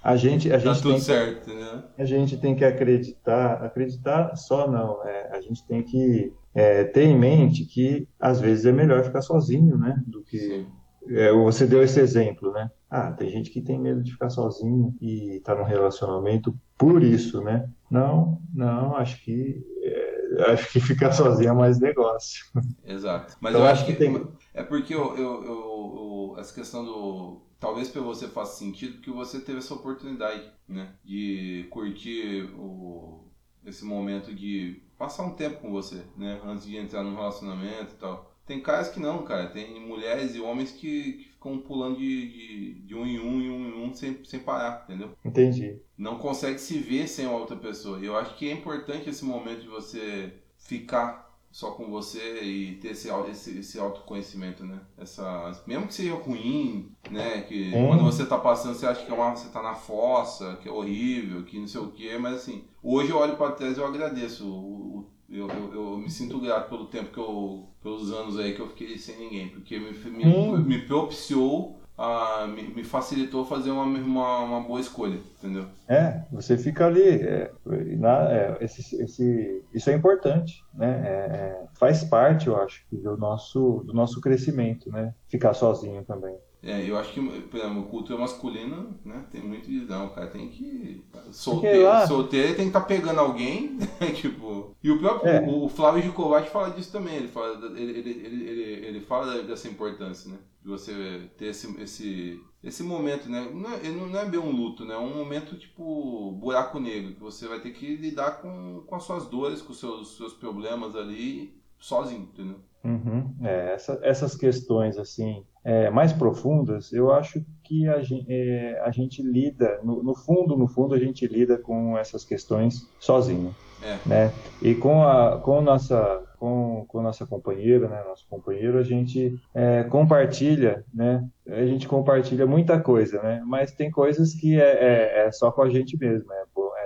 A 0.00 0.16
gente, 0.16 0.48
a 0.52 0.52
tá 0.52 0.58
gente 0.58 0.82
tudo 0.82 0.92
tem 0.92 1.00
certo, 1.00 1.50
que, 1.50 1.56
né? 1.56 1.84
A 1.98 2.04
gente 2.04 2.36
tem 2.36 2.54
que 2.54 2.64
acreditar, 2.64 3.64
acreditar 3.64 4.36
só 4.36 4.70
não, 4.70 5.02
é, 5.02 5.36
a 5.36 5.40
gente 5.40 5.66
tem 5.66 5.82
que 5.82 6.32
é, 6.54 6.84
ter 6.84 7.04
em 7.04 7.18
mente 7.18 7.64
que 7.64 8.06
às 8.20 8.38
vezes 8.38 8.64
é 8.64 8.70
melhor 8.70 9.02
ficar 9.02 9.22
sozinho, 9.22 9.76
né? 9.76 10.00
Do 10.06 10.22
que 10.22 10.64
é, 11.08 11.32
você 11.32 11.66
deu 11.66 11.82
esse 11.82 12.00
exemplo, 12.00 12.52
né? 12.52 12.70
Ah, 12.90 13.12
tem 13.12 13.28
gente 13.30 13.50
que 13.50 13.60
tem 13.60 13.78
medo 13.78 14.02
de 14.02 14.12
ficar 14.12 14.30
sozinho 14.30 14.94
e 15.00 15.40
tá 15.44 15.54
num 15.54 15.64
relacionamento 15.64 16.56
por 16.78 17.02
isso, 17.02 17.42
né? 17.42 17.68
Não, 17.90 18.40
não, 18.52 18.96
acho 18.96 19.22
que 19.22 19.64
é, 19.82 20.52
acho 20.52 20.72
que 20.72 20.80
ficar 20.80 21.12
sozinho 21.12 21.50
é 21.50 21.52
mais 21.52 21.78
negócio. 21.78 22.46
Exato. 22.84 23.36
Mas 23.40 23.52
então, 23.52 23.64
eu 23.64 23.70
acho 23.70 23.84
que, 23.86 23.92
que 23.92 23.98
tem... 23.98 24.28
é 24.52 24.62
porque 24.62 24.94
eu, 24.94 25.16
eu, 25.16 25.44
eu, 25.44 26.34
eu, 26.34 26.34
essa 26.38 26.54
questão 26.54 26.84
do 26.84 27.42
talvez 27.60 27.88
para 27.88 28.02
você 28.02 28.28
faça 28.28 28.58
sentido 28.58 29.00
que 29.00 29.10
você 29.10 29.40
teve 29.40 29.58
essa 29.58 29.74
oportunidade, 29.74 30.50
né? 30.68 30.92
De 31.02 31.66
curtir 31.70 32.50
o, 32.58 33.24
esse 33.64 33.84
momento 33.84 34.34
de 34.34 34.82
passar 34.98 35.24
um 35.24 35.34
tempo 35.34 35.60
com 35.60 35.70
você, 35.70 36.02
né? 36.16 36.40
Antes 36.44 36.66
de 36.66 36.76
entrar 36.76 37.02
num 37.02 37.14
relacionamento 37.14 37.94
e 37.94 37.98
tal. 37.98 38.33
Tem 38.46 38.60
caras 38.60 38.88
que 38.88 39.00
não, 39.00 39.24
cara. 39.24 39.48
Tem 39.48 39.80
mulheres 39.80 40.34
e 40.34 40.40
homens 40.40 40.70
que, 40.70 41.12
que 41.14 41.24
ficam 41.32 41.58
pulando 41.58 41.96
de, 41.96 42.28
de, 42.28 42.74
de, 42.86 42.94
um 42.94 43.06
em 43.06 43.18
um, 43.18 43.40
em 43.40 43.50
um 43.50 43.68
em 43.68 43.84
um, 43.84 43.94
sem, 43.94 44.22
sem 44.24 44.40
parar, 44.40 44.84
entendeu? 44.84 45.10
Entendi. 45.24 45.80
Não 45.96 46.18
consegue 46.18 46.58
se 46.58 46.78
ver 46.78 47.08
sem 47.08 47.26
outra 47.26 47.56
pessoa. 47.56 47.98
E 47.98 48.06
eu 48.06 48.16
acho 48.16 48.36
que 48.36 48.48
é 48.48 48.52
importante 48.52 49.08
esse 49.08 49.24
momento 49.24 49.62
de 49.62 49.68
você 49.68 50.32
ficar 50.58 51.24
só 51.54 51.70
com 51.70 51.88
você 51.88 52.42
e 52.42 52.74
ter 52.78 52.90
esse, 52.90 53.08
esse, 53.30 53.58
esse 53.60 53.78
autoconhecimento, 53.78 54.64
né? 54.64 54.80
Essa, 54.98 55.62
mesmo 55.68 55.86
que 55.86 55.94
seja 55.94 56.12
ruim, 56.14 56.92
né? 57.08 57.42
Que 57.42 57.72
hum. 57.72 57.86
quando 57.86 58.02
você 58.02 58.26
tá 58.26 58.36
passando, 58.36 58.74
você 58.74 58.86
acha 58.86 59.06
que 59.06 59.10
é 59.10 59.14
uma, 59.14 59.36
você 59.36 59.48
tá 59.50 59.62
na 59.62 59.74
fossa, 59.74 60.56
que 60.56 60.68
é 60.68 60.72
horrível, 60.72 61.44
que 61.44 61.58
não 61.58 61.68
sei 61.68 61.80
o 61.80 61.92
quê, 61.92 62.18
mas 62.18 62.34
assim, 62.34 62.64
hoje 62.82 63.10
eu 63.10 63.18
olho 63.18 63.36
para 63.36 63.52
trás 63.52 63.76
e 63.76 63.80
eu 63.80 63.86
agradeço. 63.86 64.44
O, 64.48 65.08
eu, 65.30 65.48
eu, 65.48 65.74
eu, 65.74 65.98
me 65.98 66.10
sinto 66.10 66.40
grato 66.40 66.68
pelo 66.68 66.86
tempo 66.86 67.12
que 67.12 67.18
eu. 67.18 67.68
pelos 67.82 68.12
anos 68.12 68.38
aí 68.38 68.54
que 68.54 68.60
eu 68.60 68.68
fiquei 68.68 68.96
sem 68.98 69.18
ninguém, 69.18 69.48
porque 69.48 69.78
me, 69.78 69.92
me, 69.92 70.24
hum. 70.24 70.58
me 70.58 70.80
propiciou 70.80 71.80
ah, 71.96 72.46
me, 72.52 72.62
me, 72.74 72.82
facilitou 72.82 73.44
fazer 73.44 73.70
uma, 73.70 73.84
uma, 73.84 74.38
uma, 74.40 74.60
boa 74.60 74.80
escolha, 74.80 75.20
entendeu? 75.38 75.66
É, 75.88 76.22
você 76.32 76.58
fica 76.58 76.86
ali. 76.86 77.08
É, 77.08 77.52
na, 77.96 78.32
é, 78.32 78.58
esse, 78.60 79.00
esse, 79.00 79.62
isso 79.72 79.90
é 79.90 79.94
importante, 79.94 80.64
né? 80.74 81.02
É, 81.06 81.36
é 81.36 81.64
faz 81.74 82.02
parte, 82.02 82.48
eu 82.48 82.56
acho, 82.56 82.84
do 82.90 83.16
nosso, 83.16 83.84
do 83.86 83.92
nosso 83.92 84.20
crescimento, 84.20 84.90
né? 84.90 85.14
Ficar 85.28 85.54
sozinho 85.54 86.04
também. 86.04 86.36
É, 86.64 86.88
eu 86.88 86.96
acho 86.96 87.12
que, 87.12 87.20
por 87.20 87.60
exemplo, 87.60 87.82
cultura 87.84 88.18
masculina, 88.18 88.86
né, 89.04 89.26
tem 89.30 89.42
muito 89.42 89.70
isso, 89.70 89.86
não, 89.86 90.08
cara, 90.08 90.28
tem 90.28 90.48
que... 90.48 91.04
Solteiro, 91.30 92.06
solteiro 92.08 92.54
tem 92.54 92.64
que 92.64 92.68
estar 92.68 92.80
tá 92.80 92.86
pegando 92.86 93.20
alguém, 93.20 93.76
né, 94.00 94.10
tipo... 94.14 94.74
E 94.82 94.90
o 94.90 94.98
próprio, 94.98 95.30
é. 95.30 95.46
o 95.46 95.68
Flávio 95.68 96.02
Gicovati 96.02 96.48
fala 96.48 96.70
disso 96.70 96.90
também, 96.90 97.16
ele 97.16 97.28
fala, 97.28 97.54
ele, 97.76 97.98
ele, 97.98 98.10
ele, 98.10 98.48
ele, 98.48 98.86
ele 98.86 99.00
fala 99.00 99.42
dessa 99.42 99.68
importância, 99.68 100.30
né, 100.30 100.38
de 100.62 100.68
você 100.68 101.28
ter 101.36 101.48
esse, 101.48 101.78
esse, 101.82 102.40
esse 102.62 102.82
momento, 102.82 103.28
né, 103.28 103.46
não 103.52 103.70
é, 103.70 103.90
não 103.90 104.18
é 104.18 104.24
bem 104.24 104.40
um 104.40 104.50
luto, 104.50 104.86
né, 104.86 104.94
é 104.94 104.98
um 104.98 105.14
momento, 105.14 105.58
tipo, 105.58 106.32
buraco 106.32 106.80
negro, 106.80 107.12
que 107.12 107.20
você 107.20 107.46
vai 107.46 107.60
ter 107.60 107.72
que 107.72 107.94
lidar 107.94 108.40
com, 108.40 108.82
com 108.86 108.94
as 108.94 109.02
suas 109.02 109.26
dores, 109.26 109.60
com 109.60 109.72
os 109.72 109.78
seus, 109.78 110.16
seus 110.16 110.32
problemas 110.32 110.96
ali, 110.96 111.62
sozinho, 111.84 112.22
entendeu? 112.32 112.56
Uhum. 112.82 113.34
É, 113.42 113.74
essa, 113.74 113.98
essas 114.02 114.34
questões, 114.34 114.98
assim, 114.98 115.44
é, 115.62 115.90
mais 115.90 116.12
profundas, 116.12 116.92
eu 116.92 117.12
acho 117.12 117.44
que 117.62 117.88
a 117.88 118.02
gente, 118.02 118.26
é, 118.28 118.80
a 118.84 118.90
gente 118.90 119.22
lida, 119.22 119.80
no, 119.82 120.02
no, 120.02 120.14
fundo, 120.14 120.56
no 120.56 120.66
fundo, 120.66 120.94
a 120.94 120.98
gente 120.98 121.26
lida 121.26 121.58
com 121.58 121.96
essas 121.96 122.24
questões 122.24 122.88
sozinho. 122.98 123.54
É. 123.82 124.08
Né? 124.08 124.32
E 124.62 124.74
com 124.74 125.02
a 125.02 125.38
com 125.40 125.60
nossa 125.60 126.22
com, 126.38 126.86
com 126.88 127.02
nossa 127.02 127.26
companheira, 127.26 127.86
né, 127.86 128.02
nosso 128.06 128.26
companheiro, 128.28 128.78
a 128.78 128.82
gente 128.82 129.38
é, 129.54 129.82
compartilha, 129.84 130.84
né? 130.92 131.26
A 131.46 131.66
gente 131.66 131.86
compartilha 131.86 132.46
muita 132.46 132.80
coisa, 132.80 133.22
né? 133.22 133.42
Mas 133.46 133.72
tem 133.72 133.90
coisas 133.90 134.32
que 134.34 134.58
é, 134.58 134.64
é, 134.64 135.26
é 135.26 135.32
só 135.32 135.50
com 135.50 135.62
a 135.62 135.68
gente 135.68 135.98
mesmo, 135.98 136.26
né? 136.28 136.44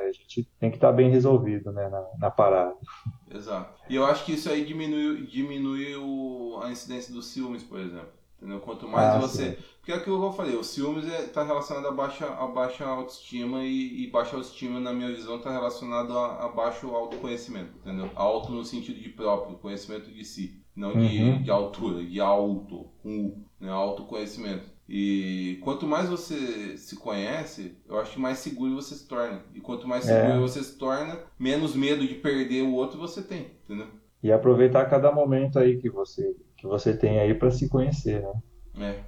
A 0.09 0.13
gente 0.13 0.49
tem 0.59 0.71
que 0.71 0.77
estar 0.77 0.89
tá 0.89 0.93
bem 0.93 1.11
resolvido, 1.11 1.73
né, 1.73 1.89
na, 1.89 2.05
na 2.19 2.31
parada. 2.31 2.75
Exato. 3.31 3.81
E 3.89 3.95
eu 3.95 4.05
acho 4.05 4.25
que 4.25 4.33
isso 4.33 4.51
aí 4.51 4.65
diminui, 4.65 5.27
diminui 5.27 5.97
o, 5.97 6.61
a 6.63 6.71
incidência 6.71 7.13
dos 7.13 7.27
ciúmes, 7.27 7.63
por 7.63 7.79
exemplo. 7.79 8.19
Entendeu? 8.41 8.61
Quanto 8.61 8.87
mais 8.87 9.17
ah, 9.17 9.19
você. 9.19 9.51
Sim. 9.51 9.63
Porque 9.79 9.91
é 9.91 9.97
aquilo 9.97 10.21
que 10.21 10.27
eu 10.27 10.33
falei, 10.33 10.55
o 10.55 10.63
ciúmes 10.63 11.05
está 11.05 11.19
é, 11.19 11.27
tá 11.27 11.43
relacionado 11.43 11.89
a 11.89 11.91
baixa, 11.91 12.27
a 12.27 12.47
baixa 12.47 12.85
autoestima 12.85 13.65
e, 13.65 14.05
e 14.05 14.11
baixa 14.11 14.37
autoestima, 14.37 14.79
na 14.79 14.93
minha 14.93 15.09
visão, 15.09 15.37
está 15.37 15.51
relacionado 15.51 16.17
a, 16.17 16.45
a, 16.45 16.49
baixo 16.49 16.89
autoconhecimento, 16.95 17.73
entendeu? 17.79 18.09
Alto 18.15 18.53
no 18.53 18.65
sentido 18.65 19.01
de 19.01 19.09
próprio, 19.09 19.57
conhecimento 19.57 20.11
de 20.11 20.25
si. 20.25 20.63
Não 20.77 20.93
de, 20.93 21.21
uhum. 21.21 21.43
de 21.43 21.51
altura, 21.51 22.05
de 22.05 22.21
alto, 22.21 22.89
com 23.03 23.27
U, 23.27 23.45
né? 23.59 23.71
Autoconhecimento. 23.71 24.69
E 24.89 25.59
quanto 25.63 25.87
mais 25.87 26.09
você 26.09 26.79
se 26.79 26.97
conhece, 26.97 27.77
eu 27.87 27.99
acho 27.99 28.13
que 28.13 28.21
mais 28.21 28.39
seguro 28.39 28.75
você 28.75 28.95
se 28.95 29.07
torna. 29.07 29.43
E 29.55 29.61
quanto 29.61 29.87
mais 29.87 30.05
seguro 30.05 30.33
é. 30.33 30.39
você 30.39 30.63
se 30.63 30.79
torna, 30.79 31.19
menos 31.39 31.75
medo 31.75 32.07
de 32.07 32.15
perder 32.15 32.63
o 32.63 32.73
outro 32.73 32.99
você 32.99 33.21
tem, 33.21 33.51
entendeu? 33.65 33.89
E 34.23 34.33
aproveitar 34.33 34.89
cada 34.89 35.13
momento 35.13 35.59
aí 35.59 35.77
que 35.77 35.91
você 35.91 36.35
que 36.57 36.67
você 36.67 36.97
tem 36.97 37.21
aí 37.21 37.35
para 37.35 37.53
se 37.53 37.69
conhecer, 37.69 38.21
né? 38.75 39.05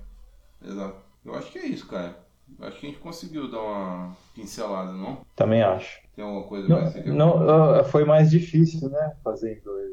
É, 0.62 0.68
exato. 0.68 1.03
Eu 1.24 1.35
acho 1.35 1.51
que 1.51 1.59
é 1.59 1.66
isso, 1.66 1.87
cara. 1.89 2.16
Eu 2.59 2.66
acho 2.66 2.78
que 2.78 2.87
a 2.87 2.91
gente 2.91 3.01
conseguiu 3.01 3.51
dar 3.51 3.61
uma 3.61 4.16
pincelada, 4.35 4.93
não? 4.93 5.24
Também 5.35 5.62
acho. 5.62 6.01
Tem 6.14 6.24
alguma 6.24 6.45
coisa 6.45 6.68
não, 6.68 6.81
mais? 6.81 6.93
Que 6.93 7.11
não, 7.11 7.85
foi 7.85 8.05
mais 8.05 8.31
difícil, 8.31 8.89
né? 8.91 9.16
Fazer 9.24 9.59
em 9.59 9.61
dois. 9.62 9.91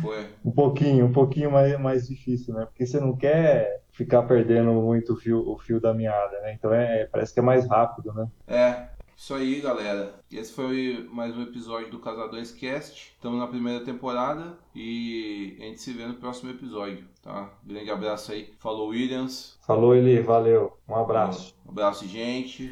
Foi. 0.00 0.26
um 0.44 0.50
pouquinho, 0.50 1.06
um 1.06 1.12
pouquinho 1.12 1.50
mais, 1.50 1.78
mais 1.80 2.06
difícil, 2.06 2.54
né? 2.54 2.66
Porque 2.66 2.86
você 2.86 3.00
não 3.00 3.16
quer 3.16 3.82
ficar 3.98 4.22
perdendo 4.22 4.72
muito 4.74 5.14
o 5.14 5.16
fio, 5.16 5.46
o 5.50 5.58
fio 5.58 5.80
da 5.80 5.92
meada, 5.92 6.40
né? 6.40 6.54
Então 6.54 6.72
é, 6.72 7.06
parece 7.06 7.34
que 7.34 7.40
é 7.40 7.42
mais 7.42 7.68
rápido, 7.68 8.14
né? 8.14 8.28
É, 8.46 8.86
isso 9.16 9.34
aí, 9.34 9.60
galera. 9.60 10.14
Esse 10.30 10.52
foi 10.52 11.08
mais 11.12 11.36
um 11.36 11.42
episódio 11.42 11.90
do 11.90 11.98
Casadores 11.98 12.52
Cast. 12.52 13.12
Estamos 13.16 13.40
na 13.40 13.48
primeira 13.48 13.84
temporada 13.84 14.56
e 14.72 15.56
a 15.58 15.64
gente 15.64 15.80
se 15.80 15.92
vê 15.92 16.06
no 16.06 16.14
próximo 16.14 16.48
episódio, 16.52 17.04
tá? 17.20 17.50
Grande 17.64 17.90
abraço 17.90 18.30
aí. 18.30 18.54
Falou, 18.60 18.90
Williams. 18.90 19.58
Falou, 19.66 19.96
Eli. 19.96 20.20
Valeu. 20.20 20.78
Um 20.88 20.94
abraço. 20.94 21.56
Um 21.66 21.72
abraço, 21.72 22.06
gente. 22.06 22.70